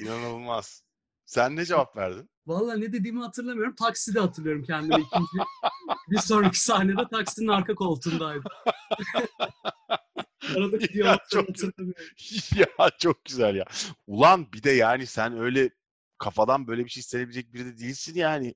İnanılmaz. 0.00 0.82
Sen 1.26 1.56
ne 1.56 1.64
cevap 1.64 1.96
verdin? 1.96 2.30
Vallahi 2.46 2.80
ne 2.80 2.92
dediğimi 2.92 3.20
hatırlamıyorum. 3.20 3.74
Takside 3.74 4.20
hatırlıyorum 4.20 4.64
kendimi 4.64 5.00
ikinci. 5.02 5.26
bir 6.10 6.18
sonraki 6.18 6.60
sahnede 6.60 7.08
taksinin 7.12 7.48
arka 7.48 7.74
koltuğundaydım. 7.74 8.44
Aradaki 10.56 10.84
Ya 10.84 10.92
diyalogları 10.92 11.28
çok 11.30 11.48
hatırlamıyorum. 11.48 12.04
ya 12.56 12.90
çok 12.98 13.24
güzel 13.24 13.54
ya. 13.56 13.64
Ulan 14.06 14.52
bir 14.52 14.62
de 14.62 14.70
yani 14.70 15.06
sen 15.06 15.38
öyle 15.38 15.70
kafadan 16.18 16.66
böyle 16.66 16.84
bir 16.84 16.90
şey 16.90 17.00
istenebilecek 17.00 17.54
biri 17.54 17.64
de 17.66 17.78
değilsin 17.78 18.14
yani. 18.14 18.54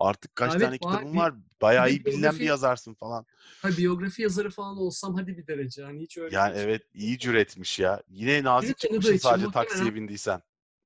Artık 0.00 0.36
kaç 0.36 0.52
Evet, 0.56 0.80
tane 0.82 1.12
Bir- 1.12 1.18
var. 1.18 1.34
Bayağı 1.62 1.90
iyi 1.90 2.04
bilinen 2.04 2.38
bir 2.38 2.44
yazarsın 2.44 2.94
falan. 2.94 3.26
Ha, 3.62 3.68
biyografi 3.78 4.22
yazarı 4.22 4.50
falan 4.50 4.76
olsam 4.76 5.14
hadi 5.14 5.36
bir 5.38 5.46
derece. 5.46 5.82
Yani 5.82 6.00
hiç 6.02 6.18
öyle 6.18 6.36
Yani 6.36 6.56
evet 6.58 6.82
iyi 6.94 7.18
cüretmiş 7.18 7.78
ya. 7.78 8.02
Yine 8.08 8.44
nazik 8.44 8.78
çıkmışsın 8.78 9.16
sadece 9.16 9.46
muhtemelen- 9.46 9.52
taksiye 9.68 9.94
bindiysen. 9.94 10.42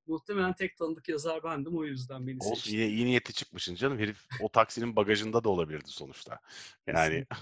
Muhtemelen 0.06 0.52
tek 0.52 0.76
tanıdık 0.76 1.08
yazar 1.08 1.42
bendim 1.44 1.76
o 1.78 1.84
yüzden 1.84 2.26
beni 2.26 2.36
Olsun 2.40 2.54
seçti. 2.54 2.76
yine 2.76 2.88
iyi 2.88 3.06
niyetli 3.06 3.34
çıkmışsın 3.34 3.74
canım. 3.74 3.98
Herif 3.98 4.26
o 4.40 4.48
taksinin 4.48 4.96
bagajında 4.96 5.44
da 5.44 5.48
olabilirdi 5.48 5.88
sonuçta. 5.88 6.38
Yani 6.86 7.26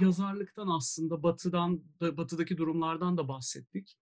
yazarlıktan 0.00 0.68
aslında 0.68 1.22
batıdan 1.22 1.82
da, 2.00 2.16
batıdaki 2.16 2.56
durumlardan 2.58 3.16
da 3.16 3.28
bahsettik. 3.28 3.96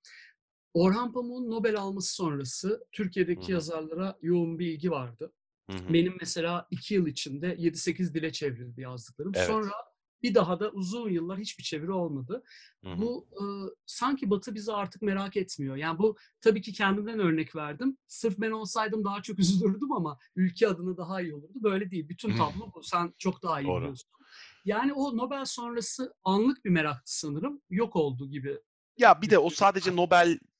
Orhan 0.76 1.12
Pamuk'un 1.12 1.50
Nobel 1.50 1.76
alması 1.76 2.14
sonrası 2.14 2.86
Türkiye'deki 2.92 3.42
Hı 3.42 3.46
hı. 3.46 3.52
yazarlara 3.52 4.18
yoğun 4.22 4.58
bir 4.58 4.66
ilgi 4.66 4.90
vardı. 4.90 5.32
Hı 5.70 5.76
hı. 5.76 5.92
Benim 5.92 6.16
mesela 6.20 6.66
iki 6.70 6.94
yıl 6.94 7.06
içinde 7.06 7.54
7-8 7.54 8.14
dile 8.14 8.32
çevrildi 8.32 8.80
yazdıklarım. 8.80 9.32
Evet. 9.34 9.46
Sonra 9.46 9.72
bir 10.22 10.34
daha 10.34 10.60
da 10.60 10.70
uzun 10.70 11.10
yıllar 11.10 11.38
hiçbir 11.38 11.64
çeviri 11.64 11.92
olmadı. 11.92 12.42
Hı 12.84 12.90
hı. 12.90 12.98
Bu 12.98 13.28
e, 13.32 13.42
sanki 13.86 14.30
Batı 14.30 14.54
bizi 14.54 14.72
artık 14.72 15.02
merak 15.02 15.36
etmiyor. 15.36 15.76
Yani 15.76 15.98
bu 15.98 16.16
tabii 16.40 16.62
ki 16.62 16.72
kendimden 16.72 17.18
örnek 17.18 17.56
verdim. 17.56 17.98
Sırf 18.06 18.38
ben 18.38 18.50
olsaydım 18.50 19.04
daha 19.04 19.22
çok 19.22 19.38
üzülürdüm 19.38 19.92
ama 19.92 20.18
ülke 20.36 20.68
adına 20.68 20.96
daha 20.96 21.20
iyi 21.20 21.34
olurdu. 21.34 21.58
Böyle 21.62 21.90
değil. 21.90 22.08
Bütün 22.08 22.36
tablo 22.36 22.72
bu. 22.74 22.82
Sen 22.82 23.14
çok 23.18 23.42
daha 23.42 23.60
iyi 23.60 23.66
Doğru. 23.66 23.80
biliyorsun. 23.80 24.10
Yani 24.64 24.92
o 24.92 25.16
Nobel 25.16 25.44
sonrası 25.44 26.14
anlık 26.24 26.64
bir 26.64 26.70
meraktı 26.70 27.18
sanırım. 27.18 27.62
Yok 27.70 27.96
oldu 27.96 28.30
gibi. 28.30 28.58
Ya 28.98 29.22
bir 29.22 29.30
de 29.30 29.38
o 29.38 29.50
sadece 29.50 29.96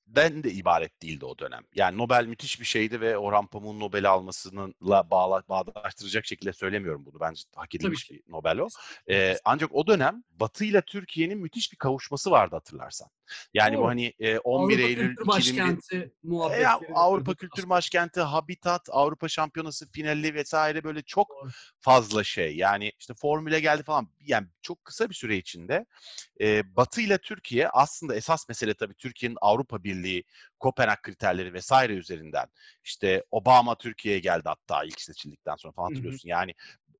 Nobel'den 0.07 0.45
de 0.45 0.51
ibaret 0.51 1.03
değildi 1.03 1.25
o 1.25 1.39
dönem. 1.39 1.63
Yani 1.75 1.99
Nobel 1.99 2.27
müthiş 2.27 2.61
bir 2.61 2.65
şeydi 2.65 3.01
ve 3.01 3.19
Orhan 3.19 3.47
Pamuk'un 3.47 3.81
Nobel'i 3.81 4.09
almasıyla 4.09 5.11
bağla, 5.11 5.43
bağdaştıracak 5.49 6.27
şekilde 6.27 6.53
söylemiyorum 6.53 7.07
bunu. 7.07 7.21
Bence 7.21 7.43
hak 7.57 7.75
edilmiş 7.75 8.11
bir 8.11 8.23
Nobel 8.29 8.59
o. 8.59 8.69
Ee, 9.11 9.37
ancak 9.45 9.75
o 9.75 9.87
dönem 9.87 10.25
Batı 10.31 10.65
ile 10.65 10.83
Türkiye'nin 10.83 11.39
müthiş 11.39 11.73
bir 11.73 11.77
kavuşması 11.77 12.31
vardı 12.31 12.55
hatırlarsan. 12.57 13.09
Yani 13.55 13.77
bu 13.77 13.81
Doğru. 13.81 13.89
hani 13.89 14.13
e, 14.19 14.39
11 14.39 14.75
Avrupa 14.75 14.89
Eylül 14.89 15.09
Kültür 15.09 15.23
2001 15.23 15.29
Başkenti 15.29 15.97
E, 15.97 16.11
muhabbetleri. 16.23 16.95
Avrupa 16.95 17.35
Kültür 17.35 17.69
Başkenti, 17.69 18.21
Habitat, 18.21 18.89
Avrupa 18.91 19.29
Şampiyonası 19.29 19.91
finali 19.91 20.35
vesaire 20.35 20.85
böyle 20.85 21.03
çok 21.03 21.29
Doğru. 21.31 21.51
fazla 21.81 22.25
şey. 22.25 22.57
Yani 22.57 22.93
işte 22.99 23.15
formüle 23.15 23.61
geldi 23.61 23.83
falan. 23.83 24.09
Yani 24.21 24.47
çok 24.63 24.85
kısa 24.85 25.11
bir 25.11 25.15
süre 25.15 25.37
içinde 25.37 25.87
e, 26.41 26.77
Batı 26.77 27.01
ile 27.01 27.19
Türkiye 27.19 27.69
aslında 27.69 28.15
esas 28.17 28.49
mesele 28.49 28.75
tabii 28.75 28.95
Türkiye'nin 28.95 29.39
Avrupa 29.41 29.85
Birliği, 29.85 29.96
Kopenhag 30.59 31.03
kriterleri 31.03 31.53
vesaire 31.53 31.93
üzerinden. 31.93 32.47
İşte 32.85 33.25
Obama 33.31 33.79
Türkiye'ye 33.79 34.21
geldi 34.21 34.43
hatta 34.45 34.85
ilk 34.85 35.01
seçildikten 35.01 35.57
sonra 35.57 35.73
falan 35.73 35.87
Hı 35.87 35.91
hı. 35.91 35.95
hatırlıyorsun. 35.95 36.29
Yani 36.29 36.55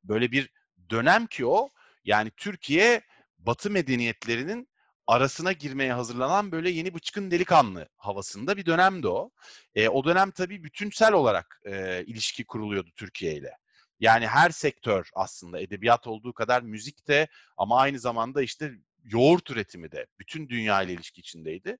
böyle 0.05 0.33
bir 0.33 0.51
dönem 0.91 1.27
ki 1.27 1.47
o 1.47 1.71
yani 2.05 2.31
Türkiye 2.37 3.03
Batı 3.39 3.71
medeniyetlerinin 3.71 4.69
arasına 5.07 5.53
girmeye 5.53 5.93
hazırlanan 5.93 6.53
böyle 6.53 6.71
yeni 6.71 6.95
bıçkın 6.95 7.31
delikanlı 7.31 7.89
havasında 7.97 8.57
bir 8.57 8.67
dönemdi 8.67 9.09
o. 9.09 9.31
E, 9.75 9.89
o 9.89 10.05
dönem 10.05 10.31
tabii 10.31 10.65
bütünsel 10.65 11.13
olarak 11.13 11.61
e, 11.65 12.05
ilişki 12.05 12.45
kuruluyordu 12.45 12.91
Türkiye 12.97 13.35
ile. 13.35 13.53
Yani 14.01 14.27
her 14.27 14.51
sektör 14.51 15.11
aslında 15.15 15.61
edebiyat 15.61 16.07
olduğu 16.07 16.33
kadar 16.33 16.63
müzik 16.63 17.09
de 17.09 17.29
ama 17.57 17.81
aynı 17.81 17.99
zamanda 17.99 18.43
işte 18.43 18.73
yoğurt 19.05 19.51
üretimi 19.51 19.93
de 19.93 20.07
bütün 20.19 20.49
dünya 20.49 20.83
ile 20.83 20.93
ilişki 20.93 21.21
içindeydi. 21.21 21.79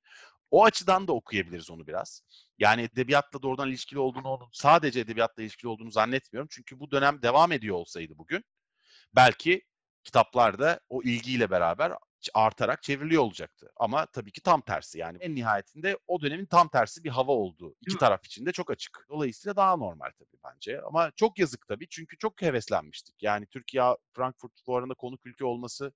O 0.51 0.65
açıdan 0.65 1.07
da 1.07 1.13
okuyabiliriz 1.13 1.69
onu 1.71 1.87
biraz. 1.87 2.21
Yani 2.57 2.81
edebiyatla 2.81 3.41
doğrudan 3.41 3.69
ilişkili 3.69 3.99
olduğunu, 3.99 4.27
onun 4.27 4.49
sadece 4.53 4.99
edebiyatla 4.99 5.43
ilişkili 5.43 5.69
olduğunu 5.69 5.91
zannetmiyorum. 5.91 6.47
Çünkü 6.51 6.79
bu 6.79 6.91
dönem 6.91 7.21
devam 7.21 7.51
ediyor 7.51 7.75
olsaydı 7.75 8.17
bugün 8.17 8.43
belki 9.15 9.61
kitaplar 10.03 10.59
da 10.59 10.79
o 10.89 11.03
ilgiyle 11.03 11.49
beraber 11.49 11.93
artarak 12.33 12.83
çevriliyor 12.83 13.23
olacaktı. 13.23 13.71
Ama 13.77 14.05
tabii 14.05 14.31
ki 14.31 14.41
tam 14.41 14.61
tersi 14.61 14.99
yani 14.99 15.17
en 15.21 15.35
nihayetinde 15.35 15.97
o 16.07 16.21
dönemin 16.21 16.45
tam 16.45 16.69
tersi 16.69 17.03
bir 17.03 17.09
hava 17.09 17.31
oldu. 17.31 17.75
İki 17.81 17.97
taraf 17.97 18.25
için 18.25 18.45
de 18.45 18.51
çok 18.51 18.71
açık. 18.71 19.05
Dolayısıyla 19.09 19.55
daha 19.55 19.77
normal 19.77 20.11
tabii 20.19 20.39
bence. 20.43 20.81
Ama 20.81 21.11
çok 21.15 21.39
yazık 21.39 21.67
tabii 21.67 21.87
çünkü 21.89 22.17
çok 22.17 22.41
heveslenmiştik. 22.41 23.23
Yani 23.23 23.45
Türkiye 23.47 23.83
Frankfurt 24.15 24.61
fuarında 24.65 24.93
konuk 24.93 25.25
ülke 25.25 25.45
olması 25.45 25.93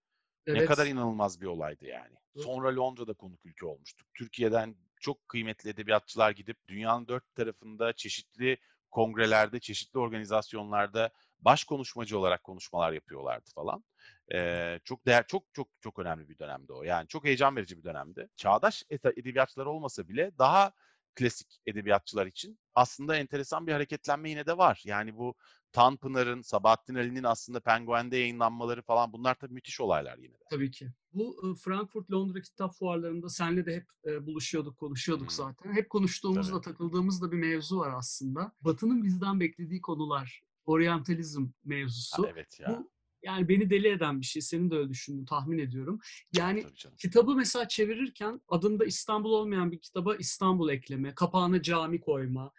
ne 0.48 0.60
Evet. 0.60 0.68
kadar 0.68 0.86
inanılmaz 0.88 1.42
bir 1.42 1.46
olaydı 1.46 1.86
yani. 1.86 2.16
Sonra 2.36 2.76
Londra'da 2.76 3.14
konuk 3.14 3.46
ülke 3.46 3.66
olmuştuk. 3.66 4.08
Türkiye'den 4.14 4.76
çok 5.02 5.30
kıymetli 5.30 5.70
edebiyatçılar 5.70 6.32
gidip 6.32 6.58
dünyanın 6.68 7.08
dört 7.08 7.36
tarafında 7.36 7.94
çeşitli 7.94 8.58
kongrelerde, 8.92 9.60
çeşitli 9.60 10.00
organizasyonlarda 10.00 11.10
baş 11.40 11.64
konuşmacı 11.64 12.20
olarak 12.20 12.44
konuşmalar 12.44 12.92
yapıyorlardı 12.92 13.50
falan. 13.56 13.84
Ee, 14.34 14.80
çok 14.84 15.06
değer, 15.06 15.28
çok 15.28 15.44
çok 15.54 15.68
çok 15.82 16.00
önemli 16.00 16.30
bir 16.30 16.38
dönemdi 16.38 16.74
o. 16.74 16.84
Yani 16.84 17.08
çok 17.08 17.26
heyecan 17.26 17.56
verici 17.56 17.78
bir 17.78 17.84
dönemdi. 17.84 18.30
Çağdaş 18.36 18.84
ede- 18.90 19.14
edebiyatçılar 19.18 19.66
olmasa 19.66 20.08
bile 20.08 20.32
daha 20.38 20.72
klasik 21.16 21.62
edebiyatçılar 21.66 22.26
için 22.28 22.60
aslında 22.76 23.16
enteresan 23.16 23.68
bir 23.68 23.72
hareketlenme 23.72 24.30
yine 24.30 24.46
de 24.46 24.58
var. 24.58 24.82
Yani 24.86 25.18
bu 25.18 25.36
Tanpınar'ın, 25.72 26.42
Sabahattin 26.42 26.96
Ali'nin 26.96 27.24
aslında 27.24 27.60
Penguen'de 27.60 28.18
yayınlanmaları 28.18 28.82
falan 28.82 29.14
bunlar 29.14 29.36
tabii 29.36 29.54
müthiş 29.54 29.82
olaylar 29.82 30.18
yine 30.18 30.34
de. 30.34 30.44
Tabii 30.50 30.72
ki. 30.72 30.92
Bu 31.14 31.56
Frankfurt, 31.64 32.12
Londra 32.12 32.42
kitap 32.42 32.74
fuarlarında 32.76 33.30
senle 33.30 33.66
de 33.66 33.76
hep 33.76 33.88
buluşuyorduk, 34.28 34.78
konuşuyorduk 34.78 35.28
Hmm. 35.28 35.36
zaten. 35.36 35.74
Hep 35.74 35.90
konuştuğumuzda, 35.90 36.62
Tabii. 36.62 36.64
takıldığımız 36.64 37.22
da 37.22 37.32
bir 37.32 37.38
mevzu 37.38 37.78
var 37.80 37.94
aslında. 37.98 38.52
Batı'nın 38.62 39.04
bizden 39.04 39.40
beklediği 39.40 39.82
konular, 39.82 40.42
oryantalizm 40.66 41.44
Ha, 41.46 41.50
mevzusu. 41.66 42.28
evet 42.32 42.60
ya. 42.60 42.70
Bu 42.70 42.92
yani 43.24 43.50
beni 43.50 43.70
deli 43.70 43.88
eden 43.88 44.22
bir 44.22 44.26
şey. 44.26 44.42
Senin 44.42 44.72
de 44.72 44.76
öyle 44.76 44.90
düşündüğünü 44.90 45.26
tahmin 45.26 45.58
ediyorum. 45.60 46.00
Yani 46.38 46.66
kitabı 46.98 47.36
mesela 47.36 47.68
çevirirken 47.68 48.42
adında 48.48 48.86
İstanbul 48.86 49.32
olmayan 49.32 49.72
bir 49.72 49.80
kitaba 49.80 50.16
İstanbul 50.16 50.70
ekleme, 50.70 51.16
kapağına 51.16 51.62
cami 51.62 52.00
koyma. 52.02 52.46
E, 52.46 52.52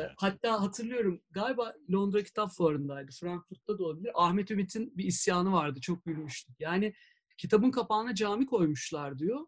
Evet. 0.00 0.10
Hatta 0.16 0.60
hatırlıyorum 0.62 1.20
galiba 1.30 1.74
Londra 1.92 2.22
Kitap 2.22 2.50
Fuarı'ndaydı. 2.52 3.10
Frankfurt'ta 3.20 3.78
da 3.78 3.84
olabilir. 3.84 4.10
Ahmet 4.14 4.50
Ümit'in 4.50 4.96
bir 4.98 5.04
isyanı 5.04 5.52
vardı. 5.52 5.80
Çok 5.80 6.04
gülmüştük. 6.04 6.56
Yani 6.60 6.94
kitabın 7.36 7.70
kapağına 7.70 8.14
cami 8.14 8.46
koymuşlar 8.46 9.18
diyor. 9.18 9.40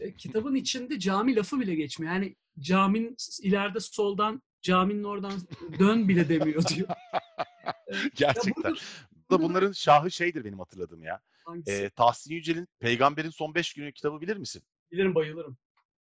E, 0.00 0.14
kitabın 0.16 0.54
içinde 0.62 0.98
cami 0.98 1.36
lafı 1.36 1.60
bile 1.60 1.74
geçmiyor. 1.74 2.12
Yani 2.14 2.36
caminin 2.60 3.14
s- 3.18 3.48
ileride 3.48 3.80
soldan 3.80 4.42
caminin 4.62 5.04
oradan 5.04 5.32
dön 5.78 6.08
bile 6.08 6.28
demiyor 6.28 6.62
diyor. 6.68 6.88
Gerçekten. 8.14 8.54
burada- 8.64 8.74
Bu 9.09 9.09
da 9.30 9.42
bunların 9.42 9.72
şahı 9.72 10.10
şeydir 10.10 10.44
benim 10.44 10.58
hatırladığım 10.58 11.02
ya. 11.02 11.20
Hangisi? 11.44 11.72
Ee, 11.72 11.90
Tahsin 11.90 12.34
Yücel'in 12.34 12.68
Peygamberin 12.80 13.30
Son 13.30 13.54
Beş 13.54 13.72
Günü 13.72 13.92
kitabı 13.92 14.20
bilir 14.20 14.36
misin? 14.36 14.62
Bilirim 14.92 15.14
bayılırım. 15.14 15.58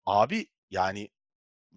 Abi 0.06 0.46
yani 0.70 1.08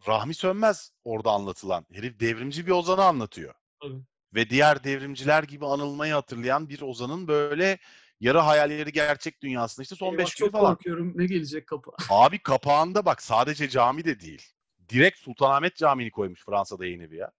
Rahmi 0.07 0.33
Sönmez 0.33 0.91
orada 1.03 1.31
anlatılan. 1.31 1.85
Herif 1.93 2.19
devrimci 2.19 2.67
bir 2.67 2.71
ozanı 2.71 3.03
anlatıyor. 3.03 3.53
Tabii. 3.81 4.01
Ve 4.33 4.49
diğer 4.49 4.83
devrimciler 4.83 5.43
gibi 5.43 5.65
anılmayı 5.65 6.13
hatırlayan 6.13 6.69
bir 6.69 6.81
ozanın 6.81 7.27
böyle 7.27 7.77
yarı 8.19 8.37
hayal 8.37 8.71
yarı 8.71 8.89
gerçek 8.89 9.41
dünyasında 9.41 9.83
işte 9.83 9.95
son 9.95 10.11
Eyvah, 10.11 10.17
5 10.17 10.35
günü 10.35 10.49
çok 10.49 10.51
falan. 10.51 10.75
korkuyorum. 10.75 11.13
Ne 11.15 11.25
gelecek 11.25 11.67
kapı? 11.67 11.91
Abi 12.09 12.39
kapağında 12.39 13.05
bak 13.05 13.21
sadece 13.21 13.69
cami 13.69 14.05
de 14.05 14.19
değil. 14.19 14.43
Direkt 14.89 15.17
Sultanahmet 15.19 15.75
Camii'ni 15.75 16.11
koymuş 16.11 16.45
Fransa'da 16.45 16.85
yayın 16.85 16.99
evi 16.99 17.15
ya. 17.15 17.31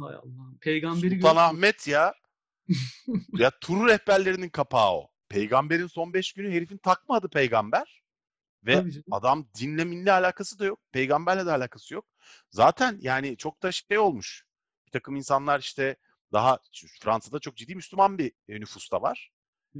Hay 0.00 0.14
Allah'ım. 0.14 0.58
Peygamberi. 0.60 1.14
Sultanahmet 1.14 1.88
ya. 1.88 2.14
Ya 3.32 3.50
tur 3.60 3.88
rehberlerinin 3.88 4.48
kapağı 4.48 4.92
o. 4.92 5.10
Peygamberin 5.28 5.86
son 5.86 6.14
5 6.14 6.32
günü 6.32 6.52
herifin 6.52 6.78
takma 6.78 7.16
adı 7.16 7.28
peygamber. 7.28 8.02
Ve 8.66 8.84
adam 9.10 9.48
dinle 9.60 9.84
minle 9.84 10.12
alakası 10.12 10.58
da 10.58 10.64
yok. 10.64 10.80
Peygamberle 10.92 11.46
de 11.46 11.52
alakası 11.52 11.94
yok. 11.94 12.06
Zaten 12.50 12.98
yani 13.00 13.36
çok 13.36 13.62
da 13.62 13.72
şey 13.72 13.98
olmuş. 13.98 14.44
Bir 14.86 14.90
takım 14.90 15.16
insanlar 15.16 15.60
işte 15.60 15.96
daha 16.32 16.58
Fransa'da 17.00 17.38
çok 17.38 17.56
ciddi 17.56 17.74
Müslüman 17.74 18.18
bir 18.18 18.32
e, 18.48 18.60
nüfus 18.60 18.92
da 18.92 19.02
var. 19.02 19.30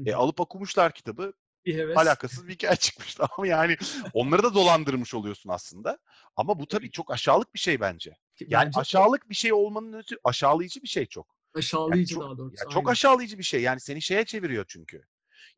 E, 0.07 0.15
alıp 0.15 0.41
okumuşlar 0.41 0.93
kitabı. 0.93 1.33
Bir 1.67 1.79
heves. 1.79 1.97
Alakasız 1.97 2.49
bir 2.49 2.55
hikaye 2.55 2.77
çıkmış. 2.77 3.17
Ama 3.37 3.47
yani 3.47 3.77
onları 4.13 4.43
da 4.43 4.55
dolandırmış 4.55 5.15
oluyorsun 5.15 5.51
aslında. 5.51 5.99
Ama 6.37 6.59
bu 6.59 6.67
tabii 6.67 6.91
çok 6.91 7.11
aşağılık 7.11 7.55
bir 7.55 7.59
şey 7.59 7.81
bence. 7.81 8.17
Yani 8.41 8.67
Bence 8.67 8.81
aşağılık 8.81 9.31
bir 9.31 9.35
şey 9.35 9.53
olmanın 9.53 9.93
ötürü 9.93 10.19
aşağılayıcı 10.25 10.83
bir 10.83 10.89
şey 10.89 11.07
çok. 11.07 11.40
Yani 11.55 11.59
aşağılayıcı 11.59 12.15
çok, 12.15 12.25
daha 12.25 12.39
doğrusu. 12.39 12.65
ya 12.65 12.71
çok 12.71 12.77
aynen. 12.77 12.93
aşağılayıcı 12.93 13.39
bir 13.39 13.43
şey. 13.43 13.63
Yani 13.63 13.81
seni 13.81 14.03
şeye 14.03 14.25
çeviriyor 14.25 14.65
çünkü. 14.69 15.03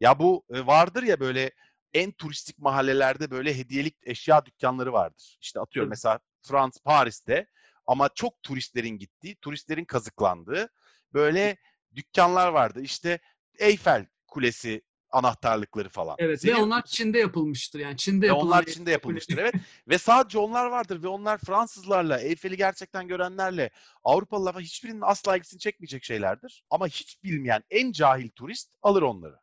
Ya 0.00 0.18
bu 0.18 0.44
e, 0.50 0.66
vardır 0.66 1.02
ya 1.02 1.20
böyle 1.20 1.50
en 1.94 2.12
turistik 2.12 2.58
mahallelerde 2.58 3.30
böyle 3.30 3.58
hediyelik 3.58 3.96
eşya 4.02 4.46
dükkanları 4.46 4.92
vardır. 4.92 5.38
İşte 5.40 5.60
atıyorum 5.60 5.88
Tabii. 5.88 5.92
mesela 5.92 6.20
Frans 6.42 6.78
Paris'te 6.84 7.46
ama 7.86 8.08
çok 8.14 8.42
turistlerin 8.42 8.98
gittiği, 8.98 9.36
turistlerin 9.36 9.84
kazıklandığı 9.84 10.68
böyle 11.12 11.56
dükkanlar 11.94 12.48
vardı. 12.48 12.80
İşte 12.80 13.18
Eyfel 13.58 14.06
Kulesi 14.26 14.82
anahtarlıkları 15.12 15.88
falan. 15.88 16.16
Evet 16.18 16.44
ve 16.44 16.48
Senin- 16.48 16.62
onlar 16.62 16.82
Çin'de 16.82 17.18
yapılmıştır. 17.18 17.80
Yani 17.80 17.96
Çin'de 17.96 18.22
ve 18.22 18.26
yapılan 18.26 18.46
onlar 18.46 18.64
Çin'de 18.64 18.90
yapılmıştır 18.90 19.38
evet. 19.38 19.54
ve 19.88 19.98
sadece 19.98 20.38
onlar 20.38 20.66
vardır 20.66 21.02
ve 21.02 21.08
onlar 21.08 21.38
Fransızlarla, 21.38 22.20
Eyfel'i 22.20 22.56
gerçekten 22.56 23.08
görenlerle, 23.08 23.70
Avrupalılarla 24.04 24.60
hiçbirinin 24.60 25.00
asla 25.02 25.36
ilgisini 25.36 25.60
çekmeyecek 25.60 26.04
şeylerdir. 26.04 26.64
Ama 26.70 26.86
hiç 26.86 27.22
bilmeyen 27.24 27.62
en 27.70 27.92
cahil 27.92 28.30
turist 28.30 28.70
alır 28.82 29.02
onları. 29.02 29.36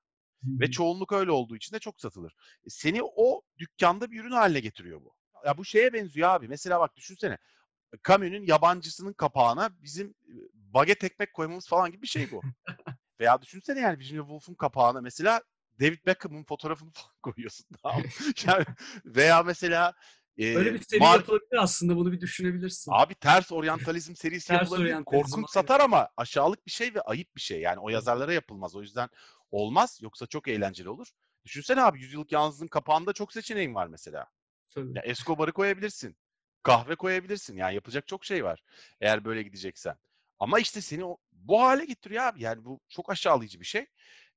Ve 0.44 0.72
çoğunluk 0.72 1.12
öyle 1.12 1.32
olduğu 1.32 1.56
için 1.56 1.76
de 1.76 1.80
çok 1.80 2.02
satılır. 2.02 2.36
E, 2.66 2.70
Seni 2.70 3.02
o 3.04 3.42
dükkanda 3.58 4.12
bir 4.12 4.20
ürün 4.20 4.32
haline 4.32 4.60
getiriyor 4.60 5.02
bu. 5.02 5.14
Ya 5.46 5.58
bu 5.58 5.66
şeye 5.66 5.94
benziyor 5.94 6.30
abi. 6.30 6.48
Mesela 6.48 6.80
bak 6.80 6.96
düşünsene. 6.96 7.38
Camus'un 8.08 8.46
yabancısının 8.46 9.14
kapağına 9.14 9.70
bizim 9.82 10.08
e, 10.08 10.34
baget 10.54 11.04
ekmek 11.04 11.34
koymamız 11.34 11.68
falan 11.68 11.92
gibi 11.92 12.02
bir 12.02 12.08
şey 12.08 12.32
bu. 12.32 12.42
Veya 13.20 13.42
düşünsene 13.42 13.80
yani 13.80 14.00
Virginia 14.00 14.22
Woolf'un 14.22 14.54
kapağına 14.54 15.02
mesela 15.02 15.42
David 15.80 16.06
Beckham'ın 16.06 16.44
fotoğrafını 16.44 16.92
falan 16.94 17.16
koyuyorsun. 17.24 17.66
Tamam. 17.84 18.04
yani, 18.48 18.66
veya 19.06 19.44
mesela 19.44 19.94
e, 20.38 20.56
Öyle 20.56 20.74
bir 20.74 20.84
seri 20.84 21.00
Mar- 21.00 21.16
yapılabilir 21.16 21.58
aslında. 21.58 21.96
Bunu 21.96 22.12
bir 22.12 22.22
düşünebilirsin. 22.22 22.92
Abi 22.96 23.16
ters 23.16 23.52
oryantalizm 23.52 24.16
serisi 24.16 24.48
Ters 24.48 24.62
yapılabilir. 24.62 24.86
oryantalizm, 24.86 25.24
Korkunç 25.24 25.46
aynen. 25.56 25.62
satar 25.62 25.80
ama 25.80 26.10
aşağılık 26.18 26.66
bir 26.66 26.72
şey 26.72 26.96
ve 26.96 27.02
ayıp 27.02 27.36
bir 27.36 27.42
şey. 27.42 27.62
Yani 27.62 27.80
o 27.80 27.90
yazarlara 27.90 28.34
yapılmaz. 28.34 28.76
O 28.76 28.82
yüzden 28.82 29.10
olmaz. 29.52 30.00
Yoksa 30.02 30.28
çok 30.28 30.48
eğlenceli 30.48 30.90
olur. 30.90 31.08
Düşünsene 31.46 31.82
abi 31.82 32.02
Yüzyıllık 32.02 32.32
Yalnızlığın 32.32 32.68
kapağında 32.68 33.14
çok 33.14 33.34
seçeneğin 33.34 33.76
var 33.76 33.88
mesela. 33.88 34.26
Tabii. 34.70 34.92
Ya 34.96 35.02
Escobar'ı 35.02 35.52
koyabilirsin. 35.52 36.18
Kahve 36.64 36.96
koyabilirsin. 36.96 37.58
Yani 37.58 37.76
yapacak 37.76 38.08
çok 38.08 38.26
şey 38.26 38.44
var. 38.44 38.64
Eğer 39.02 39.26
böyle 39.26 39.44
gideceksen. 39.44 39.96
Ama 40.40 40.60
işte 40.60 40.82
seni 40.82 41.06
o, 41.06 41.18
bu 41.32 41.62
hale 41.62 41.86
getiriyor 41.86 42.24
abi. 42.24 42.44
Yani 42.44 42.66
bu 42.66 42.80
çok 42.90 43.12
aşağılayıcı 43.12 43.60
bir 43.60 43.66
şey. 43.66 43.86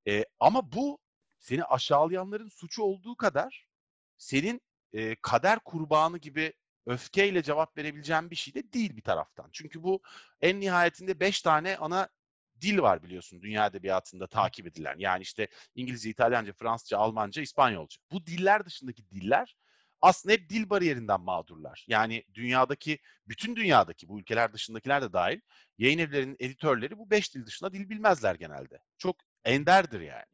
Ee, 0.09 0.25
ama 0.41 0.73
bu 0.73 0.99
seni 1.43 1.65
aşağılayanların 1.65 2.49
suçu 2.49 2.83
olduğu 2.83 3.17
kadar 3.17 3.67
senin 4.19 4.61
e, 4.93 5.15
kader 5.15 5.59
kurbanı 5.59 6.19
gibi 6.19 6.53
öfkeyle 6.87 7.43
cevap 7.43 7.79
verebileceğin 7.79 8.31
bir 8.31 8.37
şey 8.37 8.55
de 8.55 8.73
değil 8.73 8.97
bir 8.97 9.03
taraftan. 9.03 9.49
Çünkü 9.53 9.83
bu 9.83 10.03
en 10.41 10.61
nihayetinde 10.61 11.21
beş 11.21 11.43
tane 11.43 11.77
ana 11.77 12.09
dil 12.61 12.79
var 12.79 13.03
biliyorsun 13.03 13.43
dünya 13.43 13.67
edebiyatında 13.67 14.27
takip 14.27 14.67
edilen. 14.67 14.95
Yani 14.99 15.23
işte 15.23 15.49
İngilizce, 15.75 16.11
İtalyanca, 16.11 16.53
Fransızca, 16.53 16.99
Almanca, 16.99 17.43
İspanyolca. 17.43 17.97
Bu 18.13 18.27
diller 18.27 18.65
dışındaki 18.65 19.11
diller 19.11 19.57
aslında 20.01 20.33
hep 20.33 20.51
dil 20.51 20.71
bariyerinden 20.71 21.21
mağdurlar. 21.21 21.85
Yani 21.89 22.25
dünyadaki, 22.35 22.99
bütün 23.29 23.57
dünyadaki 23.57 24.09
bu 24.09 24.21
ülkeler 24.21 24.53
dışındakiler 24.53 25.03
de 25.03 25.13
dahil 25.13 25.41
yayın 25.79 25.99
evlerinin 25.99 26.37
editörleri 26.41 26.99
bu 26.99 27.11
beş 27.11 27.35
dil 27.35 27.47
dışında 27.47 27.73
dil 27.73 27.91
bilmezler 27.91 28.35
genelde. 28.35 28.79
Çok 28.99 29.17
enderdir 29.45 30.01
yani. 30.01 30.32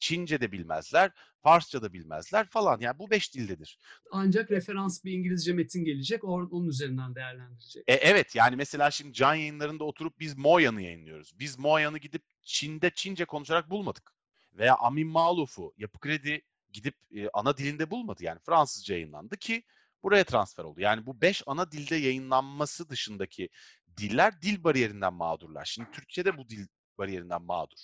Çince 0.00 0.40
de 0.40 0.52
bilmezler, 0.52 1.10
Farsça 1.42 1.82
da 1.82 1.92
bilmezler 1.92 2.46
falan. 2.46 2.80
Yani 2.80 2.98
bu 2.98 3.10
beş 3.10 3.34
dildedir. 3.34 3.78
Ancak 4.10 4.50
referans 4.50 5.04
bir 5.04 5.12
İngilizce 5.12 5.52
metin 5.52 5.84
gelecek. 5.84 6.24
Onun 6.24 6.68
üzerinden 6.68 7.14
değerlendirecek. 7.14 7.84
E, 7.86 7.94
evet 7.94 8.34
yani 8.34 8.56
mesela 8.56 8.90
şimdi 8.90 9.12
can 9.12 9.34
yayınlarında 9.34 9.84
oturup 9.84 10.18
biz 10.20 10.38
Moyan'ı 10.38 10.82
yayınlıyoruz. 10.82 11.38
Biz 11.38 11.58
Moyan'ı 11.58 11.98
gidip 11.98 12.22
Çin'de 12.42 12.90
Çince 12.94 13.24
konuşarak 13.24 13.70
bulmadık. 13.70 14.12
Veya 14.52 14.76
Amin 14.76 15.08
Maluf'u 15.08 15.74
Yapı 15.78 15.98
Kredi 15.98 16.42
gidip 16.72 16.94
e, 17.14 17.28
ana 17.32 17.56
dilinde 17.56 17.90
bulmadı. 17.90 18.24
Yani 18.24 18.38
Fransızca 18.46 18.94
yayınlandı 18.94 19.36
ki 19.36 19.62
buraya 20.02 20.24
transfer 20.24 20.64
oldu. 20.64 20.80
Yani 20.80 21.06
bu 21.06 21.20
beş 21.20 21.42
ana 21.46 21.72
dilde 21.72 21.96
yayınlanması 21.96 22.88
dışındaki 22.88 23.48
diller 23.96 24.42
dil 24.42 24.64
bariyerinden 24.64 25.14
mağdurlar. 25.14 25.64
Şimdi 25.64 25.90
Türkçe'de 25.90 26.38
bu 26.38 26.48
dil 26.48 26.66
bariyerinden 26.98 27.42
mağdur. 27.42 27.78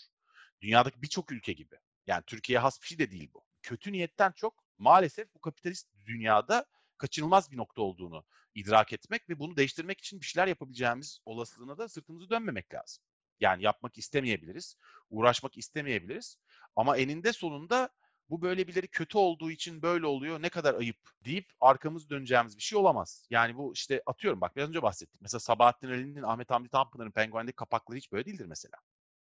Dünyadaki 0.60 1.02
birçok 1.02 1.32
ülke 1.32 1.52
gibi. 1.52 1.76
Yani 2.06 2.22
Türkiye'ye 2.26 2.60
has 2.60 2.82
bir 2.82 2.86
şey 2.86 2.98
de 2.98 3.10
değil 3.10 3.30
bu. 3.34 3.44
Kötü 3.62 3.92
niyetten 3.92 4.32
çok 4.32 4.64
maalesef 4.78 5.34
bu 5.34 5.40
kapitalist 5.40 5.88
dünyada 6.06 6.66
kaçınılmaz 6.98 7.52
bir 7.52 7.56
nokta 7.56 7.82
olduğunu 7.82 8.24
idrak 8.54 8.92
etmek 8.92 9.28
ve 9.28 9.38
bunu 9.38 9.56
değiştirmek 9.56 10.00
için 10.00 10.20
bir 10.20 10.26
şeyler 10.26 10.46
yapabileceğimiz 10.46 11.20
olasılığına 11.24 11.78
da 11.78 11.88
sırtımızı 11.88 12.30
dönmemek 12.30 12.74
lazım. 12.74 13.04
Yani 13.40 13.62
yapmak 13.62 13.98
istemeyebiliriz, 13.98 14.76
uğraşmak 15.10 15.58
istemeyebiliriz 15.58 16.36
ama 16.76 16.96
eninde 16.96 17.32
sonunda 17.32 17.90
bu 18.30 18.42
böyle 18.42 18.68
birileri 18.68 18.88
kötü 18.88 19.18
olduğu 19.18 19.50
için 19.50 19.82
böyle 19.82 20.06
oluyor 20.06 20.42
ne 20.42 20.48
kadar 20.48 20.74
ayıp 20.74 20.96
deyip 21.24 21.52
arkamızı 21.60 22.10
döneceğimiz 22.10 22.56
bir 22.56 22.62
şey 22.62 22.78
olamaz. 22.78 23.26
Yani 23.30 23.56
bu 23.56 23.72
işte 23.72 24.02
atıyorum 24.06 24.40
bak 24.40 24.56
biraz 24.56 24.68
önce 24.68 24.82
bahsettik. 24.82 25.20
Mesela 25.20 25.40
Sabahattin 25.40 25.88
Ali'nin 25.88 26.22
Ahmet 26.22 26.50
Hamdi 26.50 26.68
Tanpınar'ın 26.68 27.10
Penguen'deki 27.10 27.56
kapakları 27.56 27.98
hiç 27.98 28.12
böyle 28.12 28.24
değildir 28.24 28.46
mesela. 28.46 28.74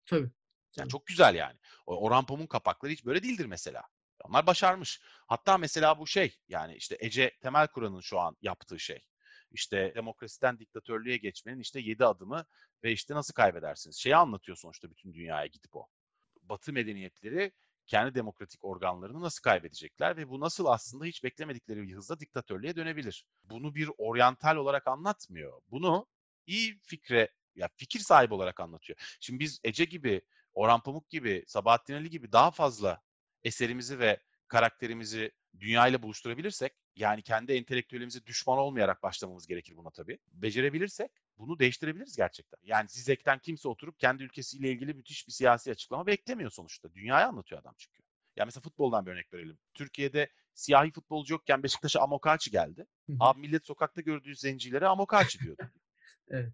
Tabii. 0.07 0.31
Yani 0.76 0.88
çok 0.88 1.06
güzel 1.06 1.34
yani. 1.34 1.58
O 1.86 1.96
Orhan 2.06 2.26
Pamuk'un 2.26 2.46
kapakları 2.46 2.92
hiç 2.92 3.04
böyle 3.04 3.22
değildir 3.22 3.46
mesela. 3.46 3.82
Onlar 4.24 4.46
başarmış. 4.46 5.00
Hatta 5.26 5.58
mesela 5.58 5.98
bu 5.98 6.06
şey 6.06 6.38
yani 6.48 6.74
işte 6.74 6.96
Ece 7.00 7.36
Temel 7.42 7.66
Kur'an'ın 7.66 8.00
şu 8.00 8.20
an 8.20 8.36
yaptığı 8.42 8.80
şey. 8.80 9.04
İşte 9.50 9.92
demokrasiden 9.94 10.58
diktatörlüğe 10.58 11.16
geçmenin 11.16 11.60
işte 11.60 11.80
yedi 11.80 12.04
adımı 12.04 12.46
ve 12.84 12.92
işte 12.92 13.14
nasıl 13.14 13.34
kaybedersiniz. 13.34 13.96
Şeyi 13.96 14.16
anlatıyor 14.16 14.56
sonuçta 14.56 14.90
bütün 14.90 15.14
dünyaya 15.14 15.46
gidip 15.46 15.76
o. 15.76 15.86
Batı 16.42 16.72
medeniyetleri 16.72 17.52
kendi 17.86 18.14
demokratik 18.14 18.64
organlarını 18.64 19.20
nasıl 19.20 19.42
kaybedecekler 19.42 20.16
ve 20.16 20.28
bu 20.28 20.40
nasıl 20.40 20.66
aslında 20.66 21.04
hiç 21.04 21.24
beklemedikleri 21.24 21.82
bir 21.82 21.94
hızla 21.94 22.20
diktatörlüğe 22.20 22.76
dönebilir. 22.76 23.26
Bunu 23.44 23.74
bir 23.74 23.90
oryantal 23.98 24.56
olarak 24.56 24.86
anlatmıyor. 24.86 25.60
Bunu 25.70 26.06
iyi 26.46 26.80
fikre 26.82 27.28
ya 27.54 27.68
fikir 27.76 28.00
sahibi 28.00 28.34
olarak 28.34 28.60
anlatıyor. 28.60 29.16
Şimdi 29.20 29.40
biz 29.40 29.60
Ece 29.64 29.84
gibi, 29.84 30.22
Orhan 30.61 30.80
Pamuk 30.82 31.11
gibi, 31.11 31.44
Sabahattin 31.46 31.94
Ali 31.94 32.11
gibi 32.11 32.32
daha 32.32 32.50
fazla 32.50 33.02
eserimizi 33.44 33.98
ve 33.98 34.20
karakterimizi 34.48 35.32
dünyayla 35.61 36.02
buluşturabilirsek, 36.02 36.72
yani 36.96 37.22
kendi 37.22 37.52
entelektüelimize 37.52 38.26
düşman 38.26 38.58
olmayarak 38.58 39.02
başlamamız 39.02 39.46
gerekir 39.46 39.76
buna 39.76 39.90
tabii. 39.90 40.18
Becerebilirsek 40.32 41.11
bunu 41.38 41.58
değiştirebiliriz 41.58 42.16
gerçekten. 42.16 42.58
Yani 42.62 42.88
Zizek'ten 42.88 43.38
kimse 43.38 43.68
oturup 43.68 43.98
kendi 43.98 44.22
ülkesiyle 44.22 44.70
ilgili 44.70 44.94
müthiş 44.94 45.26
bir 45.28 45.32
siyasi 45.32 45.70
açıklama 45.70 46.06
beklemiyor 46.06 46.50
sonuçta. 46.50 46.94
Dünyaya 46.94 47.28
anlatıyor 47.28 47.61
adam 47.61 47.74
çünkü. 47.78 48.02
Ya 48.36 48.44
mesela 48.44 48.62
futboldan 48.62 49.06
bir 49.06 49.11
örnek 49.11 49.32
verelim. 49.32 49.58
Türkiye'de 49.74 50.30
siyahi 50.54 50.92
futbolcu 50.92 51.34
yokken 51.34 51.62
Beşiktaş'a 51.62 52.00
Amokachi 52.00 52.50
geldi. 52.50 52.86
Abi 53.20 53.40
millet 53.40 53.66
sokakta 53.66 54.00
gördüğü 54.00 54.36
zencilere 54.36 54.86
Amokachi 54.86 55.40
diyordu. 55.40 55.62
Evet. 56.32 56.52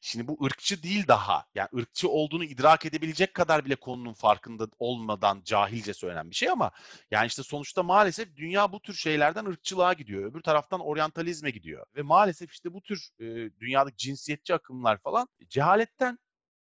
Şimdi 0.00 0.28
bu 0.28 0.44
ırkçı 0.44 0.82
değil 0.82 1.08
daha. 1.08 1.46
Yani 1.54 1.68
ırkçı 1.76 2.08
olduğunu 2.08 2.44
idrak 2.44 2.86
edebilecek 2.86 3.34
kadar 3.34 3.64
bile 3.64 3.76
konunun 3.76 4.12
farkında 4.12 4.68
olmadan 4.78 5.42
cahilce 5.44 5.94
söylenen 5.94 6.30
bir 6.30 6.34
şey 6.34 6.50
ama 6.50 6.70
yani 7.10 7.26
işte 7.26 7.42
sonuçta 7.42 7.82
maalesef 7.82 8.36
dünya 8.36 8.72
bu 8.72 8.80
tür 8.80 8.94
şeylerden 8.94 9.44
ırkçılığa 9.44 9.92
gidiyor. 9.92 10.30
Öbür 10.30 10.40
taraftan 10.40 10.80
oryantalizme 10.80 11.50
gidiyor. 11.50 11.86
Ve 11.96 12.02
maalesef 12.02 12.52
işte 12.52 12.72
bu 12.74 12.82
tür 12.82 13.08
e, 13.20 13.24
dünyadaki 13.60 13.96
cinsiyetçi 13.96 14.54
akımlar 14.54 14.98
falan 14.98 15.28
cehaletten 15.48 16.18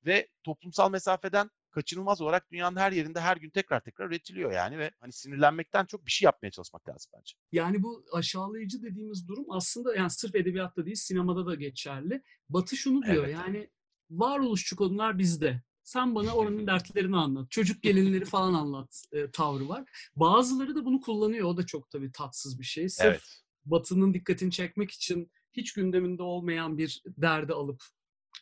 ve 0.05 0.28
toplumsal 0.43 0.91
mesafeden 0.91 1.49
kaçınılmaz 1.72 2.22
olarak 2.22 2.51
dünyanın 2.51 2.76
her 2.76 2.91
yerinde 2.91 3.19
her 3.19 3.38
gün 3.38 3.49
tekrar 3.49 3.80
tekrar 3.80 4.07
üretiliyor 4.07 4.51
yani 4.51 4.80
ve 4.80 4.91
hani 4.99 5.11
sinirlenmekten 5.11 5.86
çok 5.86 6.05
bir 6.05 6.11
şey 6.11 6.26
yapmaya 6.26 6.51
çalışmak 6.51 6.89
lazım 6.89 7.11
bence. 7.17 7.36
Yani 7.51 7.84
bu 7.84 8.05
aşağılayıcı 8.13 8.84
dediğimiz 8.84 9.28
durum 9.28 9.45
aslında 9.49 9.95
yani 9.95 10.09
sırf 10.09 10.36
edebiyatta 10.36 10.86
değil 10.86 10.95
sinemada 10.95 11.45
da 11.45 11.55
geçerli. 11.55 12.24
Batı 12.49 12.78
şunu 12.78 13.03
diyor 13.03 13.24
Evet. 13.24 13.34
yani 13.34 13.69
varoluşçu 14.09 14.76
konular 14.76 15.17
bizde. 15.17 15.61
Sen 15.84 16.15
bana 16.15 16.36
oranın 16.36 16.67
dertlerini 16.67 17.17
anlat. 17.17 17.51
Çocuk 17.51 17.84
gelinleri 17.84 18.26
falan 18.26 18.53
anlat 18.53 19.03
e, 19.11 19.32
tavrı 19.32 19.69
var. 19.69 20.09
Bazıları 20.15 20.76
da 20.76 20.86
bunu 20.86 21.01
kullanıyor. 21.01 21.47
O 21.47 21.57
da 21.57 21.65
çok 21.65 21.89
tabii 21.89 22.11
tatsız 22.11 22.59
bir 22.59 22.65
şey. 22.65 22.89
Sırf 22.89 23.05
Evet. 23.05 23.41
Batı'nın 23.65 24.13
dikkatini 24.13 24.51
çekmek 24.51 24.91
için 24.91 25.32
hiç 25.53 25.74
gündeminde 25.74 26.24
olmayan 26.24 26.78
bir 26.78 27.03
derdi 27.05 27.53
alıp 27.53 27.84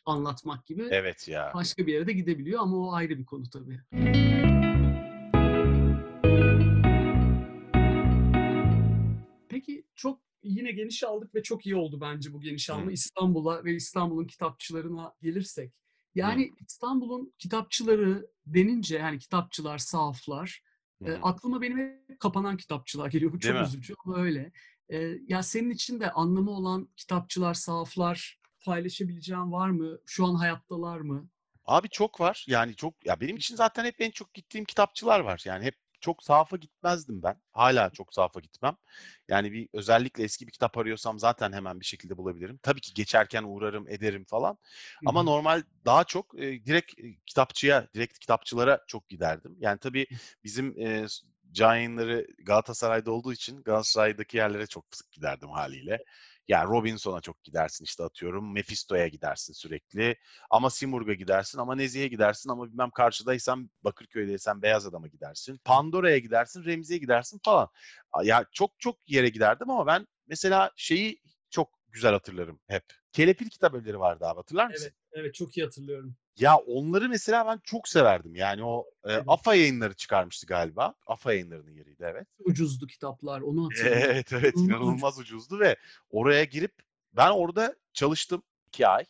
anlatmak 0.06 0.66
gibi 0.66 0.88
Evet 0.90 1.28
ya. 1.28 1.52
başka 1.54 1.86
bir 1.86 1.92
yere 1.92 2.06
de 2.06 2.12
gidebiliyor 2.12 2.60
ama 2.60 2.76
o 2.76 2.92
ayrı 2.92 3.18
bir 3.18 3.24
konu 3.24 3.50
tabii. 3.50 3.80
Peki 9.48 9.84
çok 9.94 10.20
yine 10.42 10.72
geniş 10.72 11.04
aldık 11.04 11.34
ve 11.34 11.42
çok 11.42 11.66
iyi 11.66 11.76
oldu 11.76 12.00
bence 12.00 12.32
bu 12.32 12.40
geniş 12.40 12.70
alma. 12.70 12.86
Hı. 12.86 12.90
İstanbul'a 12.90 13.64
ve 13.64 13.74
İstanbul'un 13.74 14.26
kitapçılarına 14.26 15.14
gelirsek. 15.22 15.72
Yani 16.14 16.52
İstanbul'un 16.68 17.32
kitapçıları 17.38 18.26
denince 18.46 18.96
yani 18.96 19.18
kitapçılar, 19.18 19.78
sahaflar 19.78 20.62
Hı 21.02 21.10
e, 21.10 21.14
hı. 21.14 21.18
aklıma 21.22 21.62
benim 21.62 21.78
hep 21.78 22.20
kapanan 22.20 22.56
kitapçılar 22.56 23.10
geliyor. 23.10 23.32
Bu 23.32 23.40
Değil 23.42 23.54
çok 23.54 23.62
mi? 23.62 23.66
üzücü 23.68 23.94
ama 24.04 24.16
öyle. 24.18 24.52
E, 24.88 25.18
ya 25.28 25.42
senin 25.42 25.70
için 25.70 26.00
de 26.00 26.10
anlamı 26.10 26.50
olan 26.50 26.88
kitapçılar, 26.96 27.54
sahaflar 27.54 28.39
paylaşabileceğin 28.64 29.52
var 29.52 29.70
mı? 29.70 29.98
Şu 30.06 30.26
an 30.26 30.34
hayattalar 30.34 31.00
mı? 31.00 31.28
Abi 31.64 31.88
çok 31.88 32.20
var. 32.20 32.44
Yani 32.48 32.74
çok 32.76 33.06
ya 33.06 33.20
benim 33.20 33.36
için 33.36 33.56
zaten 33.56 33.84
hep 33.84 34.00
en 34.00 34.10
çok 34.10 34.34
gittiğim 34.34 34.64
kitapçılar 34.64 35.20
var. 35.20 35.42
Yani 35.46 35.64
hep 35.64 35.74
çok 36.00 36.24
sahafa 36.24 36.56
gitmezdim 36.56 37.22
ben. 37.22 37.36
Hala 37.52 37.90
çok 37.90 38.14
sahafa 38.14 38.40
gitmem. 38.40 38.76
Yani 39.28 39.52
bir 39.52 39.68
özellikle 39.72 40.24
eski 40.24 40.46
bir 40.46 40.52
kitap 40.52 40.78
arıyorsam 40.78 41.18
zaten 41.18 41.52
hemen 41.52 41.80
bir 41.80 41.84
şekilde 41.84 42.16
bulabilirim. 42.16 42.58
Tabii 42.62 42.80
ki 42.80 42.94
geçerken 42.94 43.44
uğrarım, 43.44 43.88
ederim 43.88 44.24
falan. 44.24 44.58
Ama 45.06 45.22
normal 45.22 45.62
daha 45.84 46.04
çok 46.04 46.38
e, 46.38 46.64
direkt 46.66 46.98
e, 46.98 47.16
kitapçıya, 47.26 47.88
direkt 47.94 48.18
kitapçılara 48.18 48.84
çok 48.86 49.08
giderdim. 49.08 49.56
Yani 49.60 49.78
tabii 49.78 50.06
bizim 50.44 50.80
e, 50.80 51.06
can 51.52 51.74
yayınları 51.74 52.26
Galatasaray'da 52.44 53.12
olduğu 53.12 53.32
için 53.32 53.62
Galatasaray'daki 53.62 54.36
yerlere 54.36 54.66
çok 54.66 54.84
sık 54.90 55.12
giderdim 55.12 55.50
haliyle. 55.50 55.98
Yani 56.48 56.68
Robinson'a 56.68 57.20
çok 57.20 57.44
gidersin 57.44 57.84
işte 57.84 58.02
atıyorum. 58.04 58.52
Mephisto'ya 58.52 59.08
gidersin 59.08 59.52
sürekli. 59.52 60.16
Ama 60.50 60.70
Simurg'a 60.70 61.14
gidersin 61.14 61.58
ama 61.58 61.74
Nezih'e 61.74 62.08
gidersin 62.08 62.50
ama 62.50 62.66
bilmem 62.66 62.90
karşıdaysan 62.90 63.70
Bakırköy'deysen 63.82 64.62
Beyaz 64.62 64.86
Adam'a 64.86 65.06
gidersin. 65.06 65.60
Pandora'ya 65.64 66.18
gidersin, 66.18 66.64
Remzi'ye 66.64 66.98
gidersin 66.98 67.40
falan. 67.44 67.68
Ya 68.24 68.46
çok 68.52 68.70
çok 68.78 68.96
yere 69.06 69.28
giderdim 69.28 69.70
ama 69.70 69.86
ben 69.86 70.06
mesela 70.26 70.70
şeyi 70.76 71.20
çok 71.50 71.80
güzel 71.88 72.12
hatırlarım 72.12 72.60
hep. 72.66 72.84
Kelepir 73.12 73.50
kitap 73.50 73.74
evleri 73.74 74.00
vardı 74.00 74.24
abi 74.26 74.36
hatırlar 74.36 74.66
mısın? 74.70 74.84
Evet, 74.84 74.94
evet 75.12 75.34
çok 75.34 75.56
iyi 75.56 75.64
hatırlıyorum. 75.64 76.16
Ya 76.40 76.56
onları 76.56 77.08
mesela 77.08 77.46
ben 77.46 77.60
çok 77.64 77.88
severdim. 77.88 78.34
Yani 78.34 78.64
o 78.64 78.86
e, 79.04 79.12
Evet. 79.12 79.24
AFA 79.26 79.54
yayınları 79.54 79.94
çıkarmıştı 79.94 80.46
galiba. 80.46 80.94
AFA 81.06 81.32
yayınlarının 81.32 81.70
yeriydi 81.70 82.02
evet. 82.06 82.28
Ucuzdu 82.38 82.86
kitaplar, 82.86 83.40
onu 83.40 83.64
hatırlıyorum. 83.64 84.02
Evet 84.04 84.32
evet 84.32 84.54
İnanılmaz 84.56 85.18
ucuzdu 85.18 85.60
ve 85.60 85.76
oraya 86.10 86.44
girip 86.44 86.72
ben 87.12 87.30
orada 87.30 87.76
çalıştım 87.92 88.42
iki 88.66 88.86
ay. 88.86 89.04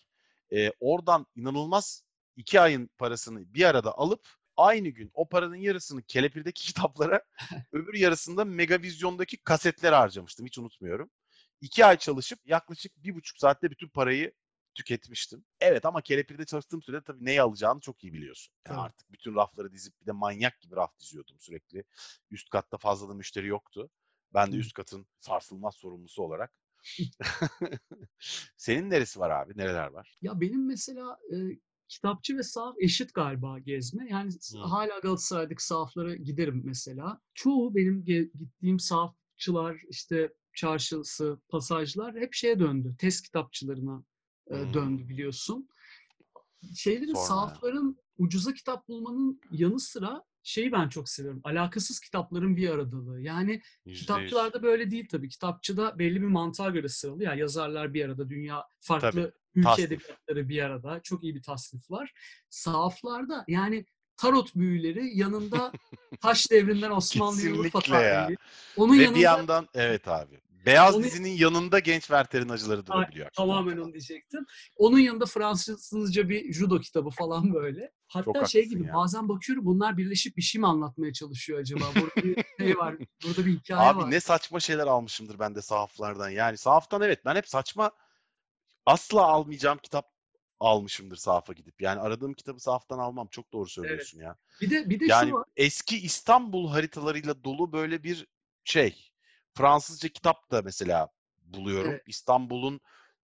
Ee, 0.53 0.73
oradan 0.81 1.27
inanılmaz 1.37 2.05
iki 2.37 2.61
ayın 2.61 2.91
parasını 2.99 3.55
bir 3.55 3.65
arada 3.65 3.99
alıp 3.99 4.29
aynı 4.57 4.89
gün 4.89 5.11
o 5.15 5.29
paranın 5.29 5.57
yarısını 5.57 6.03
Kelepir'deki 6.03 6.63
kitaplara 6.67 7.23
öbür 7.73 7.95
yarısında 7.95 8.45
Megavizyon'daki 8.45 9.37
kasetlere 9.37 9.95
harcamıştım. 9.95 10.47
Hiç 10.47 10.59
unutmuyorum. 10.59 11.11
İki 11.61 11.85
ay 11.85 11.97
çalışıp 11.99 12.39
yaklaşık 12.47 13.05
bir 13.05 13.15
buçuk 13.15 13.39
saatte 13.39 13.71
bütün 13.71 13.89
parayı 13.89 14.33
tüketmiştim. 14.75 15.45
Evet 15.61 15.85
ama 15.85 16.01
Kelepir'de 16.03 16.45
çalıştığım 16.45 16.83
sürede 16.83 17.03
tabii 17.05 17.25
neyi 17.25 17.43
alacağını 17.43 17.81
çok 17.81 18.05
iyi 18.05 18.13
biliyorsun. 18.13 18.55
Yani 18.69 18.77
Tabii. 18.77 18.87
artık 18.87 19.13
bütün 19.13 19.35
rafları 19.35 19.73
dizip 19.73 20.01
bir 20.01 20.07
de 20.07 20.13
manyak 20.13 20.61
gibi 20.61 20.77
raf 20.77 20.99
diziyordum 21.01 21.37
sürekli. 21.41 21.85
Üst 22.31 22.51
katta 22.51 22.79
fazla 22.79 23.09
da 23.09 23.15
müşteri 23.15 23.47
yoktu. 23.47 23.91
Ben 24.35 24.53
de 24.53 24.57
üst 24.57 24.73
katın 24.73 25.07
sarsılmaz 25.21 25.75
sorumlusu 25.75 26.23
olarak. 26.23 26.53
Senin 28.57 28.91
neresi 28.91 29.21
var 29.21 29.31
abi? 29.31 29.53
Nereler 29.57 29.87
var? 29.87 30.19
Ya 30.23 30.41
benim 30.41 30.67
mesela 30.67 31.19
e, 31.33 31.37
kitapçı 31.89 32.37
ve 32.37 32.43
sahaf 32.43 32.75
eşit 32.81 33.15
galiba 33.15 33.59
gezme. 33.59 34.07
Yani 34.11 34.31
Hı. 34.53 34.59
hala 34.59 34.99
Galatasaray'daki 34.99 35.65
sahaflara 35.67 36.15
giderim 36.15 36.63
mesela. 36.65 37.21
Çoğu 37.35 37.75
benim 37.75 38.05
ge- 38.05 38.31
gittiğim 38.39 38.79
sahafçılar, 38.81 39.81
işte 39.89 40.33
çarşısı, 40.55 41.41
pasajlar 41.49 42.15
hep 42.17 42.35
şeye 42.35 42.59
döndü. 42.59 42.95
Test 42.99 43.23
kitapçılarına 43.25 44.05
e, 44.51 44.75
döndü 44.75 45.09
biliyorsun. 45.09 45.69
Şeylerin, 46.75 47.07
Sorma 47.07 47.21
ya. 47.21 47.27
sahafların 47.27 47.97
ucuza 48.19 48.55
kitap 48.55 48.89
bulmanın 48.89 49.41
yanı 49.53 49.81
sıra 49.81 50.25
şeyi 50.43 50.73
ben 50.73 50.89
çok 50.89 51.09
seviyorum. 51.09 51.41
Alakasız 51.45 52.01
kitapların 52.01 52.57
bir 52.57 52.71
aradalığı. 52.71 53.21
Yani 53.21 53.51
Yüzde 53.53 53.91
yüz. 53.91 54.01
Kitapçılarda 54.01 54.63
böyle 54.63 54.91
değil 54.91 55.09
tabii. 55.11 55.29
Kitapçıda 55.29 55.99
belli 55.99 56.23
bir 56.23 56.27
mantığa 56.27 56.71
göre 56.71 56.89
sıralı. 56.89 57.23
Yani 57.25 57.41
yazarlar 57.41 57.95
bir 57.95 58.05
arada, 58.05 58.29
dünya 58.31 58.65
farklı 58.81 59.11
Tabii, 59.11 59.33
ülke 59.55 59.69
tasnif. 59.69 59.87
edebiyatları 59.87 60.49
bir 60.49 60.63
arada. 60.63 61.01
Çok 61.03 61.25
iyi 61.25 61.35
bir 61.35 61.43
tasnif 61.43 61.91
var. 61.91 62.13
Sahaflarda 62.51 63.45
yani 63.49 63.87
tarot 64.17 64.55
büyüleri 64.55 65.19
yanında 65.19 65.73
taş 66.21 66.51
devrinden 66.51 66.91
Osmanlı'ya 66.91 67.55
Urfa 67.55 67.79
ya. 67.79 67.83
tarihi. 67.85 68.37
Onun 68.77 68.99
Ve 68.99 69.03
yanında 69.03 69.19
bir 69.19 69.23
yandan 69.23 69.69
evet 69.75 70.09
abi. 70.09 70.41
Beyaz 70.67 70.95
Onu- 70.95 71.05
dizinin 71.05 71.31
yanında 71.31 71.79
genç 71.79 72.01
Werther'in 72.03 72.49
acıları 72.49 72.87
durabiliyor. 72.87 73.31
tamamen 73.37 73.77
onu 73.77 73.93
diyecektim. 73.93 74.47
Onun 74.77 74.99
yanında 74.99 75.27
Fransızca 75.27 76.29
bir 76.29 76.53
judo 76.53 76.81
kitabı 76.81 77.11
falan 77.11 77.55
böyle. 77.55 77.93
Hatta 78.07 78.33
Çok 78.33 78.49
şey 78.49 78.65
gibi 78.69 78.87
ya. 78.87 78.95
bazen 78.95 79.29
bakıyorum 79.29 79.65
bunlar 79.65 79.97
birleşip 79.97 80.37
bir 80.37 80.43
şey 80.43 80.61
mi 80.61 80.67
anlatmaya 80.67 81.13
çalışıyor 81.13 81.59
acaba? 81.61 81.85
Burada 82.01 82.17
bir 82.29 82.45
şey 82.59 82.77
var. 82.79 82.97
Burada 83.25 83.47
bir 83.47 83.59
hikaye 83.59 83.81
Abi 83.91 83.99
var. 83.99 84.11
ne 84.11 84.21
saçma 84.21 84.61
şeyler 84.61 84.87
almışımdır 84.87 85.39
ben 85.39 85.55
de 85.55 85.63
sahaflardan. 85.63 86.29
Yani 86.31 86.57
sahaftan 86.57 87.03
evet 87.03 87.25
ben 87.25 87.37
hep 87.37 87.49
saçma 87.49 87.91
asla 88.87 89.23
almayacağım 89.23 89.79
kitap 89.83 90.11
almışımdır 90.61 91.17
sahafa 91.17 91.53
gidip. 91.53 91.83
Yani 91.83 92.01
aradığım 92.01 92.35
kitabı 92.35 92.61
sahaftan 92.61 92.99
almam. 92.99 93.29
Çok 93.31 93.53
doğru 93.53 93.69
söylüyorsun 93.69 94.19
ya. 94.19 94.37
Bir 94.61 94.71
de 94.71 94.91
bir 94.91 95.01
de 95.01 95.05
Yani 95.07 95.31
şu 95.31 95.35
var. 95.37 95.45
eski 95.57 95.99
İstanbul 95.99 96.69
haritalarıyla 96.71 97.45
dolu 97.45 97.73
böyle 97.73 98.03
bir 98.05 98.27
şey. 98.65 99.10
Fransızca 99.55 100.09
kitap 100.09 100.51
da 100.51 100.63
mesela 100.63 101.09
buluyorum. 101.43 101.91
Evet. 101.91 102.03
İstanbul'un 102.07 102.81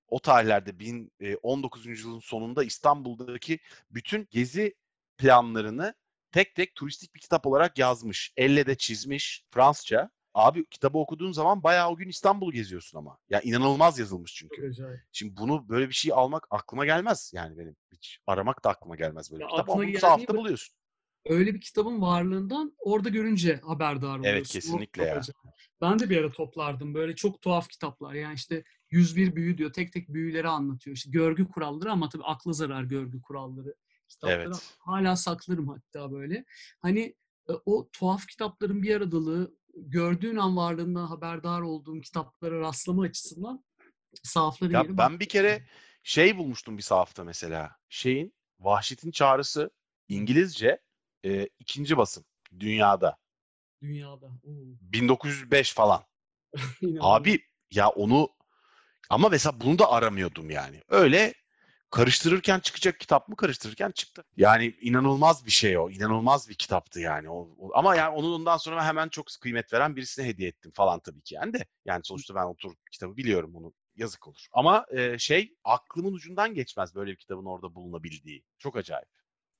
o 0.08 0.18
tarihlerde 0.20 0.78
bin, 0.78 1.12
e, 1.20 1.36
19. 1.36 1.86
yüzyılın 1.90 2.20
sonunda 2.20 2.64
İstanbul'daki 2.64 3.58
bütün 3.90 4.28
gezi 4.30 4.74
planlarını 5.18 5.94
tek 6.32 6.54
tek 6.54 6.74
turistik 6.74 7.14
bir 7.14 7.20
kitap 7.20 7.46
olarak 7.46 7.78
yazmış. 7.78 8.32
Elle 8.36 8.66
de 8.66 8.74
çizmiş 8.76 9.44
Fransızca. 9.50 10.10
Abi 10.34 10.66
kitabı 10.66 10.98
okuduğun 10.98 11.32
zaman 11.32 11.62
bayağı 11.62 11.90
o 11.90 11.96
gün 11.96 12.08
İstanbul'u 12.08 12.52
geziyorsun 12.52 12.98
ama. 12.98 13.18
Ya 13.28 13.40
inanılmaz 13.40 13.98
yazılmış 13.98 14.34
çünkü. 14.34 14.72
Şimdi 15.12 15.36
bunu 15.36 15.68
böyle 15.68 15.88
bir 15.88 15.94
şey 15.94 16.12
almak 16.14 16.46
aklıma 16.50 16.84
gelmez 16.86 17.32
yani 17.34 17.58
benim. 17.58 17.76
Hiç 17.92 18.18
aramak 18.26 18.64
da 18.64 18.70
aklıma 18.70 18.96
gelmez 18.96 19.32
böyle 19.32 19.42
Ya 19.42 19.48
bir 19.48 19.52
kitap. 19.52 19.70
Ama 19.70 19.84
geldiği 19.84 19.98
sahafta 20.00 20.28
böyle- 20.28 20.38
buluyorsun. 20.38 20.74
öyle 21.26 21.54
bir 21.54 21.60
kitabın 21.60 22.00
varlığından 22.02 22.76
orada 22.78 23.08
görünce 23.08 23.56
haberdar 23.56 24.18
oluyorsun. 24.18 24.28
Evet 24.28 24.48
kesinlikle 24.48 25.04
ya. 25.04 25.22
Ben 25.80 25.98
de 25.98 26.10
bir 26.10 26.18
ara 26.18 26.32
toplardım 26.32 26.94
böyle 26.94 27.14
çok 27.14 27.42
tuhaf 27.42 27.68
kitaplar. 27.68 28.14
Yani 28.14 28.34
işte 28.34 28.64
101 28.90 29.36
büyü 29.36 29.58
diyor. 29.58 29.72
Tek 29.72 29.92
tek 29.92 30.08
büyüleri 30.08 30.48
anlatıyor. 30.48 30.96
İşte 30.96 31.10
görgü 31.10 31.48
kuralları 31.48 31.92
ama 31.92 32.08
tabii 32.08 32.24
akla 32.24 32.52
zarar 32.52 32.82
görgü 32.82 33.22
kuralları 33.22 33.74
kitapları. 34.08 34.42
Evet. 34.42 34.76
Hala 34.78 35.16
saklarım 35.16 35.68
hatta 35.68 36.12
böyle. 36.12 36.44
Hani 36.82 37.14
e, 37.48 37.52
o 37.66 37.88
tuhaf 37.92 38.26
kitapların 38.26 38.82
bir 38.82 38.96
aradalığı 38.96 39.56
gördüğün 39.76 40.36
an 40.36 40.56
varlığından 40.56 41.06
haberdar 41.06 41.60
olduğum 41.60 42.00
kitaplara 42.00 42.60
rastlama 42.60 43.02
açısından 43.02 43.64
sahafların 44.22 44.82
yeri 44.82 44.90
Ya 44.90 44.98
ben 44.98 45.20
bir 45.20 45.28
kere 45.28 45.66
şey 46.02 46.38
bulmuştum 46.38 46.78
bir 46.78 46.82
sahafta 46.82 47.24
mesela. 47.24 47.76
Şeyin 47.88 48.34
Vahşet'in 48.60 49.10
Çağrısı 49.10 49.70
İngilizce 50.08 50.80
e, 51.24 51.48
ikinci 51.58 51.96
basım 51.96 52.24
dünyada. 52.60 53.16
Dünyada. 53.82 54.26
Oo, 54.26 54.76
1905 54.80 55.72
falan. 55.74 56.02
Abi 57.00 57.40
ya 57.70 57.88
onu 57.88 58.28
ama 59.10 59.28
mesela 59.28 59.60
bunu 59.60 59.78
da 59.78 59.90
aramıyordum 59.92 60.50
yani. 60.50 60.82
Öyle 60.88 61.34
karıştırırken 61.90 62.60
çıkacak 62.60 63.00
kitap 63.00 63.28
mı 63.28 63.36
karıştırırken 63.36 63.90
çıktı. 63.90 64.24
Yani 64.36 64.76
inanılmaz 64.80 65.46
bir 65.46 65.50
şey 65.50 65.78
o. 65.78 65.90
İnanılmaz 65.90 66.48
bir 66.48 66.54
kitaptı 66.54 67.00
yani. 67.00 67.30
O, 67.30 67.48
o- 67.58 67.70
ama 67.74 67.96
yani 67.96 68.16
onun 68.16 68.32
ondan 68.32 68.56
sonra 68.56 68.86
hemen 68.86 69.08
çok 69.08 69.26
kıymet 69.40 69.72
veren 69.72 69.96
birisine 69.96 70.26
hediye 70.26 70.48
ettim 70.48 70.72
falan 70.74 71.00
tabii 71.00 71.22
ki 71.22 71.34
yani 71.34 71.52
de. 71.52 71.66
Yani 71.84 72.00
sonuçta 72.04 72.34
ben 72.34 72.44
oturup 72.44 72.78
kitabı 72.92 73.16
biliyorum 73.16 73.56
onu. 73.56 73.72
Yazık 73.96 74.28
olur. 74.28 74.46
Ama 74.52 74.86
e, 74.92 75.18
şey 75.18 75.54
aklımın 75.64 76.12
ucundan 76.12 76.54
geçmez 76.54 76.94
böyle 76.94 77.10
bir 77.10 77.16
kitabın 77.16 77.44
orada 77.44 77.74
bulunabildiği. 77.74 78.44
Çok 78.58 78.76
acayip. 78.76 79.08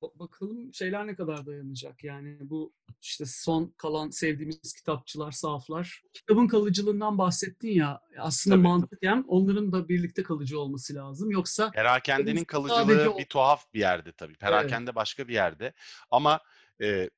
Ba- 0.02 0.18
Bakalım 0.18 0.74
şeyler 0.74 1.06
ne 1.06 1.14
kadar 1.14 1.46
dayanacak 1.46 2.04
yani 2.04 2.36
bu 2.40 2.72
işte 3.02 3.24
son 3.26 3.74
kalan 3.76 4.10
sevdiğimiz 4.10 4.74
kitapçılar, 4.76 5.32
sahaflar. 5.32 6.02
Kitabın 6.12 6.48
kalıcılığından 6.48 7.18
bahsettin 7.18 7.68
ya 7.70 8.00
aslında 8.18 8.56
Tabii. 8.56 8.62
mantıken 8.62 9.24
onların 9.28 9.72
da 9.72 9.88
birlikte 9.88 10.22
kalıcı 10.22 10.60
olması 10.60 10.94
lazım. 10.94 11.30
Yoksa 11.30 11.70
Perakendenin 11.70 12.44
kalıcılığı 12.44 13.10
o- 13.14 13.18
bir 13.18 13.24
tuhaf 13.24 13.74
bir 13.74 13.80
yerde 13.80 14.12
tabii. 14.12 14.34
Perakende 14.36 14.94
başka 14.94 15.28
bir 15.28 15.34
yerde. 15.34 15.72
Ama 16.10 16.40
e, 16.82 17.10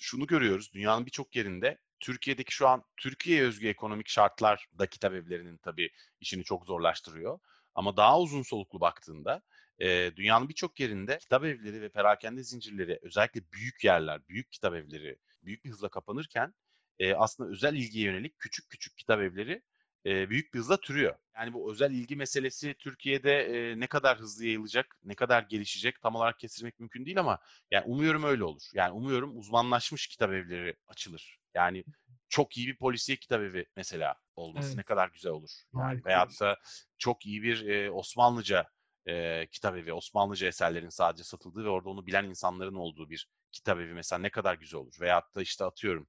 şunu 0.00 0.26
görüyoruz 0.26 0.72
dünyanın 0.72 1.06
birçok 1.06 1.36
yerinde 1.36 1.78
Türkiye'deki 2.00 2.54
şu 2.54 2.68
an 2.68 2.84
Türkiye'ye 2.96 3.44
özgü 3.44 3.68
ekonomik 3.68 4.08
şartlar 4.08 4.66
da 4.78 4.86
kitap 4.86 5.12
evlerinin 5.12 5.56
tabii 5.56 5.90
işini 6.20 6.44
çok 6.44 6.66
zorlaştırıyor. 6.66 7.38
Ama 7.74 7.96
daha 7.96 8.20
uzun 8.20 8.42
soluklu 8.42 8.80
baktığında 8.80 9.42
e, 9.80 10.12
dünyanın 10.16 10.48
birçok 10.48 10.80
yerinde 10.80 11.18
kitap 11.18 11.44
evleri 11.44 11.82
ve 11.82 11.88
perakende 11.88 12.42
zincirleri 12.42 12.98
özellikle 13.02 13.52
büyük 13.52 13.84
yerler, 13.84 14.28
büyük 14.28 14.52
kitap 14.52 14.74
evleri 14.74 15.18
büyük 15.42 15.64
bir 15.64 15.70
hızla 15.70 15.88
kapanırken 15.88 16.54
e, 16.98 17.14
aslında 17.14 17.50
özel 17.50 17.74
ilgiye 17.74 18.04
yönelik 18.04 18.38
küçük 18.38 18.70
küçük 18.70 18.96
kitap 18.96 19.20
evleri 19.20 19.62
e, 20.06 20.30
büyük 20.30 20.54
bir 20.54 20.58
hızla 20.58 20.76
türüyor. 20.76 21.14
Yani 21.36 21.52
bu 21.52 21.72
özel 21.72 21.90
ilgi 21.90 22.16
meselesi 22.16 22.74
Türkiye'de 22.78 23.32
e, 23.32 23.80
ne 23.80 23.86
kadar 23.86 24.18
hızlı 24.18 24.44
yayılacak, 24.44 24.96
ne 25.04 25.14
kadar 25.14 25.42
gelişecek 25.42 26.00
tam 26.00 26.14
olarak 26.14 26.38
kestirmek 26.38 26.78
mümkün 26.78 27.06
değil 27.06 27.20
ama 27.20 27.38
yani 27.70 27.84
umuyorum 27.86 28.24
öyle 28.24 28.44
olur. 28.44 28.62
Yani 28.74 28.92
umuyorum 28.92 29.38
uzmanlaşmış 29.38 30.06
kitap 30.06 30.32
evleri 30.32 30.76
açılır. 30.88 31.38
Yani 31.54 31.84
çok 32.28 32.56
iyi 32.56 32.66
bir 32.66 32.76
polisiye 32.76 33.16
kitap 33.16 33.40
evi 33.40 33.66
mesela 33.76 34.16
olması 34.36 34.68
Evet. 34.68 34.76
ne 34.76 34.82
kadar 34.82 35.08
güzel 35.08 35.32
olur. 35.32 35.50
Yani 35.78 36.04
veyahut 36.04 36.40
da 36.40 36.58
çok 36.98 37.26
iyi 37.26 37.42
bir 37.42 37.68
e, 37.68 37.90
Osmanlıca 37.90 38.66
e, 39.06 39.46
kitap 39.46 39.76
evi, 39.76 39.92
Osmanlıca 39.92 40.46
eserlerin 40.46 40.88
sadece 40.88 41.24
satıldığı 41.24 41.64
ve 41.64 41.68
orada 41.68 41.88
onu 41.90 42.06
bilen 42.06 42.24
insanların 42.24 42.74
olduğu 42.74 43.10
bir 43.10 43.28
kitap 43.52 43.78
evi 43.78 43.94
mesela 43.94 44.20
ne 44.20 44.30
kadar 44.30 44.54
güzel 44.54 44.80
olur. 44.80 44.94
Veyahut 45.00 45.34
da 45.34 45.42
işte 45.42 45.64
atıyorum 45.64 46.06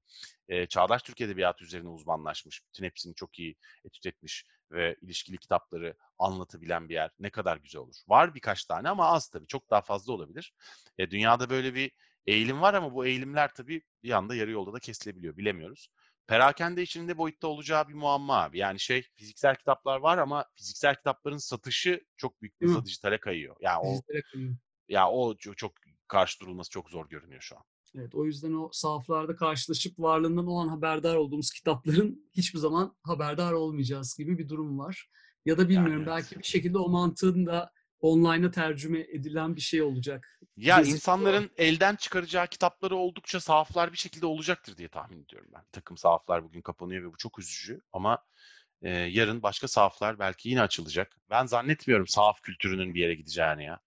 e, 0.50 0.68
Çağdaş 0.68 1.04
Türk 1.04 1.22
Edebiyatı 1.22 1.64
üzerine 1.64 1.90
uzmanlaşmış, 1.90 2.62
bütün 2.68 2.86
hepsini 2.86 3.16
çok 3.16 3.40
iyi 3.40 3.56
etüt 3.86 4.06
etmiş 4.06 4.46
ve 4.72 4.96
ilişkili 5.02 5.38
kitapları 5.38 5.96
anlatabilen 6.20 6.90
bir 6.90 6.94
yer 6.94 7.12
ne 7.20 7.30
kadar 7.30 7.58
güzel 7.58 7.82
olur. 7.82 7.96
Var 8.08 8.36
birkaç 8.36 8.66
tane 8.66 8.90
ama 8.90 9.06
az 9.06 9.30
tabii. 9.30 9.48
Çok 9.48 9.70
daha 9.70 9.82
fazla 9.82 10.14
olabilir. 10.14 10.54
E, 10.98 11.12
dünyada 11.12 11.50
böyle 11.50 11.76
bir 11.76 11.92
eğilim 12.26 12.62
var 12.62 12.74
ama 12.74 12.94
bu 12.94 13.06
eğilimler 13.06 13.54
tabii 13.54 13.82
bir 14.04 14.12
anda 14.12 14.36
yarı 14.36 14.52
yolda 14.52 14.74
da 14.74 14.80
kesilebiliyor. 14.80 15.38
Bilemiyoruz. 15.38 15.88
Perakende 16.28 16.82
için 16.82 17.08
ne 17.08 17.18
boyutta 17.18 17.48
olacağı 17.48 17.88
bir 17.88 17.94
muamma 17.94 18.44
abi. 18.44 18.58
Yani 18.58 18.80
şey 18.80 19.02
fiziksel 19.16 19.56
kitaplar 19.56 20.00
var 20.00 20.18
ama 20.18 20.46
fiziksel 20.56 20.96
kitapların 20.96 21.38
satışı 21.38 22.06
çok 22.18 22.42
büyük 22.42 22.62
bir 22.62 22.66
mi? 22.66 22.70
hızla 22.70 22.86
dijitale 22.86 23.20
kayıyor. 23.20 23.56
Yani 23.62 23.80
o 23.80 24.02
kayıyor. 24.32 24.56
ya 24.90 25.10
o 25.10 25.36
çok, 25.38 25.74
karşı 26.08 26.40
durulması 26.40 26.70
çok 26.70 26.90
zor 26.90 27.10
görünüyor 27.10 27.42
şu 27.42 27.58
an. 27.58 27.64
Evet, 27.96 28.16
o 28.16 28.26
yüzden 28.26 28.54
o 28.54 28.70
sahaflarda 28.72 29.36
karşılaşıp 29.36 30.00
varlığından 30.00 30.48
o 30.48 30.60
an 30.60 30.68
haberdar 30.68 31.16
olduğumuz 31.16 31.52
kitapların 31.52 32.30
hiçbir 32.34 32.60
zaman 32.60 32.96
haberdar 33.04 33.54
olmayacağız 33.54 34.16
gibi 34.18 34.38
bir 34.38 34.50
durum 34.50 34.80
var. 34.80 35.10
Ya 35.46 35.58
da 35.58 35.70
bilmiyorum 35.70 36.04
evet. 36.04 36.08
belki 36.08 36.40
bir 36.40 36.44
şekilde 36.44 36.78
o 36.78 36.90
mantığın 36.90 37.46
da 37.46 37.72
online'a 38.02 38.52
tercüme 38.52 39.00
edilen 39.00 39.56
bir 39.56 39.62
şey 39.62 39.82
olacak. 39.82 40.40
Ya 40.58 40.78
Gözüküyor. 40.78 40.96
insanların 40.96 41.50
elden 41.58 41.96
çıkaracağı 41.96 42.48
kitapları 42.48 42.96
oldukça 42.96 43.40
sahaflar 43.40 43.92
bir 43.92 43.98
şekilde 43.98 44.26
olacaktır 44.26 44.78
diye 44.78 44.88
tahmin 44.88 45.24
ediyorum 45.24 45.50
ben. 45.54 45.62
Bir 45.62 45.72
takım 45.72 45.98
sahaflar 45.98 46.44
bugün 46.44 46.62
kapanıyor 46.62 47.04
ve 47.04 47.14
bu 47.14 47.18
çok 47.18 47.40
üzücü 47.40 47.82
ama 47.94 48.24
e, 48.82 48.90
yarın 48.90 49.44
başka 49.44 49.68
sahaflar 49.68 50.20
belki 50.20 50.50
yine 50.50 50.62
açılacak. 50.62 51.18
Ben 51.30 51.46
zannetmiyorum 51.46 52.08
sahaf 52.08 52.42
kültürünün 52.42 52.94
bir 52.94 53.02
yere 53.02 53.16
gideceğini 53.16 53.64
ya. 53.64 53.80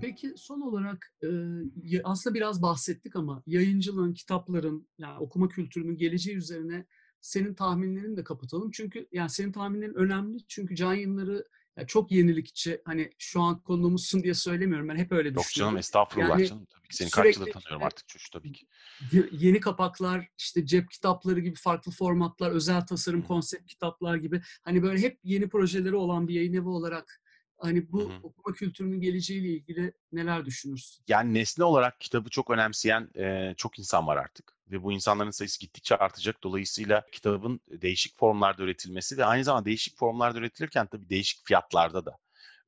Peki 0.00 0.34
son 0.36 0.60
olarak 0.60 1.12
e, 1.22 2.02
aslında 2.04 2.34
biraz 2.34 2.62
bahsettik 2.62 3.16
ama 3.16 3.42
yayıncılığın, 3.46 4.14
kitapların, 4.14 4.88
yani 4.98 5.18
okuma 5.18 5.48
kültürünün 5.48 5.96
geleceği 5.96 6.36
üzerine 6.36 6.86
senin 7.20 7.54
tahminlerini 7.54 8.16
de 8.16 8.24
kapatalım. 8.24 8.70
Çünkü 8.70 9.08
yani 9.12 9.30
senin 9.30 9.52
tahminlerin 9.52 9.94
önemli. 9.94 10.38
Çünkü 10.48 10.74
can 10.76 10.94
yayınları 10.94 11.44
ya 11.76 11.86
çok 11.86 12.10
yenilikçi. 12.12 12.82
Hani 12.84 13.10
şu 13.18 13.40
an 13.40 13.60
konuğumuzsun 13.62 14.22
diye 14.22 14.34
söylemiyorum. 14.34 14.88
Ben 14.88 14.96
hep 14.96 15.12
öyle 15.12 15.28
Yok 15.28 15.34
canım 15.34 15.44
düşünüyorum. 15.48 15.78
estağfurullah 15.78 16.28
Yani 16.28 16.46
canım. 16.48 16.66
Tabii 16.70 16.88
ki 16.88 16.96
seni 16.96 17.10
sürekli 17.10 17.28
kaç 17.28 17.36
yıldır 17.36 17.52
tanıyorum 17.60 17.82
artık 17.86 18.08
çocuk 18.08 18.32
tabii 18.32 18.52
ki. 18.52 18.66
Ye- 19.12 19.28
Yeni 19.32 19.60
kapaklar, 19.60 20.28
işte 20.38 20.66
cep 20.66 20.90
kitapları 20.90 21.40
gibi 21.40 21.56
farklı 21.56 21.92
formatlar, 21.92 22.50
özel 22.50 22.86
tasarım, 22.86 23.22
konsept 23.22 23.66
kitaplar 23.66 24.16
gibi. 24.16 24.42
Hani 24.62 24.82
böyle 24.82 25.00
hep 25.00 25.18
yeni 25.24 25.48
projeleri 25.48 25.94
olan 25.96 26.28
bir 26.28 26.34
yayın 26.34 26.52
evi 26.54 26.68
olarak 26.68 27.22
hani 27.58 27.92
bu 27.92 28.00
Hı 28.00 28.14
hı. 28.14 28.18
okuma 28.22 28.54
kültürünün 28.54 29.00
geleceğiyle 29.00 29.48
ilgili 29.48 29.92
neler 30.12 30.44
düşünürsün? 30.44 31.04
Yani 31.08 31.34
nesne 31.34 31.64
olarak 31.64 32.00
kitabı 32.00 32.30
çok 32.30 32.50
önemseyen 32.50 33.10
e, 33.16 33.54
çok 33.56 33.78
insan 33.78 34.06
var 34.06 34.16
artık. 34.16 34.56
Ve 34.70 34.82
bu 34.82 34.92
insanların 34.92 35.30
sayısı 35.30 35.60
gittikçe 35.60 35.96
artacak. 35.96 36.42
Dolayısıyla 36.42 37.06
kitabın 37.12 37.60
değişik 37.68 38.18
formlarda 38.18 38.62
üretilmesi 38.62 39.18
ve 39.18 39.24
aynı 39.24 39.44
zamanda 39.44 39.64
değişik 39.64 39.98
formlarda 39.98 40.38
üretilirken 40.38 40.86
tabii 40.86 41.08
değişik 41.10 41.46
fiyatlarda 41.46 42.06
da 42.06 42.18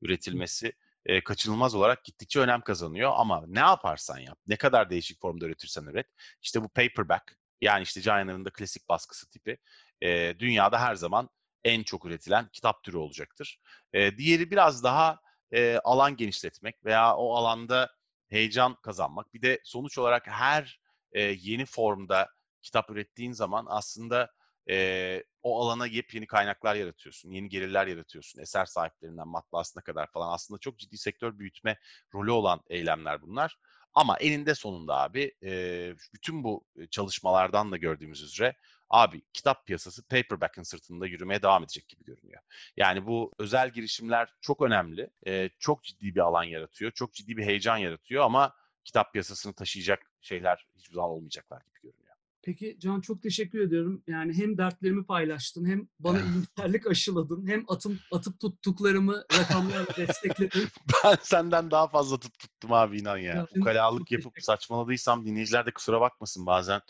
üretilmesi 0.01 0.73
e, 1.05 1.23
kaçınılmaz 1.23 1.75
olarak 1.75 2.03
gittikçe 2.03 2.39
önem 2.39 2.61
kazanıyor. 2.61 3.11
Ama 3.15 3.43
ne 3.47 3.59
yaparsan 3.59 4.19
yap, 4.19 4.39
ne 4.47 4.55
kadar 4.55 4.89
değişik 4.89 5.21
formda 5.21 5.45
üretirsen 5.45 5.83
üret. 5.83 6.07
İşte 6.41 6.63
bu 6.63 6.69
paperback 6.69 7.37
yani 7.61 7.83
işte 7.83 8.01
Giant'ın 8.01 8.45
da 8.45 8.49
klasik 8.49 8.89
baskısı 8.89 9.29
tipi 9.29 9.57
e, 10.01 10.39
dünyada 10.39 10.81
her 10.81 10.95
zaman 10.95 11.29
en 11.63 11.83
çok 11.83 12.05
üretilen 12.05 12.49
kitap 12.53 12.83
türü 12.83 12.97
olacaktır. 12.97 13.59
E, 13.93 14.17
diğeri 14.17 14.51
biraz 14.51 14.83
daha 14.83 15.19
e, 15.51 15.77
alan 15.83 16.17
genişletmek 16.17 16.85
veya 16.85 17.15
o 17.15 17.35
alanda 17.35 17.89
heyecan 18.29 18.75
kazanmak. 18.75 19.33
Bir 19.33 19.41
de 19.41 19.59
sonuç 19.63 19.97
olarak 19.97 20.27
her 20.27 20.79
e, 21.11 21.21
yeni 21.21 21.65
formda 21.65 22.29
kitap 22.61 22.89
ürettiğin 22.89 23.31
zaman 23.31 23.65
aslında 23.69 24.29
e, 24.69 25.23
o 25.43 25.61
alana 25.61 25.87
yepyeni 25.87 26.27
kaynaklar 26.27 26.75
yaratıyorsun, 26.75 27.31
yeni 27.31 27.49
gelirler 27.49 27.87
yaratıyorsun. 27.87 28.41
Eser 28.41 28.65
sahiplerinden 28.65 29.27
matbaasına 29.27 29.83
kadar 29.83 30.07
falan 30.11 30.33
aslında 30.33 30.59
çok 30.59 30.79
ciddi 30.79 30.97
sektör 30.97 31.39
büyütme 31.39 31.77
rolü 32.13 32.31
olan 32.31 32.61
eylemler 32.69 33.21
bunlar. 33.21 33.57
Ama 33.99 34.17
eninde 34.17 34.55
sonunda 34.55 34.97
abi 34.97 35.31
e, 35.43 35.51
bütün 36.13 36.43
bu 36.43 36.65
çalışmalardan 36.91 37.71
da 37.71 37.77
gördüğümüz 37.77 38.21
üzere 38.21 38.55
abi 38.89 39.21
kitap 39.33 39.67
piyasası 39.67 40.07
paperback'ın 40.07 40.63
sırtında 40.63 41.07
yürümeye 41.07 41.41
devam 41.41 41.63
edecek 41.63 41.87
gibi 41.87 42.03
görünüyor. 42.03 42.41
Yani 42.77 43.05
bu 43.05 43.33
özel 43.39 43.69
girişimler 43.69 44.33
çok 44.41 44.61
önemli. 44.61 45.09
E, 45.27 45.49
çok 45.59 45.83
ciddi 45.83 46.15
bir 46.15 46.19
alan 46.19 46.43
yaratıyor. 46.43 46.91
Çok 46.91 47.13
ciddi 47.13 47.37
bir 47.37 47.45
heyecan 47.45 47.77
yaratıyor 47.77 48.23
ama 48.23 48.53
kitap 48.83 49.13
piyasasını 49.13 49.53
taşıyacak 49.53 50.11
şeyler 50.21 50.65
hiçbir 50.77 50.95
zaman 50.95 51.09
olmayacaklar 51.09 51.61
gibi 51.61 51.79
görünüyor. 51.83 52.08
Peki 52.49 52.77
Can 52.79 53.01
çok 53.01 53.21
teşekkür 53.21 53.59
ediyorum. 53.59 54.03
Yani 54.07 54.33
hem 54.33 54.57
dertlerimi 54.57 55.05
paylaştın, 55.05 55.65
hem 55.65 55.87
bana 55.99 56.19
iyimserlik 56.19 56.87
aşıladın, 56.87 57.47
hem 57.47 57.63
atım, 57.67 57.99
atıp 58.11 58.39
tuttuklarımı 58.39 59.23
rakamlarla 59.39 59.95
destekledin. 59.97 60.67
Ben 61.03 61.17
senden 61.21 61.71
daha 61.71 61.87
fazla 61.87 62.19
tut 62.19 62.39
tuttum 62.39 62.73
abi 62.73 62.99
inan 62.99 63.17
ya. 63.17 63.33
Ya, 63.35 63.47
Ukalalık 63.57 64.11
yapıp 64.11 64.33
saçmaladıysam 64.39 65.25
dinleyiciler 65.25 65.65
de 65.65 65.71
kusura 65.71 66.01
bakmasın. 66.01 66.45
Bazen 66.45 66.81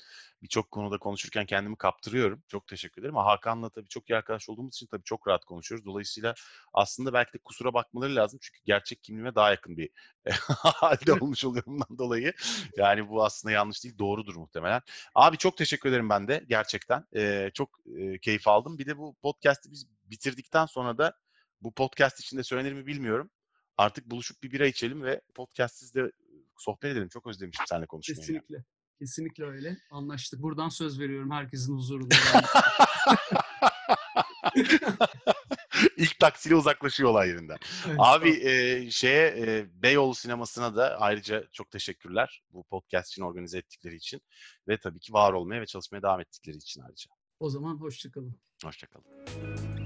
birçok 0.42 0.72
konuda 0.72 0.98
konuşurken 0.98 1.46
kendimi 1.46 1.78
kaptırıyorum. 1.78 2.44
Çok 2.48 2.68
teşekkür 2.68 3.02
ederim. 3.02 3.18
Ama 3.18 3.32
Hakan'la 3.32 3.70
tabii 3.70 3.88
çok 3.88 4.10
iyi 4.10 4.16
arkadaş 4.16 4.50
olduğumuz 4.50 4.76
için 4.76 4.88
tabii 4.88 5.04
çok 5.04 5.28
rahat 5.28 5.46
konuşuyoruz. 5.46 5.86
Dolayısıyla 5.86 6.34
aslında 6.74 7.14
belki 7.14 7.34
de 7.34 7.38
kusura 7.38 7.74
bakmaları 7.74 8.16
lazım. 8.16 8.40
Çünkü 8.42 8.60
gerçek 8.66 9.04
kimliğime 9.04 9.36
daha 9.36 9.52
yakın 9.52 9.78
bir 9.78 9.90
halde 10.64 11.14
olmuş 11.14 11.46
oluyorumdan 11.46 11.98
dolayı. 11.98 12.34
Yani 12.78 13.10
bu 13.10 13.26
aslında 13.26 13.52
yanlış 13.52 13.84
değil, 13.84 13.98
doğrudur 13.98 14.36
muhtemelen. 14.36 14.82
Abi 15.16 15.38
çok 15.38 15.58
teşekkür 15.58 15.90
ederim 15.90 16.10
ben 16.10 16.28
de 16.28 16.46
gerçekten. 16.50 17.06
Ee, 17.16 17.52
çok 17.54 17.80
e, 17.98 18.20
keyif 18.20 18.48
aldım. 18.48 18.78
Bir 18.78 18.86
de 18.86 18.98
bu 18.98 19.16
podcast'i 19.22 19.72
biz 19.72 19.86
bitirdikten 20.04 20.66
sonra 20.66 20.98
da 20.98 21.14
bu 21.62 21.74
podcast 21.74 22.20
içinde 22.20 22.44
söylenir 22.44 22.74
mi 22.74 22.86
bilmiyorum. 22.86 23.30
Artık 23.78 24.06
buluşup 24.06 24.44
bir 24.44 24.52
bira 24.52 24.68
içelim 24.68 25.04
ve 25.04 25.22
podcastsiz 25.36 25.96
de 25.96 26.12
sohbet 26.58 26.92
edelim. 26.92 27.10
Çok 27.10 27.28
özlemişim 27.28 27.66
seninle 27.68 27.86
konuşmayı. 27.86 28.20
Kesinlikle. 28.20 28.64
Kesinlikle 29.00 29.46
öyle. 29.46 29.78
Anlaştık. 29.92 30.42
Buradan 30.42 30.70
söz 30.70 31.00
veriyorum 31.00 31.32
herkesin 31.32 31.76
huzurunda. 31.76 32.16
İlk 35.98 36.20
taksiyle 36.20 36.56
uzaklaşıyor 36.56 37.10
olay 37.10 37.30
yerinden. 37.30 37.58
Evet, 37.88 37.98
Abi 38.00 38.30
e, 38.30 38.92
şeye 38.92 39.28
e, 39.28 39.66
Beyoğlu 39.84 40.16
sinemasına 40.16 40.76
da 40.76 41.00
ayrıca 41.00 41.48
çok 41.52 41.72
teşekkürler 41.72 42.44
bu 42.54 42.64
podcast 42.64 43.12
için 43.12 43.22
organize 43.22 43.58
ettikleri 43.58 43.96
için 43.96 44.22
ve 44.68 44.78
tabii 44.78 45.00
ki 45.00 45.14
var 45.14 45.34
olmaya 45.34 45.62
ve 45.62 45.66
çalışmaya 45.66 46.02
devam 46.02 46.20
ettikleri 46.20 46.58
için 46.58 46.82
ayrıca. 46.82 47.12
O 47.40 47.50
zaman 47.50 47.78
hoşçakalın. 47.78 48.40
Hoşçakalın. 48.64 49.79